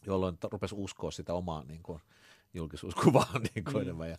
jolloin 0.05 0.37
rupesi 0.51 0.75
uskoa 0.77 1.11
sitä 1.11 1.33
omaa 1.33 1.63
niin 1.71 1.83
kuin, 1.83 1.99
julkisuuskuvaa 2.53 3.39
niin 3.55 3.63
kuin 3.65 3.75
Mm. 3.75 3.81
enemmän. 3.81 4.09
Ja, 4.09 4.17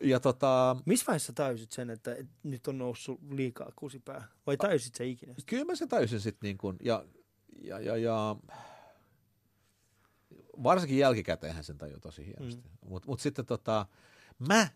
ja 0.00 0.20
tota, 0.20 0.76
Missä 0.86 1.06
vaiheessa 1.06 1.32
tajusit 1.32 1.72
sen, 1.72 1.90
että, 1.90 2.16
nyt 2.42 2.68
on 2.68 2.78
noussut 2.78 3.20
liikaa 3.30 3.72
kusipää? 3.76 4.28
Vai 4.46 4.56
tajusit 4.56 4.94
se 4.94 5.06
ikinä? 5.06 5.34
kyllä 5.46 5.64
mä 5.64 5.74
sen 5.74 5.88
täysin 5.88 6.20
sitten 6.20 6.46
niin 6.46 6.58
kuin, 6.58 6.76
ja, 6.82 7.04
ja, 7.62 7.80
ja, 7.80 7.96
ja 7.96 8.36
varsinkin 10.62 10.98
jälkikäteenhän 10.98 11.64
sen 11.64 11.78
tajuu 11.78 12.00
tosi 12.00 12.26
hienosti. 12.26 12.62
Mm. 12.82 12.88
Mutta 12.88 13.08
mut 13.08 13.20
sitten 13.20 13.46
tota, 13.46 13.86
mä, 14.48 14.68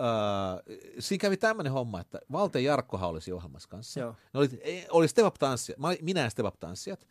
äh, 0.00 0.62
siinä 0.98 1.20
kävi 1.20 1.36
tämmöinen 1.36 1.72
homma, 1.72 2.00
että 2.00 2.20
Valte 2.32 2.60
Jarkkohan 2.60 3.10
olisi 3.10 3.32
ohjelmassa 3.32 3.68
kanssa. 3.68 4.00
Joo. 4.00 4.14
Ne 4.32 4.40
oli, 4.40 4.48
ei, 4.60 4.86
oli 4.90 5.08
step 5.08 5.26
up 5.26 5.34
olin- 5.78 5.98
minä 6.02 6.30
step 6.30 6.46
up 6.46 6.60
tanssijat. 6.60 7.06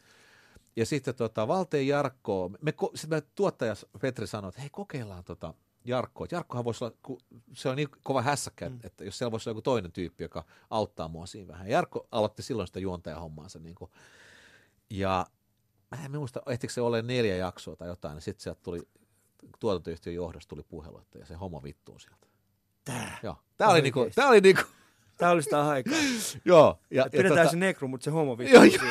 Ja 0.75 0.86
sitten 0.86 1.15
tota, 1.15 1.47
Valteen 1.47 1.88
Jarkko, 1.88 2.51
me, 2.61 2.73
sitten 2.95 3.17
me 3.17 3.23
tuottaja 3.36 3.75
Petri 4.01 4.27
sanoi, 4.27 4.49
että 4.49 4.61
hei 4.61 4.69
kokeillaan 4.69 5.23
tota 5.23 5.53
Jarkkoa. 5.86 6.27
Jarkkohan 6.32 6.65
voisi 6.65 6.84
olla, 6.84 6.95
kun 7.03 7.19
se 7.53 7.69
on 7.69 7.75
niin 7.75 7.89
kova 8.03 8.21
hässäkkä, 8.21 8.69
mm. 8.69 8.79
että 8.84 9.03
jos 9.03 9.17
siellä 9.17 9.32
voisi 9.32 9.49
olla 9.49 9.51
joku 9.57 9.61
toinen 9.61 9.91
tyyppi, 9.91 10.23
joka 10.23 10.45
auttaa 10.69 11.07
mua 11.07 11.25
siinä 11.25 11.47
vähän. 11.47 11.69
Jarkko 11.69 12.07
aloitti 12.11 12.43
silloin 12.43 12.67
sitä 12.67 12.79
juontajahommaansa. 12.79 13.59
Niin 13.59 13.75
kuin, 13.75 13.91
ja 14.89 15.25
mä 15.91 16.05
en 16.05 16.11
muista, 16.11 16.41
ehtikö 16.49 16.73
se 16.73 16.82
ole 16.82 17.01
neljä 17.01 17.36
jaksoa 17.36 17.75
tai 17.75 17.88
jotain, 17.88 18.13
niin 18.15 18.21
sitten 18.21 18.43
sieltä 18.43 18.61
tuli, 18.63 18.82
tuotantoyhtiön 19.59 20.15
johdosta 20.15 20.49
tuli 20.49 20.63
puhelu, 20.63 20.99
että 20.99 21.19
ja 21.19 21.25
se 21.25 21.34
homma 21.34 21.63
vittuu 21.63 21.99
sieltä. 21.99 22.27
Tää. 22.86 23.17
Joo. 23.23 23.38
Tää 23.57 23.67
oli 23.67 23.82
niinku, 23.82 24.09
tää 24.15 24.27
oli 24.27 24.41
niinku, 24.41 24.61
Tää 25.21 25.32
oli 25.32 25.43
sitä 25.43 25.67
aikaa. 25.67 25.97
joo. 26.45 26.79
Ja, 26.91 27.05
Et 27.05 27.11
pidetään 27.11 27.47
tota- 27.47 27.51
se 27.51 27.57
nekru, 27.57 27.88
mutta 27.88 28.03
se 28.05 28.11
homo 28.11 28.38
vittu 28.38 28.53
Joo, 28.53 28.63
siitä. 28.63 28.86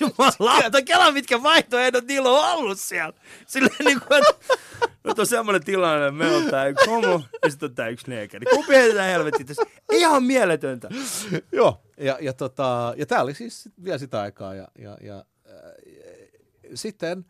Jumalauta, 0.00 0.82
kela 0.82 1.10
mitkä 1.10 1.42
vaihtoehdot 1.42 2.04
niillä 2.06 2.30
on 2.30 2.52
ollut 2.52 2.80
siellä. 2.80 3.12
Silleen 3.46 3.84
niin 3.84 4.00
kuin, 4.00 4.18
että 4.18 4.56
nyt 5.04 5.18
on 5.18 5.26
semmoinen 5.26 5.64
tilanne, 5.64 6.06
että 6.06 6.12
meillä 6.18 6.36
on 6.36 6.50
tää 6.50 6.66
yksi 6.66 6.90
homo 6.90 7.22
ja 7.44 7.50
sitten 7.50 7.68
on 7.68 7.74
tää 7.74 7.88
yksi 7.88 8.10
neekeri. 8.10 8.46
Kumpi 8.46 8.74
heitetään 8.74 9.08
helvettiin 9.10 9.46
tässä? 9.46 9.62
Ihan 9.92 10.22
mieletöntä. 10.22 10.88
Joo, 11.52 11.80
ja, 11.96 12.18
ja, 12.20 12.32
tota, 12.32 12.94
ja 12.96 13.06
tämä 13.06 13.20
oli 13.22 13.34
siis 13.34 13.68
vielä 13.84 13.98
sitä 13.98 14.20
aikaa. 14.20 14.54
Ja, 14.54 14.68
ja, 14.78 14.96
ja 15.00 15.16
äh, 15.16 15.24
sitten 16.74 17.24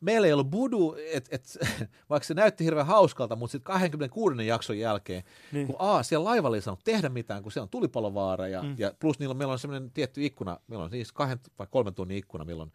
meillä 0.00 0.26
ei 0.26 0.32
ollut 0.32 0.50
budu, 0.50 0.96
et, 1.12 1.28
et, 1.30 1.58
vaikka 2.10 2.26
se 2.26 2.34
näytti 2.34 2.64
hirveän 2.64 2.86
hauskalta, 2.86 3.36
mutta 3.36 3.52
sitten 3.52 3.72
26. 3.72 4.46
jakson 4.46 4.78
jälkeen, 4.78 5.22
Niin. 5.24 5.36
niin. 5.52 5.66
kun 5.66 5.76
A, 5.78 6.02
siellä 6.02 6.24
laivalla 6.24 6.56
ei 6.56 6.62
saanut 6.62 6.84
tehdä 6.84 7.08
mitään, 7.08 7.42
kun 7.42 7.52
siellä 7.52 7.64
on 7.64 7.68
tulipalovaara, 7.70 8.48
ja, 8.48 8.62
Mm. 8.62 8.68
mm. 8.68 8.74
ja 8.78 8.92
plus 9.00 9.18
niillä, 9.18 9.34
meillä 9.34 9.52
on 9.52 9.58
semmoinen 9.58 9.90
tietty 9.90 10.24
ikkuna, 10.24 10.60
meillä 10.66 10.84
on 10.84 10.90
siis 10.90 11.12
kahden 11.12 11.38
vai 11.58 11.66
kolmen 11.70 11.94
tunnin 11.94 12.16
ikkuna, 12.18 12.44
milloin 12.44 12.72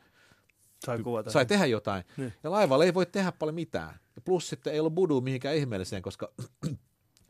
Sai 0.86 0.99
kuvata. 0.99 1.32
sai 1.32 1.45
tehdä 1.45 1.65
jotain. 1.65 2.03
Niin. 2.17 2.34
Ja 2.43 2.51
laivalla 2.51 2.86
ei 2.86 2.93
voi 2.93 3.05
tehdä 3.05 3.32
paljon 3.32 3.55
mitään. 3.55 3.99
Ja 4.15 4.21
plus 4.26 4.49
sitten 4.49 4.73
ei 4.73 4.80
ollut 4.80 4.95
budu 4.95 5.21
mihinkään 5.21 5.55
ihmeelliseen, 5.55 6.01
koska 6.01 6.32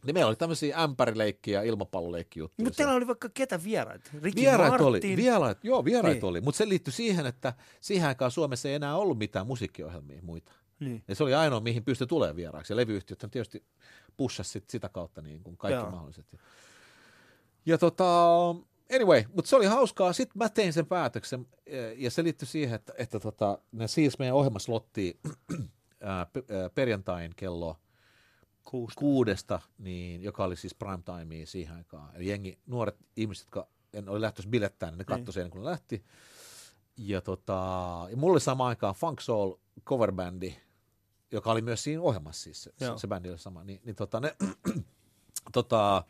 niin 0.06 0.14
meillä 0.14 0.28
oli 0.30 0.36
tämmöisiä 0.36 0.84
ämpärileikkiä 0.84 1.60
ja 1.60 1.64
ilmapalloleikkijuttuja. 1.70 2.66
Mutta 2.66 2.78
teillä 2.78 2.93
oli 2.93 3.08
vaikka 3.08 3.30
ketä 3.34 3.64
vieraita? 3.64 4.10
Ricky 4.22 4.41
Vieraat 4.41 4.70
Martin. 4.70 4.88
oli, 4.88 5.01
vieraat, 5.16 5.64
joo 5.64 5.86
vieraat 5.86 6.14
Niin. 6.14 6.26
oli, 6.26 6.41
mutta 6.41 6.58
se 6.58 6.70
liittyi 6.70 6.93
siihen, 6.93 7.26
että 7.26 7.53
siihen 7.82 8.08
aikaan 8.08 8.32
Suomessa 8.32 8.70
ei 8.70 8.76
enää 8.76 8.95
ollut 8.97 9.18
mitään 9.18 9.47
musiikkiohjelmia 9.47 10.22
muita. 10.22 10.51
Niin. 10.80 11.03
Ja 11.08 11.16
se 11.16 11.24
oli 11.24 11.34
ainoa, 11.34 11.60
mihin 11.60 11.84
pystyi 11.84 12.08
tulemaan 12.08 12.36
vieraaksi. 12.36 12.74
Ja 12.74 12.78
levyyhtiöt 12.78 13.26
tietysti 13.32 13.64
pushasi 14.18 14.49
sit 14.51 14.70
sitä 14.70 14.89
kautta 14.89 15.22
niin 15.22 15.43
kuin 15.43 15.58
kaikki 15.58 15.82
Joo. 15.82 15.91
mahdolliset. 15.91 16.26
Ja, 16.34 16.39
ja 17.66 17.78
tota, 17.78 18.06
anyway, 18.95 19.24
mutta 19.36 19.49
se 19.49 19.56
oli 19.56 19.66
hauskaa. 19.66 20.14
Sitten 20.14 20.38
mä 20.38 20.49
tein 20.49 20.74
sen 20.74 20.86
päätöksen 20.86 21.47
eh, 21.66 21.93
ja 21.97 22.12
se 22.12 22.24
liittyi 22.24 22.47
siihen, 22.47 22.76
että, 22.76 22.93
että 22.97 23.20
tota, 23.20 23.58
ne 23.72 23.88
siis 23.88 24.20
meidän 24.20 24.36
ohjelmaslottiin 24.36 25.20
ää, 26.01 26.28
perjantain 26.76 27.32
kello 27.36 27.78
Kuusta. 28.66 28.99
kuudesta, 28.99 29.59
niin, 29.78 30.24
joka 30.24 30.43
oli 30.43 30.55
siis 30.55 30.76
prime 30.76 31.03
timea 31.05 31.45
siihen 31.45 31.76
aikaan. 31.76 32.16
Eli 32.16 32.30
jengi, 32.30 32.59
nuoret 32.66 32.95
ihmiset, 33.16 33.45
jotka 33.45 33.68
en 33.93 34.09
oli 34.09 34.22
lähtössä 34.22 34.49
bilettään, 34.49 34.93
niin 34.93 34.97
ne 34.97 35.03
katsoi 35.05 35.34
sen, 35.34 35.49
kun 35.49 35.61
ne 35.61 35.66
lähti. 35.66 36.05
Ja, 36.97 37.22
tota, 37.22 37.53
ja 38.09 38.18
mulla 38.18 38.34
oli 38.34 38.41
sama 38.41 38.68
aikaan 38.68 38.95
Funk 38.95 39.22
Soul 39.22 39.53
coverbändi, 39.86 40.55
joka 41.32 41.51
oli 41.51 41.61
myös 41.61 41.84
siinä 41.84 42.01
ohjelmassa 42.01 42.43
siis, 42.43 42.63
se, 42.63 42.74
Joo. 42.82 42.97
se, 42.97 43.07
bändi 43.07 43.30
oli 43.30 43.38
sama. 43.38 43.63
Niin, 43.63 43.82
niin 43.84 43.95
tota, 43.95 44.20
ne, 44.20 44.36
tota, 45.53 46.03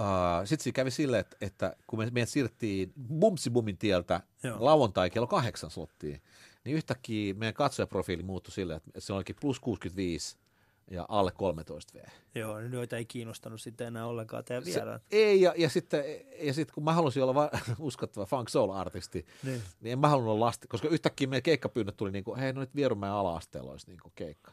uh, 0.00 0.06
sitten 0.44 0.72
kävi 0.72 0.90
silleen, 0.90 1.20
että, 1.20 1.36
että 1.40 1.76
kun 1.86 1.98
me, 1.98 2.10
meidät 2.10 2.28
siirrettiin 2.28 2.92
Bumsibumin 3.18 3.78
tieltä 3.78 4.20
Joo. 4.42 4.56
lauantai 4.60 5.10
kello 5.10 5.26
kahdeksan 5.26 5.70
slottiin, 5.70 6.22
niin 6.64 6.76
yhtäkkiä 6.76 7.34
meidän 7.34 7.54
katsojaprofiili 7.54 8.22
muuttui 8.22 8.52
silleen, 8.52 8.76
että 8.76 9.00
se 9.00 9.12
olikin 9.12 9.36
plus 9.40 9.60
65 9.60 10.36
ja 10.90 11.04
alle 11.08 11.30
13 11.32 11.98
V. 11.98 12.02
Joo, 12.34 12.60
niin 12.60 12.72
joita 12.72 12.96
ei 12.96 13.04
kiinnostanut 13.04 13.60
sitten 13.60 13.86
enää 13.86 14.06
ollenkaan 14.06 14.44
teidän 14.44 14.64
vieraat. 14.64 15.02
Se, 15.02 15.16
ei, 15.16 15.40
ja, 15.40 15.54
ja 15.56 15.68
sitten 15.70 16.04
ja 16.42 16.54
sit, 16.54 16.72
kun 16.72 16.84
mä 16.84 16.92
halusin 16.92 17.22
olla 17.22 17.34
va- 17.34 17.50
uskottava 17.78 18.26
funk 18.26 18.48
soul-artisti, 18.48 19.26
Niin. 19.42 19.62
niin 19.80 19.92
en 19.92 19.98
mä 19.98 20.08
halunnut 20.08 20.32
olla 20.34 20.46
lasti, 20.46 20.68
koska 20.68 20.88
yhtäkkiä 20.88 21.26
meidän 21.28 21.42
keikkapyynnöt 21.42 21.96
tuli 21.96 22.10
niin 22.10 22.24
kuin, 22.24 22.38
hei, 22.40 22.52
no 22.52 22.60
nyt 22.60 22.74
Vierumäen 22.74 23.12
ala-asteella 23.12 23.70
olisi 23.70 23.86
niin 23.86 24.00
kuin 24.02 24.12
keikka. 24.14 24.52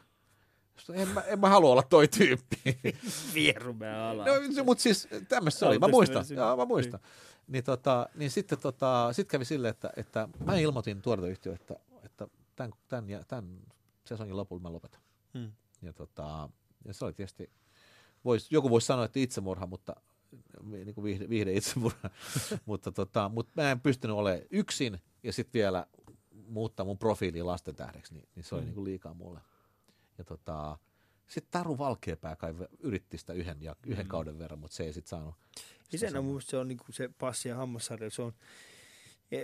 Sitten 0.77 0.95
En 0.95 1.07
mä, 1.07 1.21
en 1.21 1.39
mä 1.39 1.49
halua 1.49 1.71
olla 1.71 1.83
toi 1.83 2.07
tyyppi. 2.07 2.57
Vierumeen 3.33 3.95
ala. 3.95 4.25
no, 4.25 4.63
mutta 4.63 4.81
siis 4.81 5.07
tämmöistä 5.29 5.59
se 5.59 5.65
oli, 5.65 5.79
mä 5.79 5.87
muistan, 5.87 6.25
joo, 6.29 6.57
mä 6.57 6.65
muistan. 6.65 6.99
Niin, 7.47 7.63
tota, 7.63 8.09
niin 8.15 8.31
sitten 8.31 8.59
tota, 8.59 9.09
sit 9.13 9.27
kävi 9.27 9.45
silleen, 9.45 9.71
että, 9.71 9.89
että 9.97 10.29
mä 10.45 10.57
ilmoitin 10.57 11.01
tuotantoyhtiöön, 11.01 11.55
että, 11.61 11.75
että 12.03 12.27
tämän, 12.55 12.71
tämän, 12.89 13.09
ja, 13.09 13.23
tämän 13.27 13.59
sesongin 14.07 14.37
lopulla 14.37 14.61
mä 14.61 14.73
lopetan. 14.73 15.01
Hmm. 15.37 15.51
Ja, 15.83 15.93
tota, 15.93 16.49
ja 16.85 16.93
se 16.93 17.05
oli 17.05 17.13
tietysti, 17.13 17.49
vois, 18.25 18.51
joku 18.51 18.69
voisi 18.69 18.87
sanoa, 18.87 19.05
että 19.05 19.19
itsemurha, 19.19 19.67
mutta 19.67 19.95
niin 20.63 20.95
kuin 20.95 21.03
viihde, 21.05 21.29
viihde 21.29 21.53
itsemurha, 21.53 22.09
mutta, 22.65 22.91
tota, 22.91 23.29
mutta 23.29 23.61
mä 23.61 23.71
en 23.71 23.79
pystynyt 23.81 24.17
olemaan 24.17 24.43
yksin 24.51 24.99
ja 25.23 25.33
sitten 25.33 25.59
vielä 25.59 25.87
muuttaa 26.47 26.85
mun 26.85 26.97
profiiliin 26.97 27.47
lasten 27.47 27.75
tähdeksi, 27.75 28.13
niin, 28.13 28.27
niin 28.35 28.43
se 28.43 28.55
oli 28.55 28.61
Mm. 28.61 28.65
niin 28.65 28.75
kuin 28.75 28.85
liikaa 28.85 29.13
mulle. 29.13 29.39
Ja 30.17 30.23
tota, 30.23 30.77
sitten 31.27 31.51
Taru 31.51 31.77
Valkeapää 31.77 32.35
kai 32.35 32.53
yritti 32.79 33.17
sitä 33.17 33.33
yhden, 33.33 33.61
ja, 33.61 33.75
yhden 33.87 34.05
Mm. 34.05 34.09
kauden 34.09 34.39
verran, 34.39 34.59
mutta 34.59 34.75
se 34.75 34.83
ei 34.83 34.93
sitten 34.93 35.09
saanut. 35.09 35.35
Niin 35.91 36.17
on 36.17 36.25
mun 36.25 36.41
se 36.41 36.57
on 36.57 36.67
niinku 36.67 36.85
se 36.91 37.09
passi 37.19 37.49
ja 37.49 37.55
hammassarja, 37.55 38.09
se 38.09 38.21
on 38.21 38.33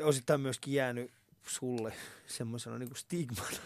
osittain 0.03 0.41
myöskin 0.41 0.73
jäänyt 0.73 1.11
sulle 1.47 1.93
semmoisena 2.27 2.77
niinku 2.79 2.95
stigmana. 2.95 3.57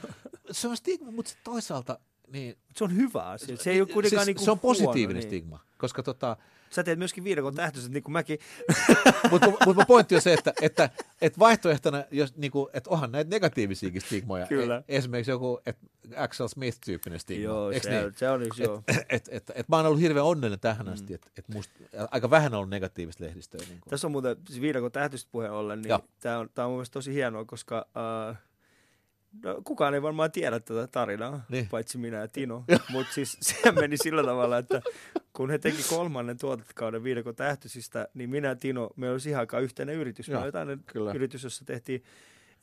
Se 0.51 0.67
on 0.67 0.77
stigma, 0.77 1.11
mutta 1.11 1.29
sit 1.31 1.39
toisaalta 1.43 1.99
niin, 2.31 2.55
Se 2.75 2.83
on 2.83 2.95
hyvä 2.95 3.23
asia. 3.23 3.57
Se 3.57 3.71
ei 3.71 3.81
ole 3.81 3.87
kuitenkaan 3.87 4.25
siis, 4.25 4.27
niinku 4.27 4.43
se 4.43 4.51
on 4.51 4.59
positiivinen 4.59 5.05
huono, 5.05 5.13
niin. 5.13 5.27
stigma, 5.27 5.59
koska 5.77 6.03
tota, 6.03 6.37
Sä 6.73 6.83
teet 6.83 6.99
myöskin 6.99 7.23
viidakon 7.23 7.55
tähtöiset, 7.55 7.91
niin 7.91 8.03
kuin 8.03 8.13
mäkin. 8.13 8.39
mutta 9.31 9.47
mut 9.65 9.75
mun 9.75 9.85
pointti 9.87 10.15
on 10.15 10.21
se, 10.21 10.33
että, 10.33 10.53
että, 10.61 10.89
että 11.21 11.39
vaihtoehtona, 11.39 12.03
jos, 12.11 12.37
niinku, 12.37 12.69
että 12.73 12.89
onhan 12.89 13.11
näitä 13.11 13.29
negatiivisiakin 13.29 14.01
stigmoja. 14.01 14.47
Kyllä. 14.47 14.83
E, 14.87 14.97
esimerkiksi 14.97 15.31
joku 15.31 15.61
et 15.65 15.77
Axel 16.15 16.47
Smith-tyyppinen 16.47 17.19
stigma. 17.19 17.43
joo, 17.43 17.73
se, 17.81 18.01
niin? 18.01 18.13
se 18.15 18.29
oli 18.29 18.47
joo. 18.57 18.83
Et, 18.87 18.97
et, 19.09 19.29
et, 19.31 19.51
et 19.55 19.69
mä 19.69 19.75
oon 19.75 19.85
ollut 19.85 20.01
hirveän 20.01 20.25
onnellinen 20.25 20.59
tähän 20.59 20.89
asti, 20.89 21.13
että 21.13 21.27
et 21.37 21.49
musta 21.49 21.73
aika 22.11 22.29
vähän 22.29 22.53
on 22.53 22.57
ollut 22.57 22.69
negatiivista 22.69 23.23
lehdistöä. 23.23 23.59
Niin 23.59 23.81
kuin. 23.81 23.89
Tässä 23.89 24.07
on 24.07 24.11
muuten 24.11 24.35
siis 24.47 24.61
viidakon 24.61 24.91
tähtöiset 24.91 25.29
puheen 25.31 25.51
ollen, 25.51 25.81
niin 25.81 25.99
tämä 26.19 26.39
on, 26.39 26.49
tää 26.53 26.65
on 26.65 26.71
mun 26.71 26.77
mielestä 26.77 26.93
tosi 26.93 27.13
hienoa, 27.13 27.45
koska 27.45 27.87
uh, 28.29 28.37
no, 29.43 29.61
kukaan 29.63 29.93
ei 29.93 30.01
varmaan 30.01 30.31
tiedä 30.31 30.59
tätä 30.59 30.87
tarinaa, 30.87 31.45
Niin. 31.49 31.67
paitsi 31.71 31.97
minä 31.97 32.17
ja 32.17 32.27
Tino. 32.27 32.63
Mutta 32.89 33.13
siis 33.13 33.37
se 33.41 33.71
meni 33.71 33.97
sillä 33.97 34.23
tavalla, 34.23 34.57
että 34.57 34.81
kun 35.33 35.49
he 35.49 35.57
teki 35.57 35.83
kolmannen 35.89 36.37
tuotantokauden 36.37 37.03
viidakon 37.03 37.35
tähtöisistä, 37.35 38.07
niin 38.13 38.29
minä 38.29 38.47
ja 38.47 38.55
Tino, 38.55 38.89
meillä 38.95 39.13
oli 39.13 39.19
siihen 39.19 39.39
aikaan 39.39 39.63
yhteinen 39.63 39.95
yritys. 39.95 40.29
Meillä 40.29 40.61
oli 40.61 40.77
kyllä. 40.85 41.11
yritys, 41.13 41.43
jossa 41.43 41.65
tehtiin 41.65 42.03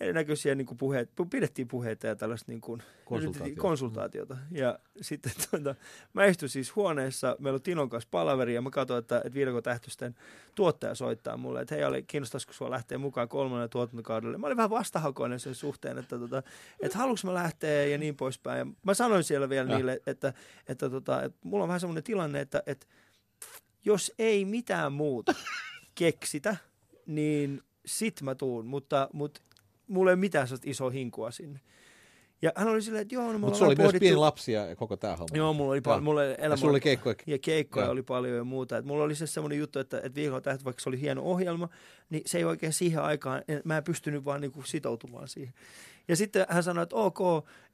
erinäköisiä 0.01 0.55
niin 0.55 0.67
puheet, 0.79 1.11
pidettiin 1.31 1.69
puheita 1.69 2.07
ja 2.07 2.17
tällaista 2.17 2.53
niin 2.53 2.61
kuin, 2.61 2.83
Konsultaatiota. 3.05 3.61
konsultaatiota. 3.61 4.37
Ja 4.51 4.79
sitten 5.01 5.33
tuota, 5.51 5.75
mä 6.13 6.25
istuin 6.25 6.49
siis 6.49 6.77
huoneessa, 6.77 7.37
meillä 7.39 7.55
oli 7.55 7.61
Tinon 7.61 7.89
kanssa 7.89 8.09
palaveri 8.11 8.55
ja 8.55 8.63
mä 8.63 8.71
katsoin, 8.71 8.99
että, 8.99 9.17
että 9.17 9.35
Viidakon 9.35 9.63
tähtösten 9.63 10.15
tuottaja 10.55 10.95
soittaa 10.95 11.37
mulle, 11.37 11.61
että 11.61 11.75
hei, 11.75 11.85
oli, 11.85 12.03
kiinnostaisiko 12.03 12.53
sua 12.53 12.71
lähteä 12.71 12.99
mukaan 12.99 13.29
kolmannen 13.29 13.71
tuotantokaudelle. 13.71 14.39
Mä 14.39 14.47
olin 14.47 14.57
vähän 14.57 14.71
vastahakoinen 14.71 15.41
sen 15.41 15.55
suhteen, 15.55 15.99
että, 15.99 16.19
tota, 16.19 16.43
että 16.81 16.99
haluanko 16.99 17.21
mä 17.25 17.35
lähteä 17.35 17.87
ja 17.87 17.99
niin 17.99 18.17
poispäin. 18.17 18.59
Ja 18.59 18.67
mä 18.83 18.95
sanoin 18.95 19.25
siellä 19.25 19.49
vielä 19.49 19.71
Ja. 19.71 19.77
niille, 19.77 20.01
että, 20.07 20.33
että, 20.69 20.91
tota, 20.91 21.23
että 21.23 21.39
mulla 21.45 21.65
on 21.65 21.69
vähän 21.69 21.81
semmoinen 21.81 22.05
tilanne, 22.05 22.41
että, 22.41 22.63
että 22.67 22.87
jos 23.85 24.13
ei 24.19 24.45
mitään 24.45 24.93
muuta 24.93 25.35
keksitä, 25.95 26.57
niin 27.07 27.63
sit 27.87 28.23
mä 28.23 28.35
tuun, 28.35 28.67
mutta, 28.67 29.09
mutta 29.13 29.41
mulla 29.91 30.11
ei 30.11 30.15
ole 30.15 30.21
mitään 30.21 30.47
sellaista 30.49 30.71
isoa 30.71 30.91
hinkua 30.91 31.31
sinne. 31.31 31.61
Ja 32.43 32.53
hän 32.57 32.69
oli 32.69 32.83
silleen, 32.83 33.03
että 33.03 33.15
joo, 33.15 33.25
no 33.27 33.33
me 33.33 33.39
Mutta 33.39 33.47
ollaan 33.47 33.59
sulla 33.59 33.69
oli 33.69 33.77
myös 33.77 33.87
pohdittu- 33.87 34.01
pieni 34.01 34.17
lapsi 34.17 34.53
ja 34.53 34.77
koko 34.77 34.97
tämä 34.97 35.17
homma. 35.17 35.37
Joo, 35.37 35.53
mulla 35.53 35.71
oli, 35.73 35.81
paljon, 35.81 36.03
mulla 36.03 36.21
oli 36.21 36.29
ja 36.29 36.35
elämä 36.35 36.57
sulla 36.57 36.71
oli 36.71 36.81
keikkoja. 36.81 37.15
ja 37.27 37.39
keikkoja 37.39 37.91
oli 37.91 38.03
paljon 38.03 38.37
ja 38.37 38.45
muuta. 38.45 38.77
Et 38.77 38.85
mulla 38.85 39.05
oli 39.05 39.15
se 39.15 39.27
semmoinen 39.27 39.59
juttu, 39.59 39.79
että, 39.79 39.97
että 39.97 40.15
viikon 40.15 40.43
tähtä, 40.43 40.65
vaikka 40.65 40.83
se 40.83 40.89
oli 40.89 41.01
hieno 41.01 41.23
ohjelma, 41.23 41.69
niin 42.11 42.23
se 42.27 42.39
ei 42.39 42.45
oikein 42.45 42.73
siihen 42.73 43.03
aikaan, 43.03 43.43
en- 43.49 43.63
mä 43.65 43.77
en 43.77 43.85
pystynyt 43.85 44.25
vaan 44.25 44.41
niinku 44.41 44.63
sitoutumaan 44.63 45.29
siihen. 45.29 45.55
Ja 46.09 46.17
sitten 46.17 46.47
hän 46.49 46.63
sanoi, 46.63 46.83
että 46.83 46.97
ok, 46.97 47.19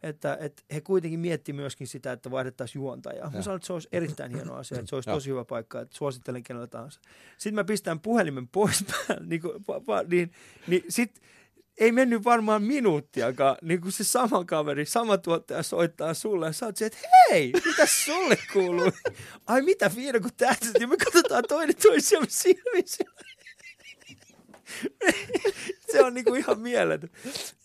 että, 0.03 0.39
että 0.41 0.63
he 0.75 0.81
kuitenkin 0.81 1.21
mietti 1.21 1.53
myöskin 1.53 1.87
sitä, 1.87 2.13
että 2.13 2.31
vaihdettaisiin 2.31 2.81
juontajaa. 2.83 3.31
Mä 3.31 3.43
sanoin, 3.43 3.57
että 3.57 3.67
se 3.67 3.73
olisi 3.73 3.89
erittäin 3.93 4.35
hieno 4.35 4.55
asia, 4.55 4.79
että 4.79 4.89
se 4.89 4.95
olisi 4.95 5.11
tosi 5.11 5.31
hyvä 5.31 5.45
paikka, 5.45 5.81
että 5.81 5.97
suosittelen 5.97 6.43
kenellä 6.43 6.67
tahansa. 6.67 7.01
Sitten 7.39 7.55
mä 7.55 7.65
pistän 7.65 8.01
puhelimen 8.01 8.49
pois, 8.49 8.85
niin, 9.27 9.41
kuin, 9.41 9.65
pa, 9.65 9.81
pa, 9.81 10.03
niin, 10.03 10.33
niin 10.67 10.85
sitten 10.89 11.23
ei 11.79 11.93
mennyt 11.93 12.25
varmaan 12.25 12.63
minuuttiakaan, 12.63 13.57
niin 13.63 13.81
kuin 13.81 13.93
se 13.93 14.05
sama 14.05 14.45
kaveri, 14.45 14.87
sama 14.87 15.19
tuottaja 15.19 15.63
soittaa 15.63 16.15
sulle 16.15 16.47
ja 16.47 16.53
sä 16.53 16.67
oot 16.67 16.77
se, 16.77 16.87
että 16.87 16.99
hei, 17.31 17.53
mitä 17.65 17.87
sulle 17.87 18.39
kuuluu? 18.53 18.93
Ai 19.47 19.63
mitä 19.63 19.91
Fiina, 19.91 20.21
kun 20.21 20.31
tähtäiset, 20.37 20.81
ja 20.81 20.89
me 20.89 20.97
katsotaan 20.97 21.45
toinen 21.49 21.77
toisiamme 21.77 22.29
silmissä. 22.31 23.05
se 25.93 26.05
on 26.05 26.15
niinku 26.15 26.35
ihan 26.35 26.61
mieletön. 26.61 27.11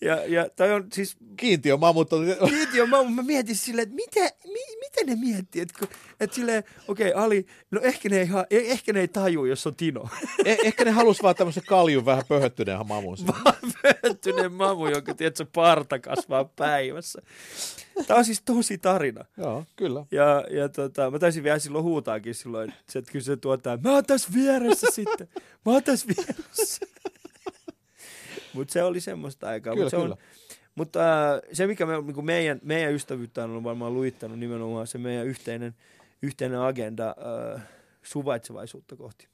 Ja, 0.02 0.26
ja 0.26 0.50
toi 0.50 0.72
on 0.72 0.88
siis 0.94 1.18
Kiintiö 1.38 1.78
mamut 1.78 2.14
on... 2.14 2.26
kiintiö, 2.50 2.86
mä, 2.86 3.04
mä 3.04 3.24
mietin 3.24 3.56
silleen, 3.56 3.84
että 3.84 3.96
mitä, 3.96 4.36
mi, 4.44 4.60
mitä 4.80 5.04
ne 5.06 5.16
miettii, 5.16 5.62
että, 5.62 5.88
että 6.20 6.36
silleen, 6.36 6.64
okei, 6.88 7.12
okay, 7.12 7.24
Ali, 7.24 7.46
no 7.72 7.82
ehkä 7.82 8.10
ne, 8.10 8.20
ei, 8.20 8.28
eh- 8.28 8.46
ehkä 8.52 8.94
ne 8.94 9.00
ei 9.00 9.08
taju, 9.08 9.46
jos 9.46 9.68
on 9.68 9.76
Tino. 9.76 10.10
Eh, 10.46 10.58
ehkä 10.64 10.86
ne 10.86 10.92
halus 10.92 11.24
vaan 11.24 11.36
tämmöisen 11.36 11.64
kaljun 11.68 12.06
vähän 12.06 12.24
pöhöttyneen 12.28 12.88
mamun. 12.88 13.18
vaan 13.28 13.56
pöntyneen 14.02 14.54
mamu, 14.54 14.88
jonka 14.88 15.14
tiedätkö, 15.14 15.46
parta 15.56 16.00
kasvaa 16.00 16.46
päivässä. 16.46 17.22
Tämä 18.08 18.18
on 18.18 18.26
siis 18.26 18.42
tosi 18.42 18.78
tarina. 18.78 19.26
Joo, 19.38 19.66
kyllä. 19.76 20.06
Ja, 20.12 20.46
ja 20.50 20.70
tota, 20.70 21.12
mä 21.12 21.20
taisin 21.20 21.44
vielä 21.44 21.60
silloin 21.60 21.84
huutaakin 21.84 22.36
silloin, 22.36 22.74
että 22.96 23.12
kyllä 23.12 23.26
se 23.26 23.38
tuottaa, 23.38 23.78
mä 23.84 23.92
oon 23.92 24.06
tässä 24.06 24.30
vieressä 24.34 24.88
sitten, 24.92 25.28
mä 25.66 25.72
oon 25.72 25.84
tässä 25.84 26.08
vieressä. 26.08 26.86
Mutta 28.54 28.74
se 28.74 28.84
oli 28.84 29.02
semmoista 29.02 29.48
aikaa. 29.48 29.74
Kyllä, 29.74 29.86
Mut 29.86 29.92
se 29.92 29.98
on, 29.98 30.04
kyllä. 30.04 30.18
mutta 30.76 31.00
äh, 31.34 31.42
se, 31.54 31.68
mikä 31.68 31.86
me, 31.86 32.02
niin 32.02 32.26
meidän, 32.26 32.60
meidän 32.64 32.94
ystävyyttä 32.94 33.44
on 33.44 33.64
varmaan 33.64 33.94
luittanut 33.94 34.40
nimenomaan 34.40 34.88
se 34.88 34.98
meidän 34.98 35.28
yhteinen, 35.28 35.76
yhteinen 36.22 36.60
agenda 36.60 37.16
äh, 37.56 37.62
suvaitsevaisuutta 38.04 38.96
kohti. 38.96 39.28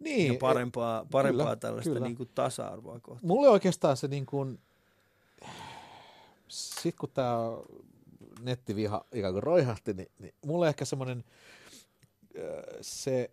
Niin, 0.00 0.32
Ja 0.32 0.38
parempaa, 0.38 1.06
parempaa 1.10 1.46
kyllä, 1.46 1.56
tällaista 1.56 1.90
kyllä. 1.90 2.06
Niin 2.06 2.16
kuin 2.16 2.30
tasa-arvoa 2.34 3.00
kohti. 3.00 3.26
Mulle 3.26 3.48
oikeastaan 3.48 3.96
se 3.96 4.08
niin 4.08 4.26
kuin, 4.26 4.58
sit 6.48 6.96
kun 6.96 7.10
tämä 7.14 7.36
nettiviha 8.42 9.04
ikään 9.12 9.32
kuin 9.32 9.42
roihahti, 9.42 9.94
niin, 9.94 10.08
niin 10.18 10.34
mulle 10.46 10.68
ehkä 10.68 10.84
semmoinen 10.84 11.24
se 12.80 13.30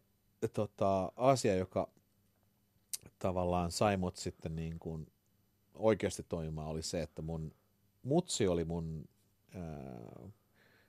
tota, 0.54 1.12
asia, 1.16 1.56
joka 1.56 1.88
tavallaan 3.20 3.72
sai 3.72 3.98
mut 3.98 4.16
sitten 4.16 4.56
niin 4.56 4.80
kuin 4.80 5.08
oikeasti 5.74 6.24
toimimaan, 6.24 6.68
oli 6.68 6.82
se, 6.82 7.02
että 7.02 7.22
mun 7.22 7.56
mutsi 8.04 8.48
oli 8.48 8.66
mun 8.66 9.10
ää, 9.56 10.30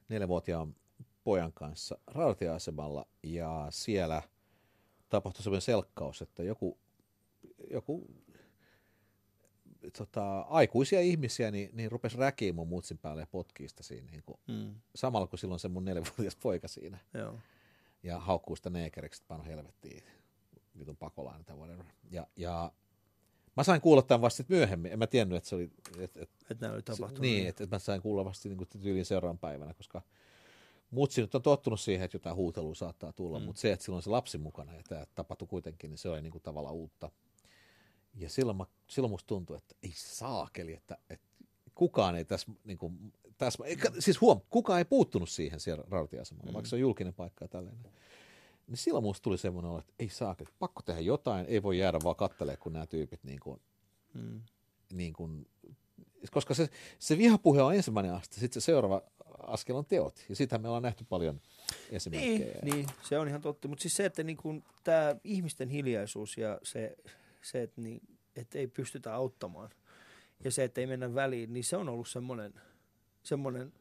neljävuotiaan 0.08 0.76
pojan 1.24 1.52
kanssa 1.52 1.98
rautatieasemalla 2.06 3.06
ja 3.22 3.66
siellä 3.70 4.22
tapahtui 5.08 5.42
sellainen 5.42 5.62
selkkaus, 5.62 6.22
että 6.22 6.42
joku, 6.42 6.78
joku 7.70 8.10
tota, 9.98 10.40
aikuisia 10.40 11.00
ihmisiä 11.00 11.50
niin, 11.50 11.70
niin 11.72 11.90
rupesi 11.90 12.16
räkiin 12.16 12.54
mun 12.54 12.68
mutsin 12.68 12.98
päälle 12.98 13.22
ja 13.22 13.26
potkii 13.26 13.68
sitä 13.68 13.82
siinä, 13.82 14.10
niin 14.10 14.22
kuin, 14.26 14.40
mm. 14.46 14.74
samalla 14.94 15.26
kuin 15.26 15.40
silloin 15.40 15.60
se 15.60 15.68
mun 15.68 15.84
neljävuotias 15.84 16.36
poika 16.36 16.68
siinä. 16.68 16.98
Joo. 17.14 17.38
Ja 18.02 18.18
haukkuu 18.18 18.56
sitä 18.56 18.70
neekeriksi, 18.70 19.22
että 19.22 19.42
helvettiin, 19.42 20.02
vitun 20.78 20.96
pakolainen 20.96 21.44
tai 21.44 21.56
whatever. 21.56 21.84
Ja, 22.10 22.26
ja 22.36 22.72
mä 23.56 23.64
sain 23.64 23.80
kuulla 23.80 24.02
tämän 24.02 24.20
vasta 24.20 24.44
myöhemmin, 24.48 24.92
en 24.92 24.98
mä 24.98 25.06
tiennyt, 25.06 25.36
että 25.36 25.48
se 25.48 25.54
oli... 25.54 25.70
Että 25.98 26.20
et, 26.22 26.30
et 26.50 26.60
nämä 26.60 26.74
oli 26.74 26.82
tapahtunut. 26.82 27.20
Niin, 27.20 27.48
että 27.48 27.64
et 27.64 27.70
mä 27.70 27.78
sain 27.78 28.02
kuulla 28.02 28.24
vasta 28.24 28.48
niin 28.48 28.68
tyyliin 28.82 29.04
seuraavan 29.04 29.38
päivänä, 29.38 29.74
koska 29.74 30.02
mutsi 30.90 31.20
nyt 31.20 31.34
on 31.34 31.42
tottunut 31.42 31.80
siihen, 31.80 32.04
että 32.04 32.14
jotain 32.14 32.36
huutelua 32.36 32.74
saattaa 32.74 33.12
tulla, 33.12 33.38
mm. 33.38 33.44
mutta 33.44 33.60
se, 33.60 33.72
että 33.72 33.84
silloin 33.84 34.02
se 34.02 34.10
lapsi 34.10 34.38
mukana 34.38 34.74
ja 34.74 34.82
tämä 34.88 35.06
tapahtui 35.14 35.48
kuitenkin, 35.48 35.90
niin 35.90 35.98
se 35.98 36.08
oli 36.08 36.22
niin 36.22 36.32
kuin 36.32 36.42
tavallaan 36.42 36.74
uutta. 36.74 37.10
Ja 38.14 38.30
silloin, 38.30 38.56
mä, 38.56 38.66
silloin 38.86 39.10
musta 39.10 39.26
tuntui, 39.26 39.56
että 39.56 39.74
ei 39.82 39.92
saakeli, 39.94 40.74
että, 40.74 40.98
että 41.10 41.26
kukaan 41.74 42.16
ei 42.16 42.24
tässä, 42.24 42.52
niin 42.64 42.78
kuin, 42.78 43.12
tässä 43.38 43.64
siis 43.98 44.20
huom, 44.20 44.40
kukaan 44.50 44.78
ei 44.78 44.84
puuttunut 44.84 45.28
siihen 45.28 45.60
siellä 45.60 45.84
rautatiasemalla, 45.88 46.50
mm. 46.50 46.54
vaikka 46.54 46.68
se 46.68 46.76
on 46.76 46.80
julkinen 46.80 47.14
paikka 47.14 47.44
ja 47.44 47.48
tällainen. 47.48 47.92
Niin 48.66 48.76
silloin 48.76 49.04
musta 49.04 49.22
tuli 49.22 49.38
semmoinen 49.38 49.70
olo, 49.70 49.78
että 49.78 49.92
ei 49.98 50.08
saakeli, 50.08 50.50
pakko 50.58 50.82
tehdä 50.82 51.00
jotain, 51.00 51.46
ei 51.46 51.62
voi 51.62 51.78
jäädä 51.78 51.98
vaan 52.04 52.16
kattelemaan, 52.16 52.58
kun 52.58 52.72
nämä 52.72 52.86
tyypit 52.86 53.24
niin 53.24 53.40
kuin, 53.40 53.60
mm. 54.14 54.40
niin 54.92 55.12
kuin, 55.12 55.46
koska 56.30 56.54
se, 56.54 56.68
se 56.98 57.18
vihapuhe 57.18 57.62
on 57.62 57.74
ensimmäinen 57.74 58.14
aste, 58.14 58.40
sitten 58.40 58.62
se 58.62 58.64
seuraava 58.64 59.02
askel 59.46 59.76
on 59.76 59.86
teot, 59.86 60.24
ja 60.28 60.36
sitä 60.36 60.58
me 60.58 60.68
ollaan 60.68 60.82
nähty 60.82 61.04
paljon 61.08 61.40
esimerkkejä. 61.90 62.58
Niin, 62.62 62.74
niin 62.74 62.86
se 63.02 63.18
on 63.18 63.28
ihan 63.28 63.40
totta, 63.40 63.68
mutta 63.68 63.82
siis 63.82 63.96
se, 63.96 64.04
että 64.04 64.22
niin 64.22 64.36
kuin, 64.36 64.64
tämä 64.84 65.16
ihmisten 65.24 65.68
hiljaisuus 65.68 66.36
ja 66.38 66.58
se 66.62 66.96
se, 67.46 67.62
että, 67.62 67.80
niin, 67.80 68.00
että 68.36 68.58
ei 68.58 68.66
pystytä 68.66 69.14
auttamaan 69.14 69.70
ja 70.44 70.50
se, 70.50 70.64
että 70.64 70.80
ei 70.80 70.86
mennä 70.86 71.14
väliin, 71.14 71.52
niin 71.52 71.64
se 71.64 71.76
on 71.76 71.88
ollut 71.88 72.08
semmoinen, 72.08 72.54
semmoinen 73.22 73.72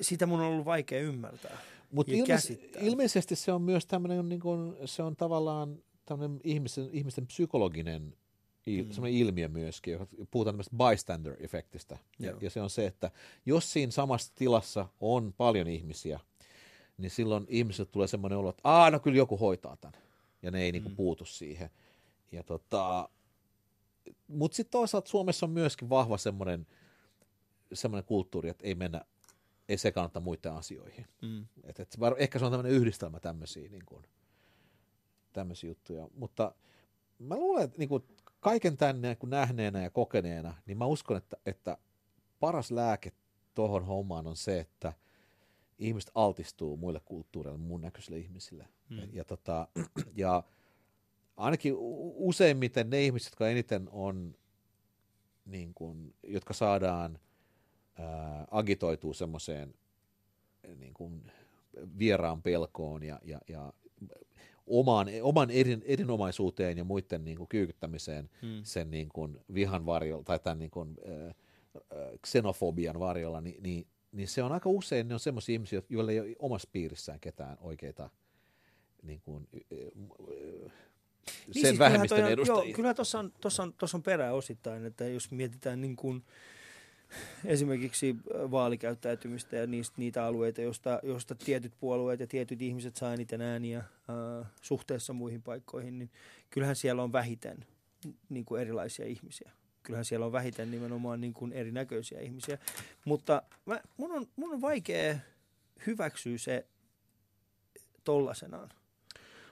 sitä 0.00 0.26
mun 0.26 0.40
on 0.40 0.46
ollut 0.46 0.64
vaikea 0.64 1.00
ymmärtää 1.00 1.58
Mutta 1.90 2.12
ilmeis- 2.12 2.58
ilmeisesti 2.80 3.36
se 3.36 3.52
on 3.52 3.62
myös 3.62 3.86
tämmöinen, 3.86 4.28
niin 4.28 4.40
kuin, 4.40 4.76
se 4.84 5.02
on 5.02 5.16
tavallaan 5.16 5.82
tämmöinen 6.06 6.40
ihmisten, 6.44 6.88
ihmisten 6.92 7.26
psykologinen 7.26 8.14
il, 8.66 8.84
mm. 8.84 9.06
ilmiö 9.06 9.48
myöskin, 9.48 9.92
joka 9.92 10.06
puhutaan 10.30 10.54
tämmöistä 10.54 10.76
bystander-efektistä. 10.76 11.98
Ja, 12.18 12.34
ja 12.40 12.50
se 12.50 12.60
on 12.60 12.70
se, 12.70 12.86
että 12.86 13.10
jos 13.46 13.72
siinä 13.72 13.92
samassa 13.92 14.32
tilassa 14.34 14.88
on 15.00 15.34
paljon 15.36 15.68
ihmisiä, 15.68 16.20
niin 16.98 17.10
silloin 17.10 17.46
ihmiset 17.48 17.92
tulee 17.92 18.08
semmoinen 18.08 18.38
olo, 18.38 18.50
että 18.50 18.60
aah, 18.64 18.92
no 18.92 19.00
kyllä 19.00 19.16
joku 19.16 19.36
hoitaa 19.36 19.76
tämän 19.76 20.00
ja 20.42 20.50
ne 20.50 20.62
ei 20.62 20.72
niinku 20.72 20.88
mm. 20.88 20.90
niinku 20.90 21.02
puutu 21.02 21.24
siihen. 21.24 21.70
Ja 22.32 22.42
tota, 22.42 23.08
mutta 24.28 24.56
sitten 24.56 24.70
toisaalta 24.70 25.10
Suomessa 25.10 25.46
on 25.46 25.50
myöskin 25.50 25.88
vahva 25.88 26.18
semmoinen 26.18 26.66
semmoinen 27.72 28.04
kulttuuri, 28.04 28.48
että 28.48 28.66
ei 28.66 28.74
mennä, 28.74 29.04
ei 29.68 29.78
sekaannutta 29.78 30.20
muiden 30.20 30.52
asioihin. 30.52 31.06
Mm. 31.22 31.46
Et, 31.64 31.80
et, 31.80 31.96
ehkä 32.18 32.38
se 32.38 32.44
on 32.44 32.50
tämmöinen 32.50 32.72
yhdistelmä 32.72 33.20
tämmöisiä 33.20 33.68
niin 33.68 33.86
kuin, 33.86 34.04
tämmöisiä 35.32 35.70
juttuja. 35.70 36.08
Mutta 36.14 36.54
mä 37.18 37.36
luulen, 37.36 37.64
että 37.64 37.78
niin 37.78 37.88
kuin 37.88 38.04
kaiken 38.40 38.76
tänne 38.76 39.08
niin 39.08 39.30
nähneenä 39.30 39.82
ja 39.82 39.90
kokeneena, 39.90 40.54
niin 40.66 40.78
mä 40.78 40.86
uskon, 40.86 41.16
että, 41.16 41.36
että 41.46 41.78
paras 42.40 42.70
lääke 42.70 43.12
tuohon 43.54 43.86
hommaan 43.86 44.26
on 44.26 44.36
se, 44.36 44.60
että– 44.60 44.92
ihmiset 45.78 46.10
altistuu 46.14 46.76
muille 46.76 47.00
kulttuureille, 47.04 47.60
mun 47.60 47.80
näköisille 47.80 48.18
ihmisille. 48.18 48.68
Mm. 48.88 48.98
Ja, 48.98 49.06
ja, 49.12 49.24
tota, 49.24 49.68
ja 50.14 50.42
ainakin 51.36 51.74
useimmiten 52.14 52.90
ne 52.90 53.04
ihmiset, 53.04 53.26
jotka 53.32 53.48
eniten 53.48 53.88
on, 53.92 54.34
niin 55.44 55.74
kuin, 55.74 56.14
jotka 56.22 56.54
saadaan 56.54 57.18
ää, 57.98 58.46
agitoituu 58.50 59.14
semmoiseen 59.14 59.74
niin 60.76 60.94
kuin 60.94 61.32
vieraan 61.98 62.42
pelkoon 62.42 63.02
ja, 63.02 63.20
ja, 63.24 63.40
ja 63.48 63.72
omaan, 64.66 65.06
oman 65.22 65.50
erin, 65.50 65.82
erinomaisuuteen 65.86 66.78
ja 66.78 66.84
muiden 66.84 67.24
niin 67.24 67.36
kuin 67.36 67.48
kyykyttämiseen 67.48 68.30
hmm. 68.42 68.60
sen 68.62 68.90
niin 68.90 69.08
kuin 69.08 69.40
vihan 69.54 69.86
varjolla 69.86 70.24
tai 70.24 70.38
tämän 70.38 70.58
niin 70.58 70.70
kuin, 70.70 70.96
äh, 71.08 71.34
xenofobian 72.26 73.00
varjolla, 73.00 73.40
niin, 73.40 73.62
niin 73.62 73.86
niin 74.12 74.28
se 74.28 74.42
on 74.42 74.52
aika 74.52 74.68
usein, 74.68 75.08
ne 75.08 75.14
on 75.14 75.20
semmoisia 75.20 75.52
ihmisiä, 75.52 75.82
joilla 75.88 76.12
ei 76.12 76.20
ole 76.20 76.36
omassa 76.38 76.68
piirissään 76.72 77.20
ketään 77.20 77.56
oikeita 77.60 78.10
niin 79.02 79.20
kuin, 79.20 79.48
niin 79.52 79.66
sen 81.50 81.52
siis 81.52 81.78
vähemmistön 81.78 82.20
toi, 82.20 82.32
edustajia. 82.32 82.64
Joo, 82.64 82.74
kyllä 82.76 82.94
tuossa 82.94 83.18
on, 83.18 83.32
tossa 83.40 83.62
on, 83.62 83.72
tossa 83.72 83.96
on 83.96 84.02
perää 84.02 84.32
osittain, 84.32 84.84
että 84.84 85.04
jos 85.04 85.30
mietitään 85.30 85.80
niin 85.80 85.96
kuin, 85.96 86.24
esimerkiksi 87.44 88.16
vaalikäyttäytymistä 88.50 89.56
ja 89.56 89.66
niistä, 89.66 89.94
niitä 89.98 90.24
alueita, 90.24 90.60
joista, 90.60 91.00
joista 91.02 91.34
tietyt 91.34 91.72
puolueet 91.80 92.20
ja 92.20 92.26
tietyt 92.26 92.62
ihmiset 92.62 92.96
saa 92.96 93.14
eniten 93.14 93.40
ääniä 93.40 93.78
äh, 93.78 94.46
suhteessa 94.62 95.12
muihin 95.12 95.42
paikkoihin, 95.42 95.98
niin 95.98 96.10
kyllähän 96.50 96.76
siellä 96.76 97.02
on 97.02 97.12
vähiten 97.12 97.66
niin 98.28 98.44
kuin 98.44 98.62
erilaisia 98.62 99.06
ihmisiä 99.06 99.50
kyllähän 99.88 100.04
siellä 100.04 100.26
on 100.26 100.32
vähiten 100.32 100.70
nimenomaan 100.70 101.20
niin 101.20 101.34
kuin 101.34 101.52
erinäköisiä 101.52 102.20
ihmisiä. 102.20 102.58
Mutta 103.04 103.42
mä, 103.66 103.80
mun, 103.96 104.12
on, 104.12 104.26
mun 104.36 104.52
on 104.52 104.60
vaikea 104.60 105.18
hyväksyä 105.86 106.38
se 106.38 106.66
tollasenaan. 108.04 108.68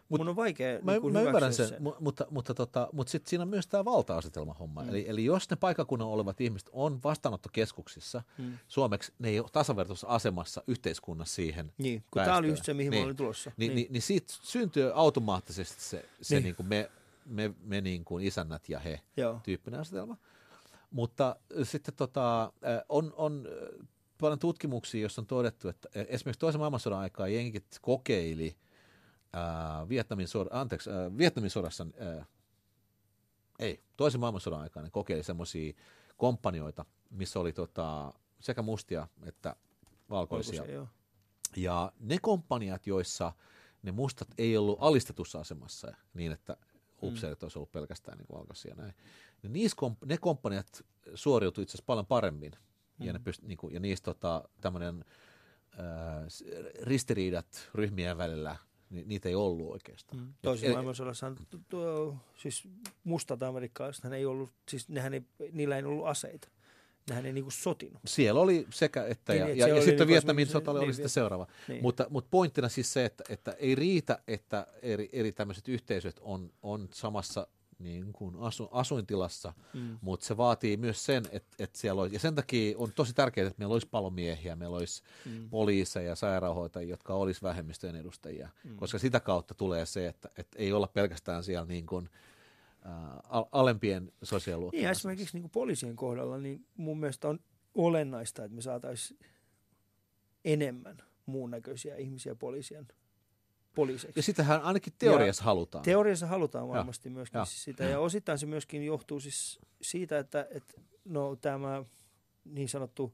Mut, 0.08 0.20
mun 0.20 0.28
on 0.28 0.36
vaikea 0.36 0.78
mä, 0.82 0.92
niin 0.92 1.12
mä 1.12 1.22
ymmärrän 1.22 1.54
sen, 1.54 1.68
sen. 1.68 1.82
mutta, 1.82 2.00
mutta, 2.00 2.26
mutta, 2.30 2.54
tota, 2.54 2.88
mutta 2.92 3.10
sitten 3.10 3.30
siinä 3.30 3.42
on 3.42 3.48
myös 3.48 3.66
tämä 3.66 3.84
valta-asetelma 3.84 4.54
homma. 4.54 4.82
Mm. 4.82 4.88
Eli, 4.88 5.04
eli 5.08 5.24
jos 5.24 5.50
ne 5.50 5.56
paikakunnan 5.56 6.08
olevat 6.08 6.40
ihmiset 6.40 6.70
on 6.72 7.02
vastaanottokeskuksissa, 7.04 8.22
mm. 8.38 8.58
suomeksi 8.68 9.12
ne 9.18 9.28
ei 9.28 9.40
ole 9.40 9.48
tasavertaisessa 9.52 10.08
asemassa 10.08 10.62
yhteiskunnassa 10.66 11.34
siihen 11.34 11.72
Niin, 11.78 12.04
kun 12.10 12.22
tämä 12.22 12.36
oli 12.36 12.48
just 12.48 12.64
se, 12.64 12.74
mihin 12.74 12.90
niin, 12.90 13.02
mä 13.02 13.04
olin 13.04 13.16
tulossa. 13.16 13.52
Niin, 13.56 13.68
niin. 13.68 13.76
niin, 13.76 13.92
niin 13.92 14.02
siitä 14.02 14.34
syntyy 14.42 14.90
automaattisesti 14.94 15.82
se, 15.82 16.04
se 16.22 16.34
niin. 16.34 16.44
Niin 16.44 16.56
kuin 16.56 16.68
me 16.68 16.90
me, 17.26 17.54
me 17.64 17.80
niin 17.80 18.04
kuin 18.04 18.24
isännät 18.24 18.68
ja 18.68 18.78
he 18.78 19.00
Joo. 19.16 19.40
tyyppinen 19.42 19.80
asetelma. 19.80 20.16
Mutta 20.90 21.36
sitten 21.62 21.94
tota, 21.94 22.52
on, 22.88 23.12
on 23.16 23.48
paljon 24.20 24.38
tutkimuksia, 24.38 25.00
joissa 25.00 25.20
on 25.20 25.26
todettu, 25.26 25.68
että 25.68 25.88
esimerkiksi 25.94 26.40
toisen 26.40 26.58
maailmansodan 26.58 26.98
aikaa 26.98 27.28
jenkit 27.28 27.66
kokeili 27.80 28.56
ää, 29.32 29.88
Vietnamin, 29.88 30.28
sod, 30.28 30.48
anteeksi, 30.50 30.90
ää, 30.90 31.18
Vietnamin 31.18 31.50
sodassa, 31.50 31.86
ää, 31.98 32.26
ei, 33.58 33.82
toisen 33.96 34.20
maailmansodan 34.20 34.60
aikaa 34.60 34.82
ne 34.82 34.90
kokeili 34.90 35.22
semmoisia 35.22 35.72
kompanioita, 36.16 36.84
missä 37.10 37.40
oli 37.40 37.52
tota, 37.52 38.12
sekä 38.40 38.62
mustia 38.62 39.08
että 39.22 39.56
valkoisia. 40.10 40.60
Valkoisia 40.60 40.96
ja 41.56 41.92
ne 42.00 42.18
komppaniat, 42.22 42.86
joissa 42.86 43.32
ne 43.82 43.92
mustat 43.92 44.28
ei 44.38 44.56
ollut 44.56 44.78
alistetussa 44.80 45.40
asemassa 45.40 45.96
niin, 46.14 46.32
että 46.32 46.56
upseerit 47.02 47.42
olisi 47.42 47.58
ollut 47.58 47.72
pelkästään 47.72 48.18
niin 48.18 48.26
valkoisia 48.32 48.74
näin. 48.74 48.94
Niin 49.42 49.52
niissä 49.52 49.76
komp- 49.82 50.06
ne 50.06 50.18
komppaniat 50.18 50.84
suoriutui 51.14 51.62
itse 51.62 51.70
asiassa 51.70 51.86
paljon 51.86 52.06
paremmin. 52.06 52.52
Mm. 52.98 53.06
Ja, 53.06 53.12
ne 53.12 53.18
pyst- 53.18 53.46
niin 53.46 53.58
kuin, 53.58 53.74
ja 53.74 53.80
niistä 53.80 54.04
tota, 54.04 54.48
tämmöinen 54.60 55.04
äh, 55.72 56.26
ristiriidat 56.82 57.70
ryhmien 57.74 58.18
välillä, 58.18 58.56
niin 58.90 59.08
niitä 59.08 59.28
ei 59.28 59.34
ollut 59.34 59.72
oikeastaan. 59.72 60.22
Mm. 60.22 60.34
Toisessa 60.42 60.72
maailmansodassa 60.72 61.32
siis 62.34 62.68
mustat 63.04 63.42
amerikkalaiset, 63.42 64.12
ei 64.12 64.26
ollut, 64.26 64.50
siis 64.68 64.88
nehän 64.88 65.14
ei, 65.14 65.22
niillä 65.52 65.76
ei 65.76 65.84
ollut 65.84 66.06
aseita 66.06 66.48
nehän 67.10 67.26
ei 67.26 67.32
niinku 67.32 67.50
sotinut. 67.50 68.02
Siellä 68.04 68.40
oli 68.40 68.66
sekä 68.70 69.06
että, 69.06 69.32
niin, 69.32 69.40
ja, 69.40 69.48
ja, 69.48 69.68
ja 69.68 69.74
sitten 69.74 69.96
niinku 69.96 70.06
Vietnamin 70.06 70.46
sota 70.46 70.70
oli, 70.70 70.80
niin, 70.80 70.94
sitten 70.94 71.10
seuraava. 71.10 71.46
Niin. 71.68 71.82
Mutta, 71.82 72.06
mutta 72.10 72.28
pointtina 72.30 72.68
siis 72.68 72.92
se, 72.92 73.04
että, 73.04 73.24
että 73.28 73.52
ei 73.58 73.74
riitä, 73.74 74.18
että 74.28 74.66
eri, 74.82 75.08
eri 75.12 75.32
tämmöiset 75.32 75.68
yhteisöt 75.68 76.20
on, 76.20 76.52
on 76.62 76.88
samassa 76.92 77.46
niin 77.78 78.12
kuin 78.12 78.36
asu, 78.36 78.68
asuintilassa, 78.72 79.52
mm. 79.74 79.98
mutta 80.00 80.26
se 80.26 80.36
vaatii 80.36 80.76
myös 80.76 81.04
sen, 81.04 81.24
että, 81.32 81.64
että 81.64 81.78
siellä 81.78 82.00
olisi, 82.00 82.16
ja 82.16 82.20
sen 82.20 82.34
takia 82.34 82.78
on 82.78 82.92
tosi 82.92 83.14
tärkeää, 83.14 83.46
että 83.46 83.58
meillä 83.58 83.72
olisi 83.72 83.88
palomiehiä, 83.90 84.56
meillä 84.56 84.76
olisi 84.76 85.02
mm. 85.24 85.50
poliiseja, 85.50 86.16
sairaanhoitajia, 86.16 86.90
jotka 86.90 87.14
olisi 87.14 87.42
vähemmistöjen 87.42 87.96
edustajia, 87.96 88.48
mm. 88.64 88.76
koska 88.76 88.98
sitä 88.98 89.20
kautta 89.20 89.54
tulee 89.54 89.86
se, 89.86 90.06
että, 90.06 90.28
että 90.38 90.58
ei 90.58 90.72
olla 90.72 90.86
pelkästään 90.86 91.44
siellä 91.44 91.66
niin 91.66 91.86
kuin, 91.86 92.08
alempien 93.52 94.12
sosiaaliluokkien. 94.22 94.82
Niin, 94.82 94.90
esimerkiksi 94.90 95.36
niin 95.36 95.42
kuin 95.42 95.50
poliisien 95.50 95.96
kohdalla, 95.96 96.38
niin 96.38 96.66
mun 96.76 97.00
mielestä 97.00 97.28
on 97.28 97.40
olennaista, 97.74 98.44
että 98.44 98.54
me 98.54 98.62
saataisiin 98.62 99.20
enemmän 100.44 100.96
muun 101.26 101.50
näköisiä 101.50 101.96
ihmisiä 101.96 102.34
poliisien 102.34 102.88
poliiseiksi. 103.76 104.18
Ja 104.18 104.22
sitähän 104.22 104.62
ainakin 104.62 104.92
teoriassa 104.98 105.42
ja 105.42 105.44
halutaan. 105.44 105.84
Teoriassa 105.84 106.26
halutaan 106.26 106.68
varmasti 106.68 107.08
ja. 107.08 107.12
myöskin 107.12 107.38
ja. 107.38 107.44
sitä. 107.44 107.84
Ja 107.84 108.00
osittain 108.00 108.38
se 108.38 108.46
myöskin 108.46 108.86
johtuu 108.86 109.20
siis 109.20 109.58
siitä, 109.82 110.18
että, 110.18 110.46
että 110.50 110.80
no, 111.04 111.36
tämä 111.36 111.84
niin 112.44 112.68
sanottu 112.68 113.12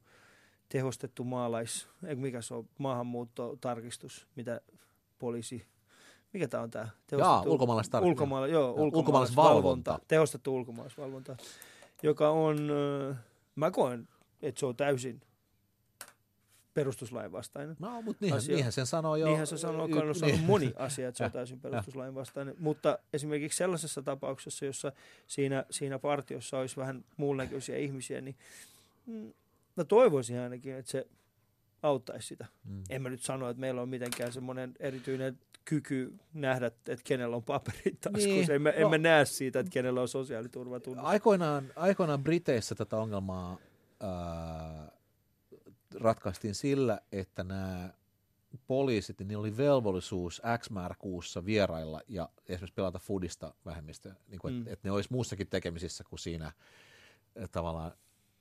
tehostettu 0.69 1.23
maalais, 1.23 1.87
mikä 2.15 2.41
se 2.41 2.53
on, 2.53 2.69
maahanmuuttotarkistus, 2.77 4.27
mitä 4.35 4.61
poliisi, 5.19 5.65
mikä 6.33 6.47
tämä 6.47 6.63
on 6.63 6.71
tämä? 6.71 6.87
Jaa, 7.11 7.41
ulkomaalaistarkistus. 7.41 8.11
Ulkomaala, 8.11 8.47
joo, 8.47 8.71
ulkomaalaisvalvonta. 8.71 9.99
Tehostettu 10.07 10.55
ulkomaalaisvalvonta, 10.55 11.37
joka 12.03 12.29
on, 12.29 12.57
mä 13.55 13.71
koen, 13.71 14.07
että 14.41 14.59
se 14.59 14.65
on 14.65 14.75
täysin 14.75 15.21
perustuslain 16.73 17.31
vastainen. 17.31 17.75
No, 17.79 18.01
mutta 18.01 18.17
niinhän, 18.21 18.37
asia. 18.37 18.55
niinhän 18.55 18.71
sen 18.71 18.85
sanoo 18.85 19.15
jo. 19.15 19.25
Niinhän 19.25 19.47
se 19.47 19.57
sanoo, 19.57 19.87
y- 19.87 19.93
on 19.93 20.15
niin. 20.21 20.39
moni 20.39 20.73
asia, 20.75 21.07
että 21.07 21.17
se 21.17 21.23
on 21.23 21.31
täysin 21.31 21.59
perustuslain 21.59 22.15
vastainen. 22.15 22.55
Mutta 22.59 22.99
esimerkiksi 23.13 23.57
sellaisessa 23.57 24.01
tapauksessa, 24.01 24.65
jossa 24.65 24.91
siinä, 25.27 25.65
siinä 25.71 25.99
partiossa 25.99 26.59
olisi 26.59 26.77
vähän 26.77 27.05
muun 27.17 27.37
näköisiä 27.37 27.77
ihmisiä, 27.77 28.21
niin 28.21 28.35
mm, 29.05 29.33
mä 29.75 29.83
toivoisin 29.83 30.39
ainakin, 30.39 30.73
että 30.73 30.91
se 30.91 31.07
auttaisi 31.83 32.27
sitä. 32.27 32.45
Mm. 32.63 32.83
En 32.89 33.01
mä 33.01 33.09
nyt 33.09 33.21
sano, 33.21 33.49
että 33.49 33.61
meillä 33.61 33.81
on 33.81 33.89
mitenkään 33.89 34.33
semmoinen 34.33 34.73
erityinen 34.79 35.39
kyky 35.65 36.13
nähdä, 36.33 36.67
että 36.67 36.97
kenellä 37.03 37.35
on 37.35 37.43
paperit 37.43 38.01
taskussa. 38.01 38.27
Niin. 38.27 38.51
En, 38.51 38.61
mä, 38.61 38.69
no, 38.69 38.75
en 38.75 38.89
mä 38.89 38.97
näe 38.97 39.25
siitä, 39.25 39.59
että 39.59 39.71
kenellä 39.71 40.01
on 40.01 40.07
sosiaaliturvatunnus. 40.07 41.05
Aikoinaan, 41.05 41.73
aikoinaan 41.75 42.23
Briteissä 42.23 42.75
tätä 42.75 42.97
ongelmaa 42.97 43.57
ää, 43.99 44.91
ratkaistiin 45.99 46.55
sillä, 46.55 46.99
että 47.11 47.43
nämä 47.43 47.93
poliisit, 48.67 49.19
niin 49.19 49.27
niillä 49.27 49.41
oli 49.41 49.57
velvollisuus 49.57 50.41
X 50.57 50.69
määrä 50.69 50.95
kuussa 50.99 51.45
vierailla 51.45 52.01
ja 52.07 52.29
esimerkiksi 52.47 52.73
pelata 52.73 52.99
foodista 52.99 53.53
vähemmistö, 53.65 54.13
niin 54.27 54.39
kuin, 54.39 54.53
mm. 54.53 54.59
että, 54.59 54.73
että 54.73 54.87
ne 54.87 54.91
olisi 54.91 55.09
muussakin 55.11 55.47
tekemisissä 55.47 56.03
kuin 56.03 56.19
siinä 56.19 56.51
tavallaan 57.51 57.91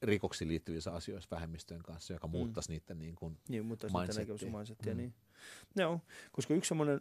rikoksiin 0.02 0.48
liittyvissä 0.48 0.92
asioissa 0.92 1.30
vähemmistöjen 1.30 1.82
kanssa, 1.82 2.12
joka 2.12 2.26
mm. 2.26 2.30
muuttaisi 2.30 2.68
mm. 2.68 2.72
niiden 2.72 2.98
niin 2.98 3.14
kuin 3.14 3.38
niin, 3.48 3.66
muuttaisi. 3.66 3.94
Mm. 4.92 4.96
Niin. 4.96 5.14
Joo, 5.76 6.00
koska 6.32 6.54
yksi 6.54 6.68
semmoinen, 6.68 7.00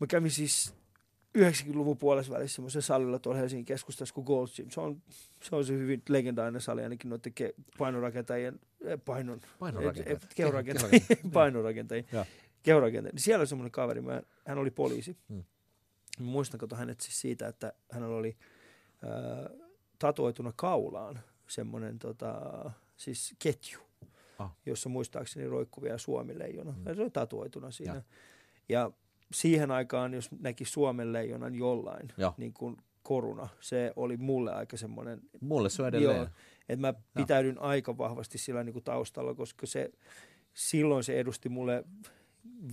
mä 0.00 0.06
kävin 0.06 0.30
siis 0.30 0.74
90-luvun 1.38 1.98
puolessa 1.98 2.32
välissä 2.32 2.54
semmoisen 2.54 2.82
salilla 2.82 3.18
tuolla 3.18 3.40
Helsingin 3.40 3.64
keskustassa 3.64 4.14
kuin 4.14 4.24
Gold 4.24 4.48
Gym. 4.56 4.70
Se 4.70 4.80
on, 4.80 5.02
se 5.42 5.56
on 5.56 5.64
se 5.64 5.72
hyvin 5.72 6.02
legendaarinen 6.08 6.60
sali 6.60 6.82
ainakin 6.82 7.08
noiden 7.08 7.32
ke, 7.34 7.54
painorakentajien, 7.78 8.60
eh, 8.84 8.98
painon, 9.04 9.40
painorakentajien, 9.58 10.20
eh, 10.22 10.28
kehorakentajien, 10.36 11.02
painorakentajien, 11.32 12.06
kehorakentajien. 12.62 13.14
Niin 13.14 13.22
siellä 13.22 13.42
oli 13.42 13.46
semmoinen 13.46 13.72
kaveri, 13.72 14.00
mä, 14.00 14.22
hän 14.46 14.58
oli 14.58 14.70
poliisi. 14.70 15.16
Hmm. 15.28 15.44
Muistan, 16.18 16.60
kato 16.60 16.76
hänet 16.76 17.00
siis 17.00 17.20
siitä, 17.20 17.48
että 17.48 17.72
hänellä 17.90 18.16
oli 18.16 18.36
äh, 19.04 19.68
tatuoituna 19.98 20.52
kaulaan 20.56 21.20
semmoinen 21.48 21.98
tota, 21.98 22.40
siis 22.96 23.34
ketju, 23.38 23.80
ah. 24.38 24.50
jossa 24.66 24.88
muistaakseni 24.88 25.46
roikkuvia 25.46 25.98
Suomi-leijona. 25.98 26.72
Hmm. 26.72 26.94
Se 26.94 27.02
oli 27.02 27.10
tatuoituna 27.10 27.70
siinä. 27.70 27.94
Ja. 27.94 28.02
ja 28.68 28.90
siihen 29.34 29.70
aikaan, 29.70 30.14
jos 30.14 30.30
näki 30.40 30.64
Suomen 30.64 31.12
leijonan 31.12 31.54
jollain, 31.54 32.08
ja. 32.16 32.34
niin 32.36 32.52
kuin 32.52 32.76
koruna, 33.02 33.48
se 33.60 33.92
oli 33.96 34.16
mulle 34.16 34.52
aika 34.52 34.76
semmoinen... 34.76 35.20
Mulle 35.40 35.70
se 35.70 35.82
on 35.82 35.88
edelleen. 35.88 36.16
Joo, 36.16 36.26
että 36.68 36.80
mä 36.80 36.94
pitäydyn 37.14 37.54
ja. 37.54 37.60
aika 37.60 37.98
vahvasti 37.98 38.38
sillä 38.38 38.64
niin 38.64 38.72
kuin 38.72 38.84
taustalla, 38.84 39.34
koska 39.34 39.66
se, 39.66 39.90
silloin 40.54 41.04
se 41.04 41.20
edusti 41.20 41.48
mulle 41.48 41.84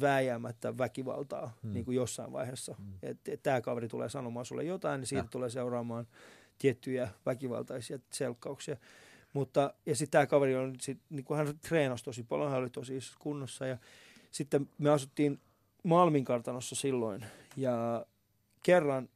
vääjäämättä 0.01 0.77
väkivaltaa 0.77 1.57
hmm. 1.63 1.73
niin 1.73 1.85
kuin 1.85 1.95
jossain 1.95 2.31
vaiheessa. 2.31 2.75
Hmm. 2.77 2.93
Että 3.03 3.31
et, 3.31 3.43
tämä 3.43 3.61
kaveri 3.61 3.87
tulee 3.87 4.09
sanomaan 4.09 4.45
sulle 4.45 4.63
jotain, 4.63 4.99
niin 4.99 5.07
siitä 5.07 5.25
ja. 5.25 5.29
tulee 5.31 5.49
seuraamaan 5.49 6.07
tiettyjä 6.57 7.09
väkivaltaisia 7.25 7.99
selkkauksia. 8.09 8.77
Mutta, 9.33 9.73
ja 9.85 9.95
sitten 9.95 10.11
tämä 10.11 10.27
kaveri 10.27 10.55
on, 10.55 10.75
sit, 10.81 10.99
niin 11.09 11.25
kuin 11.25 11.37
hän 11.37 11.59
treenasi 11.67 12.03
tosi 12.03 12.23
paljon, 12.23 12.51
hän 12.51 12.59
oli 12.59 12.69
tosi 12.69 12.99
kunnossa 13.19 13.67
ja 13.67 13.77
sitten 14.31 14.69
me 14.77 14.89
asuttiin 14.89 15.39
Malmin 15.83 16.25
kartanossa 16.25 16.75
silloin. 16.75 17.25
Ja 17.57 18.05
kerran 18.63 19.09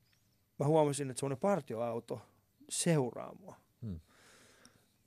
mä 0.60 0.66
huomasin, 0.66 1.10
että 1.10 1.20
semmoinen 1.20 1.38
partioauto 1.38 2.22
seuraa 2.70 3.36
mua. 3.40 3.56
Hmm. 3.82 4.00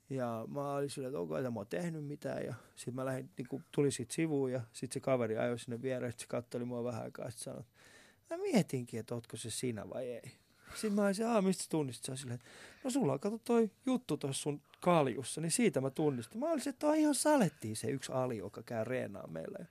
Ja 0.09 0.45
mä 0.47 0.73
olin 0.73 0.89
sillä, 0.89 1.07
että 1.07 1.19
onko 1.19 1.35
mä 1.41 1.59
oon 1.59 1.67
tehnyt 1.67 2.05
mitään. 2.05 2.45
Ja 2.45 2.53
sitten 2.75 2.95
mä 2.95 3.05
lähdin, 3.05 3.29
niin 3.37 3.47
kun 3.47 3.63
tuli 3.71 3.91
siitä 3.91 4.13
sivuun 4.13 4.51
ja 4.51 4.61
sitten 4.73 4.93
se 4.93 4.99
kaveri 4.99 5.37
ajoi 5.37 5.59
sinne 5.59 5.81
viereen. 5.81 6.11
Sitten 6.11 6.23
se 6.23 6.27
katteli 6.27 6.65
mua 6.65 6.83
vähän 6.83 7.03
aikaa 7.03 7.25
ja 7.25 7.31
sanoi, 7.31 7.63
mä 8.29 8.37
mietinkin, 8.37 8.99
että 8.99 9.15
ootko 9.15 9.37
se 9.37 9.49
sinä 9.49 9.89
vai 9.89 10.05
ei. 10.05 10.31
Sitten 10.73 10.93
mä 10.93 11.05
olisin, 11.05 11.27
aah, 11.27 11.43
mistä 11.43 11.65
tunnistit? 11.69 12.19
Silleen, 12.19 12.39
no 12.83 12.89
sulla 12.89 13.13
on 13.13 13.19
kato 13.19 13.37
toi 13.37 13.71
juttu 13.85 14.17
tuossa 14.17 14.41
sun 14.41 14.61
kaljussa, 14.81 15.41
niin 15.41 15.51
siitä 15.51 15.81
mä 15.81 15.89
tunnistin. 15.89 16.39
Mä 16.39 16.51
olisin, 16.51 16.69
että 16.69 16.87
on 16.87 16.95
ihan 16.95 17.15
salettiin 17.15 17.75
se 17.75 17.87
yksi 17.87 18.11
ali, 18.11 18.37
joka 18.37 18.63
käy 18.63 18.83
reenaa 18.83 19.27
meillä. 19.27 19.65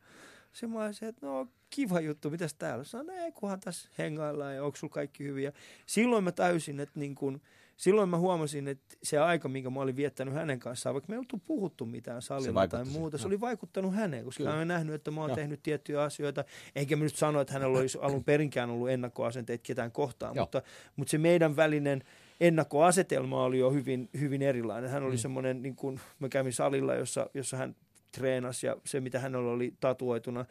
Sitten 0.57 0.71
mä 0.71 0.85
olisin, 0.85 1.09
että 1.09 1.27
no 1.27 1.49
kiva 1.71 2.01
juttu, 2.01 2.31
mitäs 2.31 2.55
täällä? 2.55 2.85
Sanoin, 2.85 3.19
ei 3.19 3.33
kunhan 3.33 3.61
tässä 3.61 3.89
hengaillaan 3.99 4.55
ja 4.55 4.65
onko 4.65 4.77
sulla 4.77 4.93
kaikki 4.93 5.25
hyviä. 5.25 5.53
Silloin 5.87 6.25
mä 6.25 6.33
täysin, 6.33 6.81
että 6.81 7.01
niin 7.01 7.15
kun, 7.15 7.41
silloin 7.77 8.09
mä 8.09 8.19
huomasin, 8.19 8.69
että 8.69 8.97
se 9.03 9.19
aika, 9.19 9.49
minkä 9.49 9.71
mä 9.71 9.81
olin 9.81 9.97
viettänyt 9.97 10.35
hänen 10.35 10.59
kanssaan, 10.59 10.95
vaikka 10.95 11.09
me 11.09 11.15
ei 11.15 11.19
oltu 11.19 11.41
puhuttu 11.47 11.87
mitään 11.87 12.23
salilla 12.23 12.69
tai 12.69 12.85
muuta, 12.85 13.19
se, 13.19 13.23
se 13.23 13.27
oli 13.27 13.41
vaikuttanut 13.41 13.95
häneen, 13.95 14.25
koska 14.25 14.39
Kyllä. 14.39 14.51
mä 14.51 14.57
olen 14.57 14.69
nähnyt, 14.69 14.95
että 14.95 15.11
mä 15.11 15.21
oon 15.21 15.31
ja. 15.31 15.37
tehnyt 15.37 15.63
tiettyjä 15.63 16.03
asioita. 16.03 16.45
Enkä 16.77 16.97
mä 16.97 17.05
nyt 17.05 17.17
sano, 17.17 17.41
että 17.41 17.53
hänellä 17.53 17.79
olisi 17.79 17.99
alun 18.01 18.25
perinkään 18.25 18.71
ollut 18.71 18.91
ennakkoasenteet 18.91 19.63
ketään 19.63 19.93
kohtaan, 19.93 20.37
mutta, 20.39 20.63
mutta 20.97 21.11
se 21.11 21.19
meidän 21.19 21.57
välinen 21.57 22.03
ennakkoasetelma 22.41 23.45
oli 23.45 23.59
jo 23.59 23.71
hyvin, 23.71 24.09
hyvin 24.21 24.43
erilainen. 24.43 24.91
Hän 24.91 25.03
oli 25.03 25.15
mm. 25.15 25.19
semmoinen, 25.19 25.63
niin 25.63 25.77
kuin 25.77 26.01
mä 26.19 26.29
kävin 26.29 26.53
salilla, 26.53 26.95
jossa, 26.95 27.31
jossa 27.35 27.57
hän 27.57 27.77
treenasi 28.17 28.67
ja 28.67 28.77
se, 28.85 29.01
mitä 29.01 29.21
hänellä 29.21 29.51
oli 29.51 29.75
tatuoituna 29.81 30.45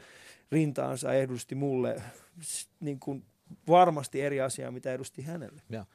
rintaansa, 0.51 1.13
edusti 1.13 1.55
mulle 1.55 2.01
niin 2.79 2.99
kuin 2.99 3.25
varmasti 3.67 4.21
eri 4.21 4.41
asiaa, 4.41 4.71
mitä 4.71 4.93
edusti 4.93 5.21
hänelle. 5.21 5.61
Ja. 5.69 5.85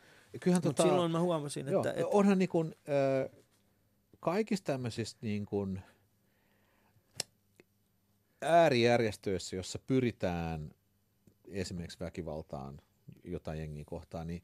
Kyllähän 0.41 0.63
tota, 0.63 0.83
silloin 0.83 1.13
mä 1.13 1.21
huomasin, 1.21 1.67
joo, 1.67 1.81
että... 1.81 1.91
että 1.91 2.07
onhan 2.07 2.39
niin 2.39 2.49
kuin, 2.49 2.75
äh, 2.89 3.41
kaikista 4.21 4.73
tämmöisistä 4.73 5.19
niin 5.23 5.47
kuin 5.47 5.83
äärijärjestöissä, 8.43 9.57
jossa 9.57 9.79
pyritään 9.87 10.71
esimerkiksi 11.49 12.01
väkivaltaan 12.01 12.81
jotain 13.25 13.59
jengiä 13.59 13.85
kohtaan, 13.87 14.27
niin, 14.27 14.43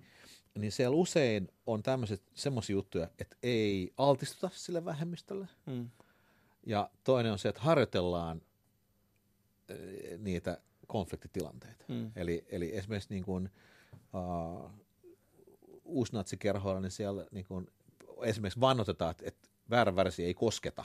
niin 0.59 0.73
siellä 0.73 0.97
usein 0.97 1.49
on 1.67 1.83
tämmöiset 1.83 2.23
semmoisia 2.35 2.75
juttuja, 2.75 3.09
että 3.19 3.37
ei 3.43 3.93
altistuta 3.97 4.51
sille 4.53 4.85
vähemmistölle. 4.85 5.49
Mm. 5.67 5.91
Ja 6.67 6.91
toinen 7.05 7.33
on 7.33 7.39
se, 7.39 7.49
että 7.49 7.61
harjoitellaan 7.61 8.43
eh, 9.69 10.19
niitä 10.19 10.61
konfliktitilanteita. 10.87 11.85
Mm. 11.89 12.13
Eli, 12.17 12.47
eli 12.49 12.77
esimerkiksi 12.77 13.15
niin 13.15 13.25
kuin, 13.25 13.51
uh, 14.15 14.71
uusnatsikerhoilla, 15.85 16.81
niin 16.81 16.91
siellä 16.91 17.27
niin 17.31 17.47
kuin, 17.47 17.71
esimerkiksi 18.23 18.61
vannotetaan, 18.61 19.11
että, 19.11 19.25
että 19.27 19.49
väärän 19.71 19.95
ei 20.19 20.35
kosketa, 20.35 20.85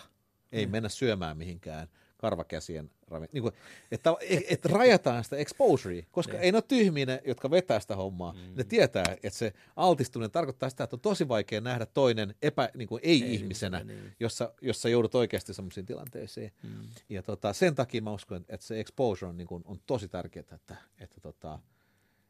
ei 0.51 0.65
mm. 0.65 0.71
mennä 0.71 0.89
syömään 0.89 1.37
mihinkään– 1.37 1.87
karvakäsien 2.21 2.91
niin 3.31 3.41
kuin, 3.41 3.53
että, 3.91 4.15
että 4.49 4.69
rajataan 4.69 5.23
sitä 5.23 5.37
exposurea, 5.37 6.03
koska 6.11 6.33
niin. 6.33 6.41
ei 6.41 6.51
ne 6.51 6.55
ole 6.55 6.63
tyhmiä 6.67 7.05
ne, 7.05 7.21
jotka 7.25 7.51
vetää 7.51 7.79
sitä 7.79 7.95
hommaa. 7.95 8.33
Mm. 8.33 8.39
Ne 8.55 8.63
tietää, 8.63 9.03
että 9.23 9.39
se 9.39 9.53
altistuminen 9.75 10.31
tarkoittaa 10.31 10.69
sitä, 10.69 10.83
että 10.83 10.95
on 10.95 10.99
tosi 10.99 11.27
vaikea 11.27 11.61
nähdä 11.61 11.85
toinen 11.85 12.35
epä, 12.41 12.69
niin 12.75 12.87
kuin 12.87 12.99
ei-ihmisenä, 13.03 13.77
ei, 13.77 13.83
niin. 13.83 14.13
jossa, 14.19 14.53
jossa 14.61 14.89
joudut 14.89 15.15
oikeasti 15.15 15.53
sellaisiin 15.53 15.85
tilanteisiin. 15.85 16.51
Mm. 16.63 16.87
Ja 17.09 17.23
tota, 17.23 17.53
sen 17.53 17.75
takia 17.75 18.01
mä 18.01 18.11
uskon, 18.11 18.45
että 18.49 18.65
se 18.65 18.79
exposure 18.79 19.29
on, 19.29 19.37
niin 19.37 19.47
kuin, 19.47 19.63
on 19.65 19.79
tosi 19.85 20.07
tärkeää, 20.07 20.45
että, 20.55 20.75
että 20.99 21.21
tota, 21.21 21.59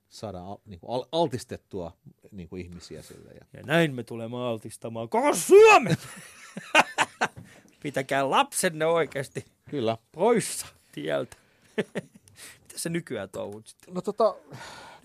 saadaan 0.09 0.57
niin 0.65 0.79
kuin, 0.79 1.05
altistettua 1.11 1.97
niin 2.31 2.49
kuin 2.49 2.61
ihmisiä 2.61 3.01
sille. 3.01 3.31
Ja... 3.31 3.45
ja 3.53 3.63
näin 3.63 3.95
me 3.95 4.03
tulemme 4.03 4.37
altistamaan 4.37 5.09
koko 5.09 5.35
Suomen! 5.35 5.97
Pitäkää 7.83 8.29
lapsenne 8.29 8.85
oikeasti 8.85 9.45
Kyllä. 9.69 9.97
poissa 10.11 10.67
tieltä. 10.91 11.37
Mitä 12.61 12.79
se 12.79 12.89
nykyään 12.89 13.29
touhut 13.29 13.67
sitten? 13.67 13.93
No 13.93 14.01
tota, 14.01 14.35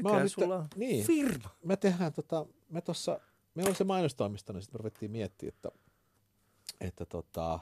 mä 0.02 0.08
oon 0.08 0.28
sulla 0.28 0.62
nyt, 0.62 0.76
niin, 0.76 1.06
firma. 1.06 1.50
Me 1.64 1.76
tehdään 1.76 2.12
tota, 2.12 2.46
me 2.68 2.80
tossa, 2.80 3.20
meillä 3.54 3.68
oli 3.68 3.76
se 3.76 3.84
mainostoimisto, 3.84 4.52
niin 4.52 4.62
sitten 4.62 4.78
me 4.78 4.82
ruvettiin 4.82 5.10
miettiä, 5.10 5.48
että, 5.48 5.68
että 6.80 7.06
tota, 7.06 7.58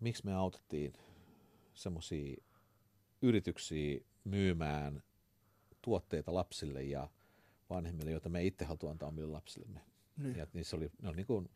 miksi 0.00 0.24
me 0.24 0.34
autettiin 0.34 0.92
semmoisia 1.74 2.36
yrityksiä 3.22 4.00
myymään 4.24 5.02
tuotteita 5.82 6.34
lapsille 6.34 6.82
ja 6.82 7.08
vanhemmille, 7.70 8.10
joita 8.10 8.28
me 8.28 8.44
itse 8.44 8.64
halutaan 8.64 8.90
antaa 8.90 9.08
omille 9.08 9.28
lapsillemme. 9.28 9.80
Niin. 10.16 10.36
Ja 10.36 10.46
niissä 10.52 10.76
oli, 10.76 10.90
ne 11.02 11.08
oli 11.08 11.16
niin 11.16 11.26
kuin 11.26 11.48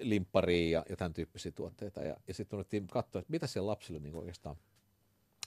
limpparia 0.00 0.78
ja, 0.78 0.84
ja 0.88 0.96
tämän 0.96 1.12
tyyppisiä 1.12 1.52
tuotteita. 1.52 2.00
Ja, 2.00 2.16
ja 2.28 2.34
sitten 2.34 2.56
ruvettiin 2.56 2.86
katsoa, 2.86 3.20
että 3.20 3.30
mitä 3.30 3.46
siellä 3.46 3.70
lapsille 3.70 4.00
niin 4.00 4.14
oikeastaan 4.14 4.56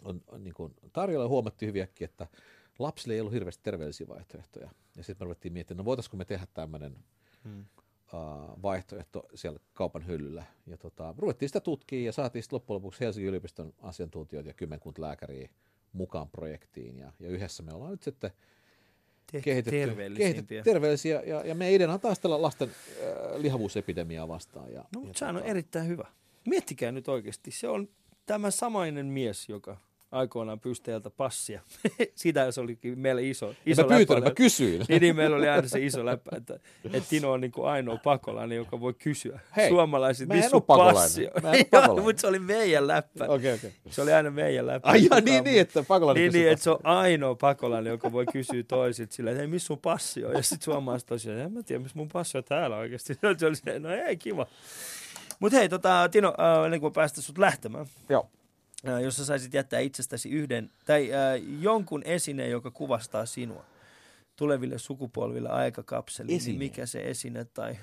on, 0.04 0.22
on 0.28 0.44
niin 0.44 0.54
kuin 0.54 0.74
tarjolla 0.94 1.26
ja 1.26 1.30
huomattiin 1.30 1.68
hyviäkin, 1.68 2.06
että 2.06 2.28
lapsille 2.80 3.14
ei 3.14 3.20
ollut 3.20 3.34
hirveästi 3.34 3.64
terveellisiä 3.64 4.08
vaihtoehtoja. 4.08 4.70
Ja 4.98 5.04
sitten 5.04 5.26
me 5.26 5.30
ruvettiin 5.30 5.54
miettimään, 5.54 5.78
no 5.78 5.86
voitaisiko 5.86 6.18
me 6.18 6.26
tehdä 6.26 6.48
tämmöinen 6.54 6.98
hmm. 7.44 7.60
uh, 7.60 8.62
vaihtoehto 8.62 9.24
siellä 9.36 9.60
kaupan 9.74 10.08
hyllyllä. 10.08 10.44
Ja 10.68 10.78
tota, 10.78 11.16
ruvettiin 11.18 11.50
sitä 11.50 11.60
tutkimaan 11.60 12.06
ja 12.06 12.12
saatiin 12.12 12.44
sitten 12.44 12.56
loppujen 12.56 12.76
lopuksi 12.76 13.00
Helsingin 13.00 13.30
yliopiston 13.30 13.74
asiantuntijoita 13.82 14.50
ja 14.50 14.54
kymmenkunta 14.54 15.02
lääkäriä 15.02 15.50
mukaan 15.94 16.30
projektiin. 16.30 16.98
Ja, 16.98 17.14
ja 17.20 17.30
yhdessä 17.30 17.64
me 17.64 17.74
ollaan 17.74 17.92
nyt 17.92 18.04
sitten 18.04 18.32
kehitetty, 19.32 20.16
kehitetty 20.18 20.62
terveellisiä. 20.64 21.22
Ja, 21.26 21.46
ja 21.46 21.56
meidän 21.56 21.76
ideana 21.76 21.94
on 21.94 22.00
taistella 22.00 22.42
lasten 22.42 22.70
äh, 22.70 23.42
lihavuusepidemiaa 23.42 24.28
vastaan. 24.28 24.74
Ja, 24.74 24.86
no, 24.96 25.02
ja 25.08 25.14
sehän 25.16 25.36
on 25.36 25.42
tota- 25.42 25.46
erittäin 25.46 25.88
hyvä. 25.88 26.08
Miettikää 26.48 26.92
nyt 26.92 27.08
oikeasti. 27.08 27.52
Se 27.52 27.68
on 27.68 27.90
tämä 28.26 28.52
samainen 28.52 29.06
mies, 29.06 29.50
joka 29.50 29.78
aikoinaan 30.12 30.60
pystäjältä 30.60 31.10
passia. 31.10 31.62
Sitä 32.16 32.52
se 32.52 32.62
olikin 32.62 33.00
meille 33.00 33.24
iso, 33.24 33.54
iso 33.66 33.82
mä 33.84 33.96
pyytänyt, 33.96 34.24
mä 34.24 34.32
kysyin. 34.32 34.86
Niin, 34.88 35.02
niin, 35.02 35.16
meillä 35.16 35.36
oli 35.36 35.50
aina 35.50 35.68
se 35.68 35.86
iso 35.86 36.06
läppä, 36.06 36.32
että, 36.38 36.60
että 36.86 37.10
Tino 37.10 37.32
on 37.32 37.42
niin 37.42 37.52
kuin 37.52 37.68
ainoa 37.68 37.98
pakolainen, 37.98 38.56
joka 38.56 38.80
voi 38.80 38.94
kysyä 38.94 39.40
Hei, 39.56 39.70
suomalaiset, 39.70 40.30
missä 40.30 40.50
sun 40.50 40.64
passi 40.64 41.28
on. 41.28 42.02
mutta 42.04 42.22
se 42.22 42.28
oli 42.28 42.40
meidän 42.40 42.88
läppä. 42.88 43.26
Okay, 43.26 43.54
okay. 43.54 43.72
Se 43.90 44.02
oli 44.02 44.14
aina 44.14 44.32
meidän 44.32 44.68
läppä. 44.68 44.90
Ai 44.90 45.06
jaa, 45.12 45.22
niin, 45.22 45.44
niin, 45.44 45.62
että 45.62 45.84
pakolainen 45.84 46.24
Niin, 46.24 46.34
niin 46.34 46.52
että 46.52 46.64
se 46.64 46.70
on 46.70 46.80
ainoa 46.84 47.36
pakolainen, 47.36 47.92
joka 47.92 48.12
voi 48.12 48.26
kysyä 48.26 48.64
toisilta 48.64 49.14
sillä, 49.14 49.32
että 49.32 49.40
hei, 49.40 49.48
missä 49.48 49.68
sun 49.68 49.80
passi 49.80 50.26
on? 50.26 50.34
Ja 50.34 50.42
sitten 50.42 50.66
suomalaiset 50.66 51.08
tosiaan, 51.08 51.40
en 51.40 51.52
mä 51.52 51.64
tiedä, 51.64 51.84
missä 51.84 51.98
mun 51.98 52.10
passi 52.14 52.38
on 52.38 52.44
täällä 52.44 52.78
oikeasti. 52.78 53.14
Se 53.38 53.46
oli 53.46 53.56
se, 53.56 53.80
no 53.80 53.90
ei, 53.90 54.18
kiva. 54.18 54.48
Mutta 55.40 55.58
hei, 55.58 55.70
tota, 55.70 56.10
Tino, 56.12 56.34
äh, 56.40 56.66
ennen 56.66 56.80
kuin 56.80 56.94
päästä 56.94 57.22
sut 57.22 57.38
lähtemään. 57.38 57.86
Joo 58.10 58.30
jos 59.04 59.18
sä 59.18 59.26
saisit 59.26 59.54
jättää 59.54 59.80
itsestäsi 59.80 60.30
yhden 60.30 60.72
tai 60.86 61.14
äh, 61.14 61.20
jonkun 61.60 62.04
esineen, 62.04 62.52
joka 62.52 62.72
kuvastaa 62.72 63.26
sinua 63.26 63.66
tuleville 64.36 64.78
sukupolville 64.78 65.50
aikakapseliin, 65.50 66.28
niin 66.28 66.38
esine. 66.38 66.52
niin 66.52 66.60
mikä 66.60 66.86
se 66.86 67.00
esine 67.02 67.46
tai 67.46 67.78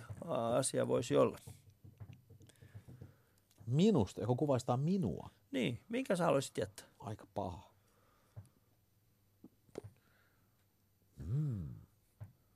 asia 0.56 0.88
voisi 0.88 1.16
olla? 1.16 1.38
Minusta, 3.66 4.20
joka 4.20 4.34
kuvastaa 4.34 4.76
minua. 4.76 5.30
Niin, 5.50 5.80
minkä 5.88 6.16
sä 6.16 6.24
haluaisit 6.24 6.58
jättää? 6.58 6.86
Aika 6.98 7.26
paha. 7.34 7.72
Mm. 11.16 11.68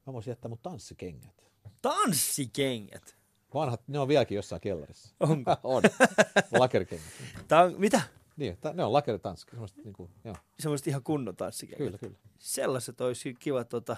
Mä 0.07 0.13
voisin 0.13 0.31
jättää 0.31 0.49
mun 0.49 0.59
tanssikengät. 0.63 1.51
Tanssikengät? 1.83 3.17
Vanhat, 3.55 3.89
ne 3.89 3.99
on 3.99 4.09
vieläkin 4.09 4.37
jossain 4.37 4.61
kellarissa. 4.61 5.15
Onko? 5.21 5.57
on. 5.63 5.83
Lakerikengät. 6.61 7.07
Ta- 7.49 7.71
mitä? 7.79 8.01
Niin, 8.37 8.59
ne 8.75 8.85
on 8.85 8.93
lakeritanssi. 8.93 9.47
Semmoiset, 9.51 9.85
niin 9.85 9.93
kuin, 9.93 10.11
joo. 10.25 10.37
Semmoiset 10.59 10.87
ihan 10.87 11.03
kunnon 11.03 11.37
tanssikengät. 11.37 11.79
Kyllä, 11.79 11.99
kyllä. 11.99 12.17
Sellaiset 12.39 13.01
olisi 13.01 13.35
kiva. 13.35 13.65
Tota. 13.65 13.97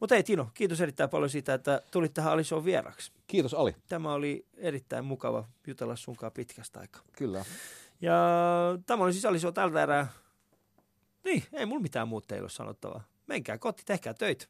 Mutta 0.00 0.14
ei 0.14 0.22
Tino, 0.22 0.50
kiitos 0.54 0.80
erittäin 0.80 1.10
paljon 1.10 1.30
siitä, 1.30 1.54
että 1.54 1.82
tulit 1.90 2.14
tähän 2.14 2.32
Alisoon 2.32 2.64
vieraksi. 2.64 3.12
Kiitos 3.26 3.54
Ali. 3.54 3.76
Tämä 3.88 4.12
oli 4.12 4.46
erittäin 4.56 5.04
mukava 5.04 5.48
jutella 5.66 5.96
sunkaan 5.96 6.32
pitkästä 6.32 6.80
aikaa. 6.80 7.02
Kyllä. 7.12 7.44
Ja 8.00 8.16
tämä 8.86 9.04
oli 9.04 9.12
siis 9.12 9.24
Alisoo 9.24 9.52
tältä 9.52 9.82
erää. 9.82 10.12
Niin, 11.24 11.42
ei 11.52 11.66
mulla 11.66 11.82
mitään 11.82 12.08
muuta 12.08 12.26
teille 12.26 12.44
ole 12.44 12.50
sanottavaa. 12.50 13.04
Menkää 13.26 13.58
koti, 13.58 13.82
tehkää 13.86 14.14
töitä. 14.14 14.46